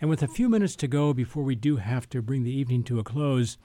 And 0.03 0.11
with 0.11 0.21
a 0.21 0.27
few 0.27 0.49
minutes 0.49 0.75
to 0.77 0.89
go 0.89 1.13
before 1.13 1.45
we 1.45 1.55
do 1.55 1.77
have 1.77 2.09
to 2.09 2.21
bring 2.21 2.43
the 2.43 2.51
evening 2.51 2.83
to 2.85 2.99
a 2.99 3.05
close, 3.05 3.57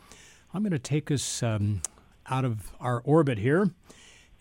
I'm 0.54 0.62
going 0.62 0.70
to 0.70 0.78
take 0.78 1.10
us 1.10 1.42
um, 1.42 1.82
out 2.28 2.46
of 2.46 2.74
our 2.80 3.02
orbit 3.04 3.40
here 3.40 3.72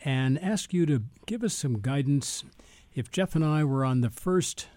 and 0.04 0.38
ask 0.42 0.74
you 0.74 0.84
to 0.84 1.04
give 1.24 1.42
us 1.42 1.54
some 1.54 1.80
guidance. 1.80 2.44
If 2.94 3.10
Jeff 3.10 3.34
and 3.34 3.42
I 3.42 3.64
were 3.64 3.82
on 3.82 4.02
the 4.02 4.10
first 4.10 4.68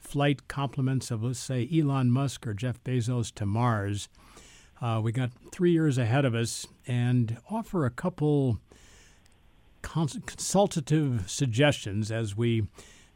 flight 0.00 0.48
compliments 0.48 1.12
of, 1.12 1.22
let's 1.22 1.38
say, 1.38 1.68
Elon 1.72 2.10
Musk 2.10 2.44
or 2.44 2.54
Jeff 2.54 2.82
Bezos 2.82 3.32
to 3.36 3.46
Mars, 3.46 4.08
uh, 4.82 5.00
we 5.00 5.12
got 5.12 5.30
three 5.52 5.70
years 5.70 5.96
ahead 5.96 6.24
of 6.24 6.34
us, 6.34 6.66
and 6.88 7.36
offer 7.48 7.86
a 7.86 7.90
couple 7.90 8.58
consultative 9.80 11.30
suggestions 11.30 12.10
as 12.10 12.36
we 12.36 12.66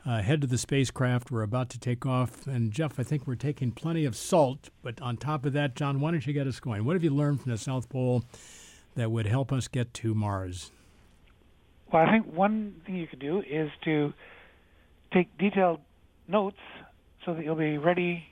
uh, 0.07 0.23
head 0.23 0.41
to 0.41 0.47
the 0.47 0.59
spacecraft. 0.59 1.31
We're 1.31 1.43
about 1.43 1.71
to 1.71 1.79
take 1.79 2.07
off. 2.07 2.47
And 2.47 2.73
Jeff, 2.73 2.99
I 2.99 3.03
think 3.03 3.27
we're 3.27 3.35
taking 3.35 3.73
plenty 3.73 4.05
of 4.05 4.17
salt. 4.17 4.71
But 4.83 5.01
on 5.01 5.17
top 5.17 5.45
of 5.45 5.53
that, 5.53 5.75
John, 5.75 6.01
why 6.01 6.11
don't 6.11 6.27
you 6.27 6.33
get 6.33 6.47
us 6.47 6.61
going? 6.61 6.85
What 6.85 6.95
have 6.95 7.05
you 7.05 7.11
learned 7.11 7.43
from 7.43 7.53
the 7.53 7.59
South 7.59 7.89
Pole 7.89 8.25
that 8.95 9.11
would 9.11 9.27
help 9.27 9.53
us 9.53 9.69
get 9.69 9.93
to 9.95 10.15
Mars? 10.15 10.71
Well, 11.93 12.07
I 12.07 12.11
think 12.11 12.33
one 12.33 12.81
thing 12.85 12.97
you 12.97 13.07
could 13.07 13.19
do 13.19 13.41
is 13.41 13.71
to 13.85 14.13
take 15.13 15.37
detailed 15.39 15.81
notes 16.27 16.59
so 17.25 17.35
that 17.35 17.45
you'll 17.45 17.57
be 17.57 17.79
ready 17.79 18.25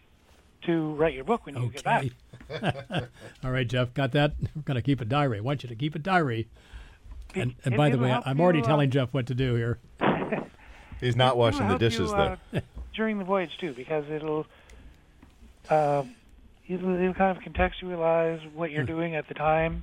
to 0.67 0.95
write 0.95 1.15
your 1.15 1.25
book 1.25 1.47
when 1.47 1.57
you 1.57 1.71
get 1.71 1.85
back. 1.85 2.07
All 3.45 3.51
right, 3.51 3.67
Jeff, 3.67 3.95
got 3.95 4.13
that? 4.13 4.35
We're 4.55 4.63
going 4.63 4.77
to 4.77 4.83
keep 4.83 5.01
a 5.01 5.05
diary. 5.05 5.39
I 5.39 5.41
want 5.41 5.63
you 5.63 5.69
to 5.69 5.75
keep 5.75 5.95
a 5.95 5.99
diary. 5.99 6.49
And, 7.35 7.55
and 7.65 7.77
by 7.77 7.91
the 7.91 7.99
way, 7.99 8.17
I'm 8.25 8.41
already 8.41 8.63
uh, 8.63 8.67
telling 8.67 8.91
Jeff 8.91 9.13
what 9.13 9.27
to 9.27 9.35
do 9.35 9.55
here. 9.55 9.79
He's 11.01 11.17
not 11.17 11.37
washing 11.37 11.61
the 11.61 11.67
help 11.67 11.83
you, 11.83 11.89
dishes 11.89 12.13
uh, 12.13 12.37
though. 12.53 12.61
during 12.95 13.19
the 13.19 13.25
voyage 13.25 13.57
too, 13.59 13.73
because 13.75 14.05
it'll 14.11 14.47
uh, 15.69 16.03
it'll, 16.69 16.95
it'll 16.95 17.15
kind 17.15 17.37
of 17.37 17.43
contextualize 17.43 18.53
what 18.53 18.71
you're 18.71 18.85
doing 18.85 19.15
at 19.15 19.29
the 19.29 19.35
time, 19.35 19.83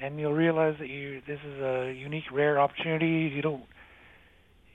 and 0.00 0.18
you'll 0.18 0.32
realize 0.32 0.76
that 0.78 0.88
you 0.88 1.22
this 1.26 1.40
is 1.44 1.60
a 1.60 1.92
unique, 1.92 2.24
rare 2.32 2.58
opportunity. 2.58 3.30
You 3.34 3.42
don't 3.42 3.64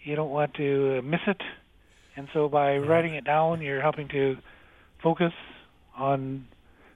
you 0.04 0.16
don't 0.16 0.30
want 0.30 0.54
to 0.56 1.00
uh, 1.00 1.02
miss 1.02 1.22
it, 1.28 1.42
and 2.16 2.28
so 2.34 2.48
by 2.48 2.78
writing 2.78 3.16
it 3.16 3.26
down, 3.26 3.62
you're 3.62 3.82
helping 3.82 4.08
to 4.10 4.38
focus 5.02 5.34
on 5.98 6.48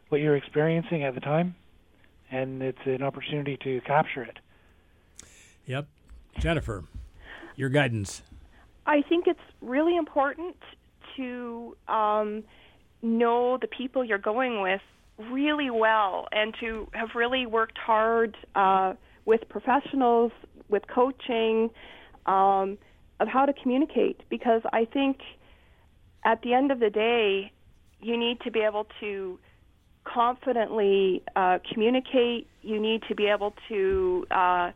what 0.10 0.22
you're 0.22 0.36
experiencing 0.36 1.04
at 1.04 1.16
the 1.16 1.22
time, 1.22 1.56
and 2.30 2.62
it's 2.62 2.86
an 2.86 3.02
opportunity 3.02 3.58
to 3.64 3.82
capture 3.82 4.22
it. 4.22 4.38
Yep. 5.66 5.88
Jennifer, 6.40 6.84
your 7.56 7.70
guidance. 7.70 8.22
I 8.86 9.02
think 9.08 9.28
it's 9.28 9.40
really 9.62 9.96
important 9.96 10.56
to 11.18 11.76
um, 11.88 12.44
know 13.02 13.58
the 13.60 13.68
people 13.68 14.04
you're 14.04 14.18
going 14.18 14.62
with 14.62 14.82
really 15.30 15.70
well 15.70 16.28
and 16.32 16.54
to 16.60 16.88
have 16.94 17.10
really 17.16 17.46
worked 17.46 17.78
hard 17.78 18.36
uh, 18.56 18.94
with 19.26 19.42
professionals, 19.50 20.32
with 20.70 20.84
coaching, 20.88 21.70
um, 22.26 22.78
of 23.20 23.28
how 23.28 23.46
to 23.46 23.54
communicate. 23.54 24.22
Because 24.30 24.62
I 24.74 24.86
think 24.86 25.20
at 26.26 26.42
the 26.42 26.54
end 26.54 26.72
of 26.72 26.80
the 26.80 26.90
day, 26.90 27.52
you 28.02 28.18
need 28.18 28.42
to 28.42 28.52
be 28.52 28.62
able 28.62 28.88
to 29.00 29.40
confidently 30.04 31.22
uh, 31.36 31.60
communicate. 31.72 32.48
You 32.64 32.80
need 32.80 33.04
to 33.10 33.16
be 33.16 33.28
able 33.28 33.54
to 33.70 34.26
uh, 34.32 34.72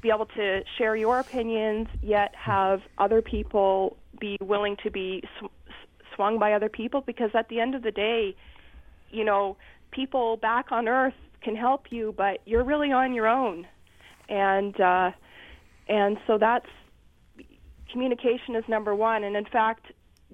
be 0.00 0.10
able 0.10 0.26
to 0.26 0.60
share 0.78 0.96
your 0.96 1.18
opinions, 1.20 1.88
yet 2.02 2.34
have 2.34 2.80
other 2.98 3.22
people 3.22 3.96
be 4.20 4.36
willing 4.40 4.76
to 4.82 4.90
be 4.90 5.22
sw- 5.38 5.50
swung 6.14 6.38
by 6.38 6.52
other 6.52 6.68
people. 6.68 7.00
Because 7.00 7.30
at 7.34 7.48
the 7.48 7.60
end 7.60 7.74
of 7.74 7.82
the 7.82 7.90
day, 7.90 8.34
you 9.10 9.24
know, 9.24 9.56
people 9.90 10.36
back 10.36 10.72
on 10.72 10.88
Earth 10.88 11.14
can 11.42 11.56
help 11.56 11.86
you, 11.90 12.14
but 12.16 12.40
you're 12.44 12.64
really 12.64 12.92
on 12.92 13.14
your 13.14 13.26
own, 13.26 13.66
and 14.28 14.78
uh, 14.80 15.10
and 15.88 16.18
so 16.26 16.38
that's 16.38 16.66
communication 17.90 18.54
is 18.54 18.64
number 18.68 18.94
one. 18.94 19.24
And 19.24 19.36
in 19.36 19.44
fact, 19.46 19.86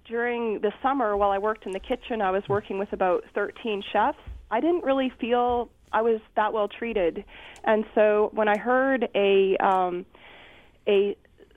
during 0.06 0.60
the 0.60 0.72
summer 0.82 1.16
while 1.16 1.30
I 1.30 1.38
worked 1.38 1.66
in 1.66 1.72
the 1.72 1.80
kitchen, 1.80 2.20
I 2.20 2.30
was 2.30 2.42
working 2.48 2.78
with 2.78 2.92
about 2.92 3.24
13 3.34 3.82
chefs. 3.92 4.18
I 4.50 4.60
didn't 4.60 4.84
really 4.84 5.12
feel 5.20 5.70
I 5.96 6.02
was 6.02 6.20
that 6.34 6.52
well 6.52 6.68
treated, 6.68 7.24
and 7.64 7.86
so 7.94 8.30
when 8.34 8.48
I 8.48 8.58
heard 8.58 9.08
a 9.14 9.56
um, 9.56 10.04
a 10.86 11.16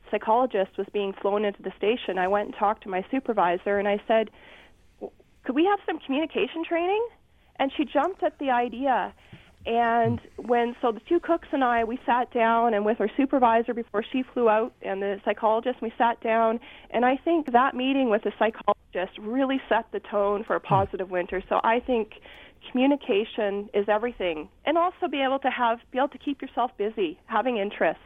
psychologist 0.10 0.78
was 0.78 0.88
being 0.94 1.12
flown 1.12 1.44
into 1.44 1.62
the 1.62 1.74
station, 1.78 2.18
I 2.18 2.30
went 2.30 2.46
and 2.46 2.56
talked 2.56 2.84
to 2.84 2.90
my 2.90 3.04
supervisor, 3.12 3.80
and 3.80 3.88
I 3.88 4.02
said, 4.08 4.30
"Could 5.44 5.56
we 5.56 5.66
have 5.66 5.80
some 5.86 6.00
communication 6.00 6.64
training?" 6.64 7.06
And 7.58 7.70
she 7.76 7.84
jumped 7.84 8.24
at 8.24 8.40
the 8.40 8.50
idea. 8.50 9.14
And 9.66 10.22
when 10.38 10.74
so 10.82 10.94
the 10.94 11.02
two 11.02 11.20
cooks 11.20 11.50
and 11.52 11.66
I 11.66 11.84
we 11.84 12.00
sat 12.06 12.32
down 12.34 12.74
and 12.74 12.86
with 12.86 13.02
our 13.02 13.10
supervisor 13.18 13.74
before 13.74 14.06
she 14.10 14.24
flew 14.24 14.48
out 14.48 14.74
and 14.82 15.02
the 15.02 15.20
psychologist 15.26 15.82
we 15.82 15.92
sat 15.98 16.22
down 16.22 16.62
and 16.92 17.04
I 17.04 17.18
think 17.18 17.52
that 17.52 17.76
meeting 17.76 18.10
with 18.10 18.24
the 18.24 18.32
psychologist 18.40 19.20
really 19.20 19.60
set 19.68 19.92
the 19.92 20.00
tone 20.00 20.46
for 20.46 20.56
a 20.56 20.62
positive 20.62 21.12
winter. 21.12 21.44
So 21.50 21.60
I 21.62 21.82
think 21.82 22.14
communication 22.72 23.70
is 23.74 23.88
everything 23.88 24.50
and 24.66 24.78
also 24.78 25.08
be 25.10 25.22
able 25.22 25.40
to 25.40 25.50
have 25.50 25.80
be 25.92 25.98
able 25.98 26.10
to 26.10 26.18
keep 26.18 26.42
yourself 26.42 26.72
busy, 26.78 27.20
having 27.26 27.58
interests. 27.58 28.04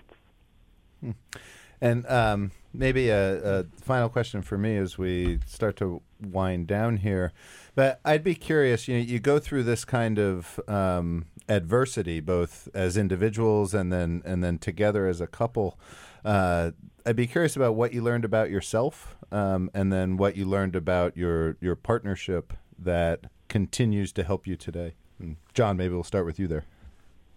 And 1.82 2.08
um, 2.08 2.52
maybe 2.74 3.10
a, 3.10 3.60
a 3.60 3.66
final 3.82 4.08
question 4.08 4.42
for 4.42 4.58
me 4.58 4.78
as 4.78 4.98
we 4.98 5.40
start 5.46 5.76
to 5.78 6.02
wind 6.22 6.68
down 6.68 6.98
here. 6.98 7.34
But 7.76 8.00
I'd 8.06 8.24
be 8.24 8.36
curious. 8.36 8.88
You 8.88 8.98
know, 8.98 9.04
you 9.04 9.20
go 9.20 9.38
through 9.40 9.64
this 9.64 9.84
kind 9.84 10.18
of 10.18 10.60
um, 10.68 11.26
adversity, 11.50 12.20
both 12.20 12.70
as 12.74 12.96
individuals 12.98 13.74
and 13.74 13.92
then 13.92 14.22
and 14.26 14.44
then 14.44 14.60
together 14.60 15.08
as 15.08 15.20
a 15.20 15.28
couple. 15.28 15.78
Uh, 16.24 16.72
I'd 17.06 17.18
be 17.18 17.28
curious 17.28 17.56
about 17.56 17.76
what 17.76 17.94
you 17.94 18.02
learned 18.02 18.24
about 18.24 18.50
yourself, 18.50 19.18
um, 19.32 19.70
and 19.74 19.92
then 19.92 20.16
what 20.16 20.38
you 20.38 20.46
learned 20.46 20.76
about 20.76 21.18
your 21.18 21.58
your 21.60 21.76
partnership 21.76 22.54
that 22.80 23.26
continues 23.54 24.12
to 24.12 24.24
help 24.24 24.48
you 24.48 24.56
today. 24.56 24.96
And 25.20 25.38
John, 25.54 25.78
maybe 25.78 25.94
we'll 25.94 26.04
start 26.04 26.26
with 26.26 26.40
you 26.40 26.48
there. 26.48 26.66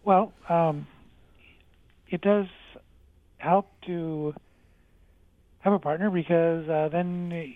Well, 0.03 0.33
um, 0.49 0.87
it 2.09 2.23
does 2.23 2.47
help 3.37 3.67
to 3.85 4.35
have 5.59 5.75
a 5.75 5.79
partner 5.79 6.09
because 6.09 6.67
uh, 6.71 6.89
then 6.91 7.55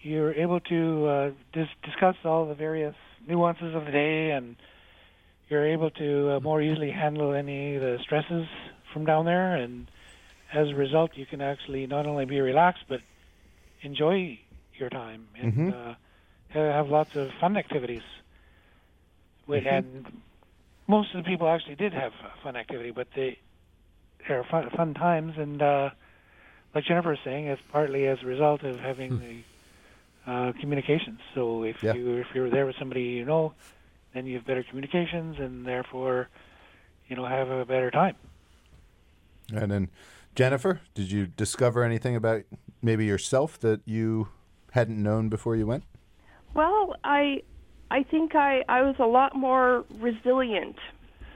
you're 0.00 0.32
able 0.32 0.60
to 0.60 1.06
uh, 1.06 1.30
dis- 1.52 1.68
discuss 1.84 2.16
all 2.24 2.48
the 2.48 2.54
various 2.54 2.94
nuances 3.28 3.74
of 3.74 3.84
the 3.84 3.90
day, 3.90 4.30
and 4.30 4.56
you're 5.50 5.66
able 5.66 5.90
to 5.90 6.36
uh, 6.36 6.40
more 6.40 6.62
easily 6.62 6.90
handle 6.90 7.34
any 7.34 7.74
of 7.74 7.82
the 7.82 7.98
stresses 8.02 8.46
from 8.94 9.04
down 9.04 9.26
there. 9.26 9.54
And 9.56 9.86
as 10.54 10.68
a 10.70 10.74
result, 10.74 11.10
you 11.14 11.26
can 11.26 11.42
actually 11.42 11.86
not 11.86 12.06
only 12.06 12.24
be 12.24 12.40
relaxed 12.40 12.84
but 12.88 13.00
enjoy 13.82 14.38
your 14.78 14.88
time 14.88 15.28
and 15.38 15.52
Mhm. 15.52 15.74
uh, 15.74 15.94
have 16.52 16.88
lots 16.88 17.14
of 17.16 17.28
fun 17.40 17.56
activities. 17.56 18.02
Wi- 19.46 19.66
And 19.68 20.06
most 20.86 21.14
of 21.14 21.22
the 21.24 21.28
people 21.28 21.48
actually 21.48 21.76
did 21.76 21.92
have 21.92 22.12
fun 22.42 22.56
activity, 22.56 22.90
but 22.90 23.08
they 23.14 23.38
they're 24.28 24.44
fun, 24.44 24.68
fun 24.76 24.94
times, 24.94 25.34
and 25.38 25.62
uh, 25.62 25.90
like 26.74 26.84
Jennifer 26.84 27.10
was 27.10 27.18
saying, 27.24 27.46
it's 27.46 27.62
partly 27.72 28.06
as 28.06 28.18
a 28.22 28.26
result 28.26 28.62
of 28.62 28.78
having 28.78 29.18
the 30.26 30.30
uh, 30.30 30.52
communications. 30.60 31.18
So 31.34 31.62
if 31.64 31.82
Yeah. 31.82 31.94
you 31.94 32.18
if 32.18 32.26
you're 32.34 32.50
there 32.50 32.66
with 32.66 32.76
somebody 32.78 33.02
you 33.02 33.24
know, 33.24 33.54
then 34.14 34.26
you 34.26 34.36
have 34.36 34.46
better 34.46 34.62
communications, 34.62 35.38
and 35.38 35.64
therefore, 35.66 36.28
you 37.08 37.16
know, 37.16 37.24
have 37.24 37.48
a 37.48 37.64
better 37.64 37.90
time. 37.90 38.16
And 39.52 39.70
then, 39.70 39.88
Jennifer, 40.36 40.80
did 40.94 41.10
you 41.10 41.26
discover 41.26 41.82
anything 41.82 42.14
about 42.14 42.42
maybe 42.82 43.04
yourself 43.04 43.58
that 43.60 43.80
you 43.84 44.28
hadn't 44.72 45.02
known 45.02 45.28
before 45.28 45.56
you 45.56 45.66
went? 45.66 45.84
Well, 46.54 46.96
I 47.04 47.42
I 47.90 48.02
think 48.04 48.34
I 48.34 48.62
I 48.68 48.82
was 48.82 48.96
a 48.98 49.06
lot 49.06 49.34
more 49.34 49.84
resilient 49.90 50.76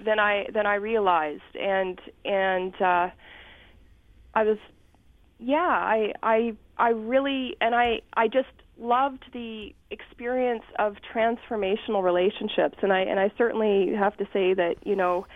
than 0.05 0.19
I 0.19 0.47
than 0.53 0.67
I 0.67 0.75
realized, 0.77 1.43
and 1.55 1.99
and 2.25 2.75
uh, 2.81 3.09
I 4.35 4.43
was 4.43 4.59
yeah 5.39 5.57
I 5.59 6.13
I 6.23 6.57
I 6.77 6.91
really 6.91 7.57
and 7.61 7.75
I 7.75 8.01
I 8.17 8.29
just 8.29 8.49
loved 8.77 9.25
the 9.33 9.71
experience 9.91 10.65
of 10.79 10.97
transformational 11.15 12.03
relationships, 12.03 12.79
and 12.83 12.93
I 12.93 13.01
and 13.01 13.21
I 13.21 13.31
certainly 13.39 13.95
have 13.97 14.17
to 14.17 14.25
say 14.33 14.55
that 14.55 14.77
you 14.85 14.97
know 14.97 15.27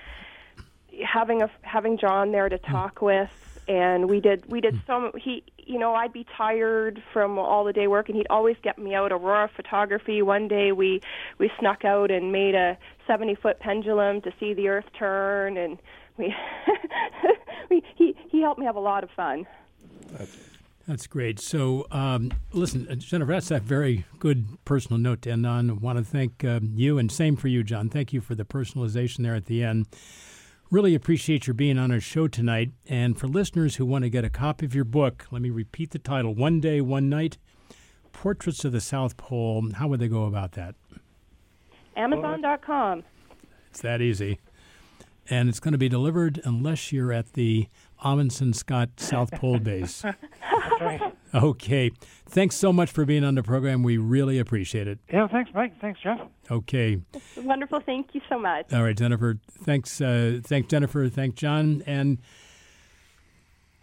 having 1.13 1.43
a 1.43 1.51
having 1.63 1.99
John 1.99 2.33
there 2.33 2.49
to 2.49 2.59
talk 2.59 3.01
with, 3.01 3.29
and 3.69 4.09
we 4.09 4.21
did 4.21 4.45
we 4.51 4.61
did 4.61 4.81
so 4.87 5.13
he 5.23 5.45
you 5.59 5.79
know 5.79 5.95
I'd 5.95 6.13
be 6.13 6.27
tired 6.37 7.03
from 7.13 7.39
all 7.39 7.65
the 7.65 7.73
day 7.73 7.87
work, 7.87 8.09
and 8.09 8.17
he'd 8.17 8.27
always 8.31 8.57
get 8.63 8.79
me 8.79 8.95
out 8.95 9.13
aurora 9.13 9.51
photography. 9.55 10.23
One 10.23 10.49
day 10.49 10.73
we 10.73 11.01
we 11.39 11.51
snuck 11.61 11.85
out 11.85 12.11
and 12.11 12.33
made 12.33 12.55
a 12.55 12.79
seventy 13.07 13.35
foot 13.35 13.61
pendulum 13.61 14.23
to 14.23 14.33
see 14.41 14.55
the 14.55 14.69
Earth 14.69 14.87
turn, 14.99 15.57
and 15.57 15.79
we 16.17 16.35
he 17.95 18.17
he 18.31 18.41
helped 18.41 18.59
me 18.59 18.67
have 18.67 18.77
a 18.77 18.81
lot 18.81 19.05
of 19.05 19.11
fun. 19.11 19.47
That's 20.89 21.07
great. 21.07 21.39
So, 21.39 21.87
um, 21.91 22.33
listen, 22.55 22.89
uh, 22.91 22.95
Jennifer, 22.95 23.33
that's 23.33 23.51
a 23.51 23.61
very 23.61 24.07
good 24.19 24.47
personal 24.65 24.99
note 24.99 25.21
to 25.23 25.31
end 25.31 25.45
on. 25.45 25.69
I 25.69 25.73
want 25.75 25.99
to 25.99 26.05
thank 26.05 26.43
um, 26.45 26.73
you, 26.77 26.97
and 26.97 27.13
same 27.13 27.37
for 27.37 27.49
you, 27.49 27.63
John. 27.63 27.91
Thank 27.91 28.15
you 28.15 28.23
for 28.23 28.35
the 28.35 28.47
personalization 28.47 29.19
there 29.19 29.35
at 29.35 29.45
the 29.45 29.63
end. 29.63 29.87
Really 30.71 30.95
appreciate 30.95 31.47
your 31.47 31.55
being 31.55 31.79
on 31.79 31.91
our 31.91 32.01
show 32.01 32.29
tonight. 32.29 32.73
And 32.87 33.19
for 33.19 33.27
listeners 33.27 33.77
who 33.77 33.87
want 33.87 34.05
to 34.05 34.11
get 34.11 34.23
a 34.23 34.29
copy 34.29 34.67
of 34.67 34.75
your 34.75 34.85
book, 34.85 35.27
let 35.31 35.41
me 35.41 35.49
repeat 35.49 35.93
the 35.93 35.99
title 35.99 36.35
One 36.35 36.61
Day, 36.61 36.83
One 36.83 37.09
Night 37.09 37.39
Portraits 38.13 38.67
of 38.67 38.73
the 38.73 38.81
South 38.81 39.17
Pole. 39.17 39.71
How 39.77 39.89
would 39.89 39.99
they 39.99 40.09
go 40.09 40.25
about 40.25 40.53
that? 40.53 40.75
Amazon.com. 41.97 43.03
It's 43.71 43.81
that 43.81 44.03
easy. 44.03 44.41
And 45.31 45.49
it's 45.49 45.59
going 45.59 45.73
to 45.73 45.79
be 45.79 45.89
delivered 45.89 46.39
unless 46.45 46.93
you're 46.93 47.15
at 47.15 47.33
the 47.33 47.69
Amundsen 48.03 48.53
Scott 48.53 48.91
South 48.99 49.31
Pole 49.33 49.59
Base. 49.59 50.05
Right. 50.81 51.01
Okay. 51.35 51.91
Thanks 52.27 52.55
so 52.55 52.73
much 52.73 52.91
for 52.91 53.05
being 53.05 53.25
on 53.25 53.35
the 53.35 53.43
program. 53.43 53.83
We 53.83 53.97
really 53.97 54.39
appreciate 54.39 54.87
it. 54.87 55.01
Yeah, 55.13 55.27
thanks, 55.27 55.51
Mike. 55.53 55.81
Thanks, 55.81 56.01
Jeff. 56.01 56.21
Okay. 56.51 57.01
Wonderful. 57.37 57.81
Thank 57.81 58.15
you 58.15 58.21
so 58.29 58.39
much. 58.39 58.73
All 58.73 58.85
right, 58.85 58.97
Jennifer. 58.97 59.39
Thanks. 59.65 60.01
Uh, 60.01 60.41
thanks, 60.45 60.69
Jennifer. 60.69 61.09
Thank 61.09 61.35
John. 61.35 61.83
And 61.85 62.19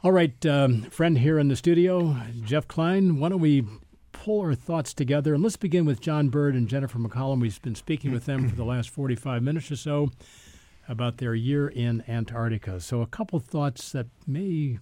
all 0.03 0.11
right, 0.11 0.45
um, 0.45 0.84
friend 0.84 1.18
here 1.18 1.38
in 1.38 1.49
the 1.49 1.55
studio, 1.55 2.16
Jeff 2.43 2.68
Klein. 2.68 3.20
Why 3.20 3.30
don't 3.30 3.41
we 3.41 3.66
pull 4.11 4.41
our 4.41 4.55
thoughts 4.55 4.93
together 4.93 5.34
and 5.34 5.43
let's 5.43 5.57
begin 5.57 5.84
with 5.86 5.99
John 5.99 6.30
Bird 6.30 6.55
and 6.55 6.68
Jennifer 6.68 6.97
McCallum. 6.97 7.41
We've 7.41 7.61
been 7.61 7.76
speaking 7.76 8.11
with 8.11 8.26
them 8.26 8.47
for 8.47 8.55
the 8.55 8.63
last 8.66 8.89
45 8.89 9.43
minutes 9.43 9.70
or 9.72 9.76
so 9.76 10.11
about 10.88 11.17
their 11.17 11.36
year 11.36 11.67
in 11.67 12.03
Antarctica. 12.07 12.79
So, 12.79 13.01
a 13.01 13.07
couple 13.07 13.39
thoughts 13.39 13.91
that 13.91 14.07
may 14.27 14.79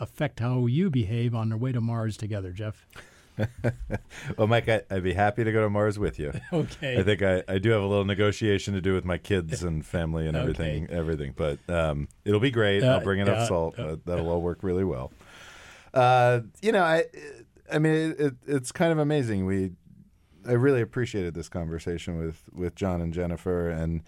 affect 0.00 0.40
how 0.40 0.66
you 0.66 0.90
behave 0.90 1.34
on 1.34 1.50
the 1.50 1.56
way 1.56 1.72
to 1.72 1.80
Mars 1.80 2.16
together, 2.16 2.50
Jeff. 2.52 2.86
well, 4.36 4.46
Mike, 4.46 4.68
I, 4.68 4.82
would 4.90 5.02
be 5.02 5.12
happy 5.12 5.42
to 5.44 5.50
go 5.52 5.62
to 5.62 5.70
Mars 5.70 5.98
with 5.98 6.18
you. 6.18 6.32
Okay. 6.52 6.98
I 6.98 7.02
think 7.02 7.20
I, 7.22 7.42
I 7.48 7.58
do 7.58 7.70
have 7.70 7.82
a 7.82 7.86
little 7.86 8.04
negotiation 8.04 8.74
to 8.74 8.80
do 8.80 8.94
with 8.94 9.04
my 9.04 9.18
kids 9.18 9.62
and 9.64 9.84
family 9.84 10.28
and 10.28 10.36
everything, 10.36 10.84
Okay. 10.84 10.94
everything. 10.94 11.34
But 11.36 11.58
um, 11.68 12.08
it'll 12.24 12.40
be 12.40 12.52
great. 12.52 12.82
Uh, 12.84 12.92
I'll 12.92 13.00
bring 13.00 13.20
enough 13.20 13.38
yeah, 13.38 13.46
salt. 13.46 13.78
uh, 13.78 13.82
Uh, 13.82 13.96
that'll 14.04 14.28
all 14.30 14.40
work 14.40 14.62
really 14.62 14.84
well. 14.84 15.12
Uh, 15.92 16.40
you 16.62 16.70
know, 16.72 16.82
I, 16.82 17.04
I 17.72 17.78
mean, 17.78 17.94
it, 17.94 18.20
it, 18.20 18.34
it's 18.46 18.72
kind 18.72 18.92
of 18.92 18.98
amazing. 18.98 19.46
We, 19.46 19.72
I 20.46 20.52
really 20.52 20.80
appreciated 20.80 21.34
this 21.34 21.48
conversation 21.48 22.18
with 22.18 22.42
with 22.52 22.74
John 22.74 23.00
and 23.00 23.12
Jennifer, 23.14 23.70
and 23.70 24.02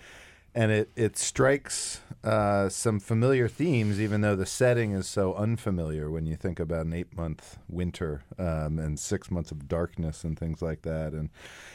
and 0.56 0.72
it 0.72 0.90
it 0.96 1.18
strikes 1.18 2.00
uh, 2.24 2.68
some 2.70 2.98
familiar 2.98 3.46
themes, 3.46 4.00
even 4.00 4.22
though 4.22 4.34
the 4.34 4.46
setting 4.46 4.92
is 4.92 5.06
so 5.06 5.34
unfamiliar. 5.34 6.10
When 6.10 6.26
you 6.26 6.34
think 6.34 6.58
about 6.58 6.86
an 6.86 6.94
eight 6.94 7.14
month 7.14 7.58
winter 7.68 8.22
um, 8.38 8.78
and 8.78 8.98
six 8.98 9.30
months 9.30 9.52
of 9.52 9.68
darkness 9.68 10.24
and 10.24 10.36
things 10.36 10.62
like 10.62 10.82
that, 10.82 11.12
and 11.12 11.28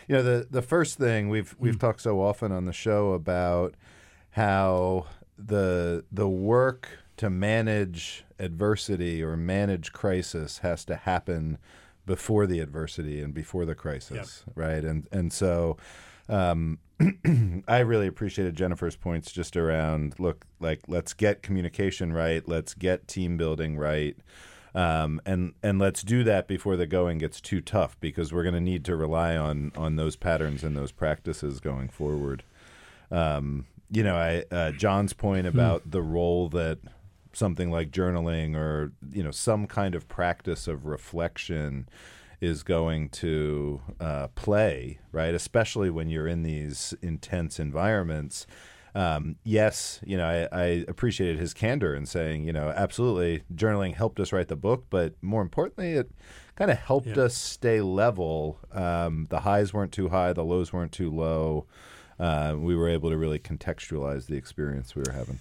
you 0.08 0.16
know 0.16 0.24
the 0.24 0.48
the 0.50 0.64
first 0.64 0.98
thing 0.98 1.30
we've 1.30 1.56
we've 1.60 1.78
talked 1.80 2.02
so 2.02 2.20
often 2.20 2.52
on 2.52 2.66
the 2.66 2.74
show 2.74 3.12
about 3.14 3.76
how 4.32 5.06
the 5.38 6.04
the 6.12 6.28
work 6.28 6.90
to 7.18 7.30
manage 7.30 8.26
adversity 8.40 9.22
or 9.22 9.38
manage 9.38 9.94
crisis 9.94 10.58
has 10.60 10.84
to 10.86 10.96
happen 10.96 11.60
before 12.08 12.48
the 12.48 12.60
adversity 12.60 13.22
and 13.22 13.32
before 13.32 13.64
the 13.64 13.76
crisis, 13.76 14.44
right? 14.56 14.84
And 14.84 15.08
and 15.12 15.32
so 15.32 15.78
um, 16.32 16.80
I 17.68 17.80
really 17.80 18.08
appreciated 18.08 18.56
Jennifer's 18.56 18.96
points 18.96 19.32
just 19.32 19.58
around 19.58 20.20
look 20.20 20.46
like 20.60 20.82
let's 20.88 21.14
get 21.14 21.44
communication 21.44 22.14
right, 22.14 22.48
let's 22.48 22.74
get 22.74 23.08
team 23.08 23.38
building 23.38 23.78
right. 23.78 24.16
Um, 24.74 25.20
and 25.26 25.54
and 25.62 25.80
let's 25.80 26.02
do 26.02 26.24
that 26.24 26.48
before 26.48 26.78
the 26.78 26.88
going 26.88 27.18
gets 27.18 27.42
too 27.42 27.60
tough 27.60 28.00
because 28.00 28.32
we're 28.32 28.44
going 28.44 28.56
to 28.56 28.62
need 28.62 28.86
to 28.86 28.96
rely 28.96 29.36
on 29.36 29.74
on 29.76 29.98
those 29.98 30.16
patterns 30.16 30.64
and 30.64 30.78
those 30.78 30.92
practices 30.92 31.60
going 31.60 31.90
forward. 31.90 32.44
Um, 33.12 33.66
you 33.90 34.04
know, 34.04 34.16
I 34.16 34.46
uh, 34.50 34.72
John's 34.72 35.12
point 35.12 35.46
about 35.46 35.92
the 35.92 36.02
role 36.02 36.48
that 36.50 36.80
something 37.34 37.70
like 37.70 37.92
journaling 37.92 38.56
or 38.56 38.94
you 39.12 39.24
know 39.24 39.32
some 39.32 39.68
kind 39.68 39.96
of 39.96 40.08
practice 40.08 40.68
of 40.68 40.86
reflection 40.86 41.88
is 42.42 42.64
going 42.64 43.08
to 43.10 43.80
uh, 44.00 44.28
play, 44.30 45.00
right? 45.12 45.34
Especially 45.34 45.89
when 45.89 46.10
you're 46.10 46.28
in 46.28 46.44
these 46.44 46.94
intense 47.02 47.60
environments. 47.60 48.48
Um, 48.94 49.38
yes, 49.46 50.02
you 50.04 50.18
know, 50.18 50.26
I, 50.52 50.58
I 50.62 50.66
appreciated 50.88 51.39
his 51.39 51.54
candor 51.54 51.96
in 51.96 52.06
saying, 52.06 52.44
you 52.44 52.52
know, 52.52 52.74
absolutely, 52.76 53.44
journaling 53.56 53.94
helped 53.94 54.20
us 54.20 54.34
write 54.34 54.50
the 54.50 54.58
book, 54.58 54.86
but 54.89 55.14
more 55.22 55.42
importantly, 55.42 55.94
it 55.94 56.12
kind 56.56 56.70
of 56.72 56.78
helped 56.78 57.08
Yeah. 57.08 57.24
us 57.24 57.36
stay 57.38 57.80
level. 57.80 58.60
Um, 58.74 59.28
the 59.30 59.42
highs 59.42 59.74
weren't 59.74 59.94
too 59.94 60.10
high, 60.10 60.34
the 60.34 60.44
lows 60.44 60.74
weren't 60.74 60.92
too 60.92 61.10
low. 61.10 61.68
Uh, 62.20 62.56
we 62.58 62.76
were 62.76 62.89
able 62.89 63.10
to 63.10 63.18
really 63.18 63.39
contextualize 63.39 64.26
the 64.26 64.36
experience 64.36 64.94
we 64.96 65.04
were 65.04 65.14
having. 65.14 65.39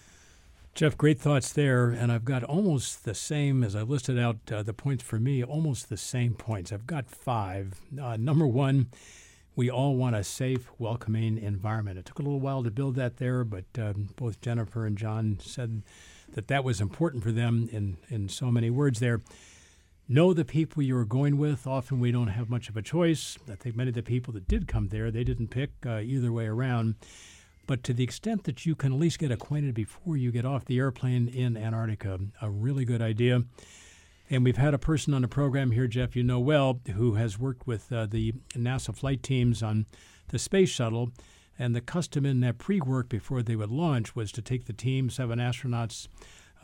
Jeff, 0.74 0.96
great 0.96 1.18
thoughts 1.18 1.52
there. 1.52 1.90
And 1.90 2.10
I've 2.12 2.24
got 2.24 2.44
almost 2.44 3.04
the 3.04 3.14
same 3.14 3.62
as 3.62 3.74
I 3.74 3.82
listed 3.82 4.18
out 4.18 4.38
uh, 4.52 4.62
the 4.62 4.72
points 4.72 5.02
for 5.02 5.18
me, 5.18 5.42
almost 5.42 5.88
the 5.88 5.96
same 5.96 6.34
points. 6.34 6.72
I've 6.72 6.86
got 6.86 7.10
five. 7.10 7.80
Uh, 8.00 8.16
number 8.16 8.46
one, 8.46 8.88
we 9.56 9.68
all 9.68 9.96
want 9.96 10.16
a 10.16 10.24
safe, 10.24 10.70
welcoming 10.78 11.36
environment. 11.36 11.98
It 11.98 12.06
took 12.06 12.18
a 12.18 12.22
little 12.22 12.40
while 12.40 12.62
to 12.62 12.70
build 12.70 12.94
that 12.94 13.18
there, 13.18 13.44
but 13.44 13.64
um, 13.78 14.10
both 14.16 14.40
Jennifer 14.40 14.86
and 14.86 14.96
John 14.96 15.38
said 15.42 15.82
that 16.32 16.48
that 16.48 16.64
was 16.64 16.80
important 16.80 17.24
for 17.24 17.32
them 17.32 17.68
in, 17.72 17.96
in 18.08 18.28
so 18.28 18.50
many 18.50 18.70
words 18.70 19.00
there. 19.00 19.20
Know 20.08 20.32
the 20.32 20.44
people 20.44 20.82
you're 20.82 21.04
going 21.04 21.36
with. 21.36 21.66
Often 21.66 22.00
we 22.00 22.10
don't 22.10 22.28
have 22.28 22.48
much 22.48 22.68
of 22.68 22.76
a 22.76 22.82
choice. 22.82 23.38
I 23.50 23.54
think 23.54 23.76
many 23.76 23.90
of 23.90 23.94
the 23.94 24.02
people 24.02 24.32
that 24.34 24.48
did 24.48 24.66
come 24.66 24.88
there, 24.88 25.10
they 25.10 25.24
didn't 25.24 25.48
pick 25.48 25.70
uh, 25.84 25.98
either 25.98 26.32
way 26.32 26.46
around. 26.46 26.94
But 27.70 27.84
to 27.84 27.94
the 27.94 28.02
extent 28.02 28.42
that 28.44 28.66
you 28.66 28.74
can 28.74 28.94
at 28.94 28.98
least 28.98 29.20
get 29.20 29.30
acquainted 29.30 29.74
before 29.74 30.16
you 30.16 30.32
get 30.32 30.44
off 30.44 30.64
the 30.64 30.80
airplane 30.80 31.28
in 31.28 31.56
Antarctica, 31.56 32.18
a 32.42 32.50
really 32.50 32.84
good 32.84 33.00
idea. 33.00 33.44
And 34.28 34.42
we've 34.42 34.56
had 34.56 34.74
a 34.74 34.78
person 34.78 35.14
on 35.14 35.22
the 35.22 35.28
program 35.28 35.70
here, 35.70 35.86
Jeff, 35.86 36.16
you 36.16 36.24
know 36.24 36.40
well, 36.40 36.80
who 36.96 37.14
has 37.14 37.38
worked 37.38 37.68
with 37.68 37.92
uh, 37.92 38.06
the 38.06 38.32
NASA 38.54 38.92
flight 38.92 39.22
teams 39.22 39.62
on 39.62 39.86
the 40.30 40.38
space 40.40 40.68
shuttle. 40.68 41.12
And 41.60 41.72
the 41.72 41.80
custom 41.80 42.26
in 42.26 42.40
that 42.40 42.58
pre 42.58 42.80
work 42.80 43.08
before 43.08 43.40
they 43.40 43.54
would 43.54 43.70
launch 43.70 44.16
was 44.16 44.32
to 44.32 44.42
take 44.42 44.64
the 44.64 44.72
team, 44.72 45.08
seven 45.08 45.38
astronauts, 45.38 46.08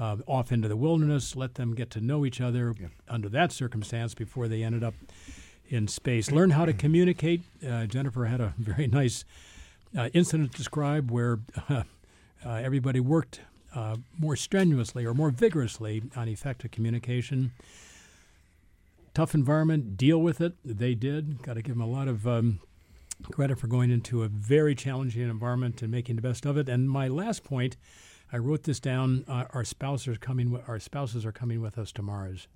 uh, 0.00 0.16
off 0.26 0.50
into 0.50 0.66
the 0.66 0.76
wilderness, 0.76 1.36
let 1.36 1.54
them 1.54 1.76
get 1.76 1.88
to 1.90 2.00
know 2.00 2.26
each 2.26 2.40
other 2.40 2.74
under 3.08 3.28
that 3.28 3.52
circumstance 3.52 4.12
before 4.12 4.48
they 4.48 4.64
ended 4.64 4.82
up 4.82 4.94
in 5.68 5.86
space. 5.86 6.32
Learn 6.32 6.50
how 6.50 6.64
to 6.64 6.72
communicate. 6.72 7.42
Uh, 7.64 7.86
Jennifer 7.86 8.24
had 8.24 8.40
a 8.40 8.54
very 8.58 8.88
nice 8.88 9.24
uh, 9.96 10.08
incident 10.12 10.52
described 10.52 11.10
where 11.10 11.40
uh, 11.68 11.82
uh, 12.44 12.50
everybody 12.50 13.00
worked 13.00 13.40
uh, 13.74 13.96
more 14.18 14.36
strenuously 14.36 15.04
or 15.04 15.14
more 15.14 15.30
vigorously 15.30 16.02
on 16.16 16.28
effective 16.28 16.70
communication. 16.70 17.52
Tough 19.14 19.34
environment, 19.34 19.96
deal 19.96 20.18
with 20.18 20.40
it. 20.40 20.54
They 20.64 20.94
did. 20.94 21.42
Got 21.42 21.54
to 21.54 21.62
give 21.62 21.74
them 21.74 21.82
a 21.82 21.90
lot 21.90 22.08
of 22.08 22.26
um, 22.26 22.60
credit 23.30 23.58
for 23.58 23.66
going 23.66 23.90
into 23.90 24.22
a 24.22 24.28
very 24.28 24.74
challenging 24.74 25.22
environment 25.22 25.82
and 25.82 25.90
making 25.90 26.16
the 26.16 26.22
best 26.22 26.44
of 26.44 26.56
it. 26.56 26.68
And 26.68 26.90
my 26.90 27.08
last 27.08 27.42
point, 27.42 27.76
I 28.32 28.38
wrote 28.38 28.64
this 28.64 28.80
down. 28.80 29.24
Uh, 29.28 29.44
our 29.50 29.64
spouses 29.64 30.08
are 30.08 30.18
coming. 30.18 30.50
With, 30.50 30.68
our 30.68 30.78
spouses 30.78 31.24
are 31.24 31.32
coming 31.32 31.60
with 31.60 31.78
us 31.78 31.92
to 31.92 32.02
Mars. 32.02 32.48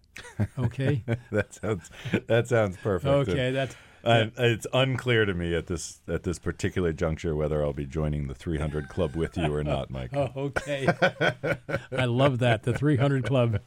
Okay. 0.58 1.02
that 1.30 1.54
sounds 1.54 1.90
that 2.26 2.48
sounds 2.48 2.76
perfect. 2.76 3.06
okay. 3.06 3.52
That's 3.52 3.74
Uh, 4.02 4.26
it's 4.38 4.66
unclear 4.72 5.24
to 5.24 5.34
me 5.34 5.54
at 5.54 5.66
this 5.66 6.00
at 6.08 6.22
this 6.22 6.38
particular 6.38 6.92
juncture 6.92 7.34
whether 7.36 7.62
I'll 7.62 7.72
be 7.72 7.86
joining 7.86 8.28
the 8.28 8.34
300 8.34 8.88
club 8.88 9.14
with 9.14 9.36
you 9.36 9.54
or 9.54 9.62
not, 9.62 9.90
Mike. 9.90 10.10
Oh, 10.20 10.30
okay. 10.36 10.86
I 11.96 12.04
love 12.04 12.40
that. 12.40 12.64
The 12.64 12.72
300 12.74 13.24
Club. 13.24 13.60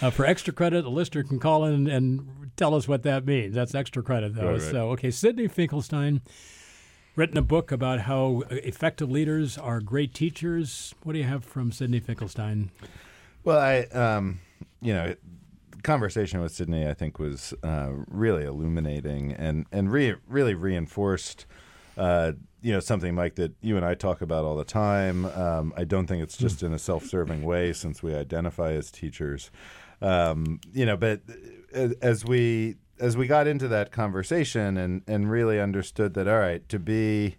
Uh, 0.00 0.10
for 0.10 0.26
extra 0.26 0.52
credit, 0.52 0.84
a 0.84 0.88
listener 0.88 1.22
can 1.22 1.38
call 1.38 1.64
in 1.64 1.88
and 1.88 2.50
tell 2.56 2.74
us 2.74 2.88
what 2.88 3.04
that 3.04 3.24
means. 3.24 3.54
That's 3.54 3.74
extra 3.74 4.02
credit, 4.02 4.34
though. 4.34 4.46
Right, 4.52 4.60
right. 4.60 4.62
So, 4.62 4.90
okay, 4.90 5.10
Sydney 5.10 5.48
Finkelstein 5.48 6.20
written 7.14 7.38
a 7.38 7.42
book 7.42 7.70
about 7.70 8.00
how 8.00 8.42
effective 8.50 9.10
leaders 9.10 9.56
are 9.56 9.80
great 9.80 10.14
teachers. 10.14 10.94
What 11.04 11.12
do 11.12 11.18
you 11.18 11.24
have 11.24 11.44
from 11.44 11.70
Sydney 11.72 12.00
Finkelstein? 12.00 12.70
Well, 13.44 13.58
I, 13.58 13.80
um, 13.96 14.40
you 14.80 14.92
know, 14.92 15.14
conversation 15.82 16.40
with 16.40 16.52
Sydney, 16.52 16.88
I 16.88 16.94
think, 16.94 17.18
was 17.18 17.54
uh, 17.62 17.90
really 18.08 18.44
illuminating 18.44 19.32
and 19.32 19.66
and 19.72 19.90
re- 19.90 20.16
really 20.28 20.54
reinforced, 20.54 21.46
uh, 21.96 22.32
you 22.60 22.72
know, 22.72 22.80
something 22.80 23.14
Mike 23.14 23.34
that 23.36 23.52
you 23.60 23.76
and 23.76 23.84
I 23.84 23.94
talk 23.94 24.22
about 24.22 24.44
all 24.44 24.56
the 24.56 24.64
time. 24.64 25.26
Um, 25.26 25.72
I 25.76 25.84
don't 25.84 26.06
think 26.06 26.22
it's 26.22 26.36
just 26.36 26.62
in 26.62 26.72
a 26.72 26.78
self-serving 26.78 27.42
way, 27.42 27.72
since 27.72 28.02
we 28.02 28.14
identify 28.14 28.72
as 28.72 28.90
teachers. 28.90 29.50
Um, 30.00 30.60
you 30.72 30.86
know, 30.86 30.96
but 30.96 31.20
as, 31.72 31.92
as 32.00 32.24
we 32.24 32.76
as 32.98 33.16
we 33.16 33.26
got 33.26 33.46
into 33.46 33.68
that 33.68 33.92
conversation 33.92 34.76
and 34.76 35.02
and 35.06 35.30
really 35.30 35.60
understood 35.60 36.14
that, 36.14 36.28
all 36.28 36.38
right, 36.38 36.68
to 36.68 36.78
be 36.78 37.36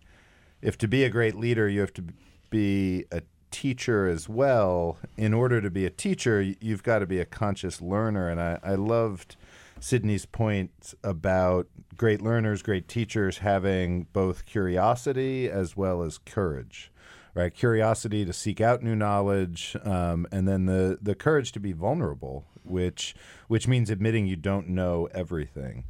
if 0.62 0.78
to 0.78 0.88
be 0.88 1.04
a 1.04 1.10
great 1.10 1.36
leader, 1.36 1.68
you 1.68 1.82
have 1.82 1.94
to 1.94 2.04
be 2.50 3.06
a 3.12 3.22
teacher 3.54 4.08
as 4.08 4.28
well, 4.28 4.98
in 5.16 5.34
order 5.34 5.62
to 5.62 5.70
be 5.70 5.86
a 5.86 5.90
teacher, 5.90 6.42
you've 6.42 6.84
got 6.84 7.00
to 7.00 7.06
be 7.06 7.20
a 7.20 7.26
conscious 7.26 7.82
learner. 7.82 8.28
And 8.28 8.42
I, 8.42 8.60
I 8.64 8.76
loved 8.76 9.36
Sydney's 9.80 10.26
point 10.26 10.94
about 11.04 11.68
great 11.96 12.22
learners, 12.22 12.64
great 12.64 12.88
teachers 12.88 13.38
having 13.38 14.08
both 14.12 14.46
curiosity 14.46 15.50
as 15.50 15.78
well 15.78 16.02
as 16.02 16.18
courage. 16.18 16.90
Right, 17.36 17.52
curiosity 17.52 18.26
to 18.26 18.34
seek 18.34 18.62
out 18.62 18.84
new 18.84 18.96
knowledge, 18.96 19.76
um, 19.84 20.28
and 20.32 20.48
then 20.48 20.68
the 20.68 21.00
the 21.02 21.16
courage 21.16 21.52
to 21.54 21.60
be 21.60 21.74
vulnerable, 21.74 22.46
which 22.64 23.16
which 23.48 23.68
means 23.68 23.90
admitting 23.90 24.28
you 24.28 24.36
don't 24.36 24.70
know 24.70 25.10
everything. 25.16 25.86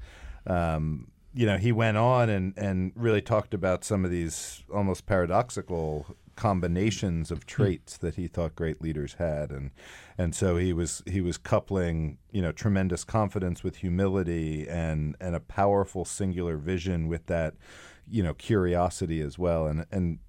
Um, 0.48 1.12
you 1.34 1.46
know, 1.46 1.58
he 1.58 1.74
went 1.74 1.98
on 1.98 2.30
and, 2.30 2.58
and 2.58 2.94
really 2.96 3.22
talked 3.22 3.54
about 3.54 3.84
some 3.84 4.06
of 4.06 4.12
these 4.12 4.64
almost 4.74 5.06
paradoxical 5.06 6.16
combinations 6.36 7.32
of 7.32 7.46
traits 7.46 7.98
that 7.98 8.16
he 8.16 8.28
thought 8.28 8.56
great 8.56 8.82
leaders 8.82 9.16
had. 9.16 9.52
And 9.52 9.72
and 10.18 10.36
so 10.36 10.58
he 10.58 10.74
was 10.74 11.04
he 11.06 11.22
was 11.22 11.38
coupling 11.38 12.18
you 12.32 12.42
know 12.42 12.52
tremendous 12.52 13.04
confidence 13.04 13.64
with 13.64 13.78
humility 13.78 14.68
and 14.68 15.16
and 15.20 15.36
a 15.36 15.40
powerful 15.40 16.06
singular 16.06 16.58
vision 16.58 17.08
with 17.08 17.26
that 17.28 17.56
you 18.08 18.24
know 18.24 18.34
curiosity 18.34 19.22
as 19.22 19.38
well. 19.38 19.68
And 19.68 19.86
and 19.92 20.20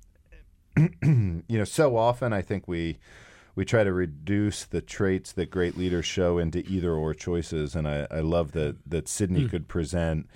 you 1.49 1.59
know 1.59 1.65
so 1.65 1.97
often 1.97 2.33
I 2.33 2.43
think 2.43 2.69
we 2.69 2.99
we 3.57 3.65
try 3.65 3.85
to 3.85 3.93
reduce 3.93 4.65
the 4.65 4.81
traits 4.81 5.33
that 5.33 5.51
great 5.51 5.77
leaders 5.77 6.05
show 6.05 6.39
into 6.39 6.67
either 6.69 6.93
or 6.93 7.15
choices. 7.15 7.75
And 7.75 7.87
I, 7.87 8.07
I 8.11 8.21
love 8.21 8.53
that 8.53 8.77
that 8.87 9.09
Sydney 9.09 9.45
mm. 9.45 9.51
could 9.51 9.69
present 9.69 10.29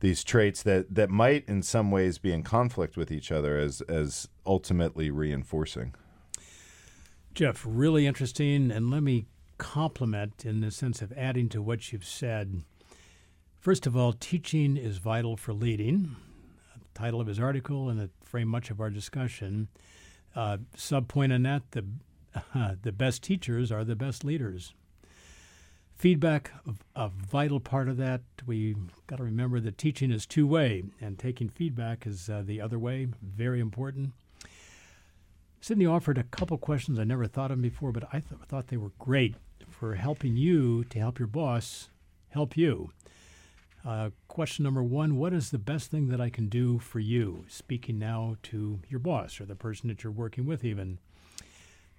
these 0.00 0.24
traits 0.24 0.62
that 0.62 0.94
that 0.94 1.10
might 1.10 1.48
in 1.48 1.62
some 1.62 1.90
ways 1.90 2.18
be 2.18 2.32
in 2.32 2.42
conflict 2.42 2.96
with 2.96 3.10
each 3.10 3.32
other 3.32 3.58
as 3.58 3.80
as 3.82 4.28
ultimately 4.44 5.10
reinforcing. 5.10 5.94
Jeff, 7.34 7.64
really 7.66 8.06
interesting 8.06 8.70
and 8.70 8.90
let 8.90 9.02
me 9.02 9.26
compliment 9.58 10.44
in 10.44 10.60
the 10.60 10.70
sense 10.70 11.00
of 11.00 11.12
adding 11.12 11.48
to 11.48 11.62
what 11.62 11.92
you've 11.92 12.04
said. 12.04 12.62
First 13.58 13.86
of 13.86 13.96
all, 13.96 14.12
teaching 14.12 14.76
is 14.76 14.98
vital 14.98 15.36
for 15.36 15.52
leading. 15.52 16.16
The 16.74 16.98
title 16.98 17.20
of 17.20 17.26
his 17.26 17.40
article 17.40 17.88
and 17.88 18.00
it 18.00 18.10
framed 18.22 18.50
much 18.50 18.70
of 18.70 18.80
our 18.80 18.90
discussion. 18.90 19.68
Uh, 20.34 20.58
sub 20.76 21.08
point 21.08 21.32
on 21.32 21.42
that: 21.44 21.70
the 21.70 21.84
uh, 22.54 22.74
the 22.82 22.92
best 22.92 23.22
teachers 23.22 23.72
are 23.72 23.84
the 23.84 23.96
best 23.96 24.24
leaders 24.24 24.74
feedback 25.96 26.52
a 26.94 27.08
vital 27.08 27.58
part 27.58 27.88
of 27.88 27.96
that. 27.96 28.20
We 28.46 28.76
got 29.06 29.16
to 29.16 29.24
remember 29.24 29.60
that 29.60 29.78
teaching 29.78 30.10
is 30.10 30.26
two 30.26 30.46
way 30.46 30.84
and 31.00 31.18
taking 31.18 31.48
feedback 31.48 32.06
is 32.06 32.28
uh, 32.28 32.42
the 32.44 32.60
other 32.60 32.78
way 32.78 33.08
very 33.22 33.60
important. 33.60 34.12
Sydney 35.60 35.86
offered 35.86 36.18
a 36.18 36.22
couple 36.24 36.58
questions 36.58 36.98
i 36.98 37.04
never 37.04 37.26
thought 37.26 37.50
of 37.50 37.60
before 37.60 37.90
but 37.90 38.04
i 38.12 38.20
th- 38.20 38.40
thought 38.46 38.68
they 38.68 38.76
were 38.76 38.92
great 39.00 39.34
for 39.68 39.96
helping 39.96 40.36
you 40.36 40.84
to 40.84 40.98
help 40.98 41.18
your 41.18 41.26
boss 41.26 41.88
help 42.28 42.56
you. 42.56 42.92
Uh, 43.84 44.10
question 44.28 44.64
number 44.64 44.82
one 44.82 45.16
what 45.16 45.32
is 45.32 45.50
the 45.50 45.58
best 45.58 45.90
thing 45.90 46.08
that 46.08 46.20
i 46.20 46.28
can 46.28 46.48
do 46.48 46.78
for 46.78 47.00
you? 47.00 47.44
Speaking 47.48 47.98
now 47.98 48.36
to 48.44 48.80
your 48.88 49.00
boss 49.00 49.40
or 49.40 49.46
the 49.46 49.56
person 49.56 49.88
that 49.88 50.04
you're 50.04 50.12
working 50.12 50.44
with 50.44 50.62
even. 50.62 50.98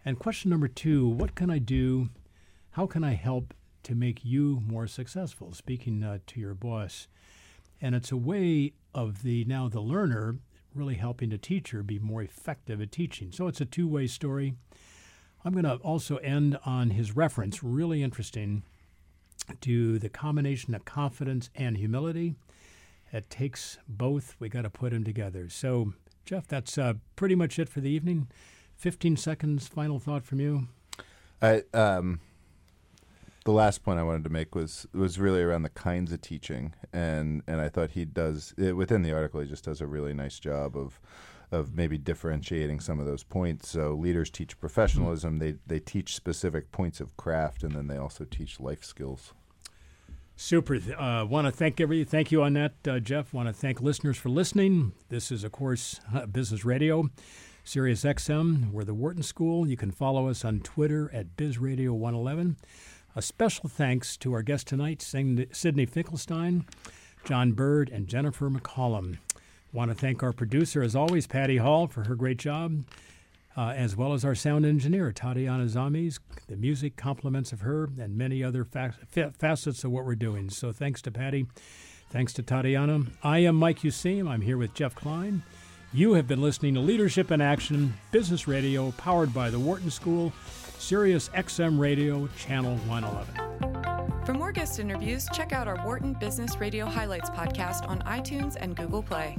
And 0.05 0.19
question 0.19 0.51
number 0.51 0.67
two 0.67 1.07
what 1.07 1.33
can 1.33 1.49
i 1.49 1.57
do? 1.57 2.09
How 2.71 2.85
can 2.85 3.03
i 3.03 3.13
help 3.13 3.53
to 3.87 3.95
make 3.95 4.25
you 4.25 4.61
more 4.65 4.85
successful, 4.85 5.53
speaking 5.53 6.03
uh, 6.03 6.19
to 6.27 6.39
your 6.41 6.53
boss. 6.53 7.07
And 7.81 7.95
it's 7.95 8.11
a 8.11 8.17
way 8.17 8.73
of 8.93 9.23
the 9.23 9.45
now 9.45 9.69
the 9.69 9.79
learner 9.79 10.39
really 10.75 10.95
helping 10.95 11.29
the 11.29 11.37
teacher 11.37 11.83
be 11.83 11.97
more 11.97 12.21
effective 12.21 12.81
at 12.81 12.91
teaching. 12.91 13.31
So 13.31 13.47
it's 13.47 13.61
a 13.61 13.65
two 13.65 13.87
way 13.87 14.07
story. 14.07 14.55
I'm 15.45 15.53
going 15.53 15.63
to 15.63 15.75
also 15.75 16.17
end 16.17 16.59
on 16.65 16.89
his 16.89 17.15
reference, 17.15 17.63
really 17.63 18.03
interesting, 18.03 18.63
to 19.61 19.97
the 19.99 20.09
combination 20.09 20.75
of 20.75 20.83
confidence 20.83 21.49
and 21.55 21.77
humility. 21.77 22.35
It 23.13 23.29
takes 23.29 23.77
both. 23.87 24.35
We 24.39 24.49
got 24.49 24.63
to 24.63 24.69
put 24.69 24.91
them 24.91 25.05
together. 25.05 25.47
So, 25.47 25.93
Jeff, 26.25 26.45
that's 26.45 26.77
uh, 26.77 26.95
pretty 27.15 27.35
much 27.35 27.57
it 27.57 27.69
for 27.69 27.79
the 27.79 27.89
evening. 27.89 28.27
15 28.75 29.15
seconds, 29.15 29.67
final 29.67 29.99
thought 29.99 30.25
from 30.25 30.41
you. 30.41 30.67
I, 31.41 31.63
um, 31.73 32.19
the 33.47 33.53
last 33.53 33.81
point 33.81 33.97
I 33.97 34.03
wanted 34.03 34.25
to 34.25 34.29
make 34.29 34.55
was 34.55 34.85
was 34.93 35.21
really 35.21 35.41
around 35.41 35.63
the 35.63 35.69
kinds 35.69 36.11
of 36.11 36.19
teaching, 36.19 36.73
and 36.91 37.41
and 37.47 37.61
I 37.61 37.69
thought 37.69 37.91
he 37.91 38.03
does 38.03 38.53
it, 38.57 38.75
within 38.75 39.03
the 39.03 39.13
article. 39.13 39.39
He 39.39 39.47
just 39.47 39.63
does 39.63 39.79
a 39.79 39.87
really 39.87 40.13
nice 40.13 40.37
job 40.37 40.75
of 40.75 40.99
of 41.49 41.73
maybe 41.73 41.97
differentiating 41.97 42.81
some 42.81 42.99
of 42.99 43.05
those 43.05 43.23
points. 43.23 43.69
So 43.69 43.93
leaders 43.93 44.29
teach 44.29 44.59
professionalism; 44.59 45.39
they 45.39 45.55
they 45.65 45.79
teach 45.79 46.13
specific 46.13 46.73
points 46.73 46.99
of 46.99 47.15
craft, 47.15 47.63
and 47.63 47.73
then 47.73 47.87
they 47.87 47.95
also 47.95 48.25
teach 48.25 48.59
life 48.59 48.83
skills. 48.83 49.31
Super. 50.35 50.75
Uh, 50.75 51.23
Want 51.23 51.47
to 51.47 51.51
thank 51.51 51.79
every 51.79 52.03
thank 52.03 52.33
you 52.33 52.43
on 52.43 52.51
that, 52.51 52.73
uh, 52.85 52.99
Jeff. 52.99 53.33
Want 53.33 53.47
to 53.47 53.53
thank 53.53 53.79
listeners 53.79 54.17
for 54.17 54.27
listening. 54.27 54.91
This 55.07 55.31
is, 55.31 55.45
of 55.45 55.53
course, 55.53 56.01
Business 56.33 56.65
Radio, 56.65 57.09
Sirius 57.63 58.03
XM. 58.03 58.71
We're 58.73 58.83
the 58.83 58.93
Wharton 58.93 59.23
School. 59.23 59.65
You 59.65 59.77
can 59.77 59.91
follow 59.91 60.27
us 60.27 60.43
on 60.43 60.59
Twitter 60.59 61.09
at 61.13 61.37
BizRadio111. 61.37 62.57
A 63.17 63.21
special 63.23 63.67
thanks 63.67 64.15
to 64.17 64.31
our 64.33 64.43
guest 64.43 64.67
tonight, 64.67 65.01
Sydney 65.01 65.87
Finkelstein, 65.87 66.65
John 67.25 67.53
Bird, 67.53 67.89
and 67.89 68.07
Jennifer 68.07 68.47
McCallum. 68.47 69.17
Want 69.73 69.89
to 69.89 69.95
thank 69.95 70.21
our 70.21 70.31
producer, 70.31 70.83
as 70.83 70.95
always, 70.95 71.25
Patty 71.25 71.57
Hall, 71.57 71.87
for 71.87 72.03
her 72.03 72.13
great 72.13 72.37
job, 72.37 72.83
uh, 73.57 73.69
as 73.69 73.95
well 73.95 74.13
as 74.13 74.23
our 74.23 74.35
sound 74.35 74.67
engineer, 74.67 75.11
Tatiana 75.11 75.65
Zamis. 75.65 76.19
The 76.45 76.57
music 76.57 76.95
compliments 76.95 77.51
of 77.51 77.61
her 77.61 77.89
and 77.99 78.15
many 78.15 78.43
other 78.43 78.63
fa- 78.63 78.93
facets 79.35 79.83
of 79.83 79.89
what 79.89 80.05
we're 80.05 80.13
doing. 80.13 80.51
So 80.51 80.71
thanks 80.71 81.01
to 81.01 81.09
Patty. 81.09 81.47
Thanks 82.11 82.33
to 82.33 82.43
Tatiana. 82.43 83.01
I 83.23 83.39
am 83.39 83.55
Mike 83.55 83.79
Useem. 83.79 84.29
I'm 84.29 84.41
here 84.41 84.57
with 84.59 84.75
Jeff 84.75 84.93
Klein. 84.93 85.41
You 85.91 86.13
have 86.13 86.27
been 86.27 86.41
listening 86.41 86.75
to 86.75 86.81
Leadership 86.81 87.31
in 87.31 87.41
Action, 87.41 87.95
Business 88.11 88.47
Radio, 88.47 88.91
powered 88.91 89.33
by 89.33 89.49
the 89.49 89.57
Wharton 89.57 89.89
School 89.89 90.33
Sirius 90.79 91.29
XM 91.29 91.79
Radio, 91.79 92.27
Channel 92.37 92.77
111. 92.87 94.25
For 94.25 94.33
more 94.33 94.51
guest 94.51 94.79
interviews, 94.79 95.27
check 95.33 95.53
out 95.53 95.67
our 95.67 95.77
Wharton 95.85 96.13
Business 96.13 96.57
Radio 96.59 96.85
Highlights 96.85 97.29
podcast 97.29 97.87
on 97.87 97.99
iTunes 98.01 98.55
and 98.59 98.75
Google 98.75 99.01
Play. 99.01 99.35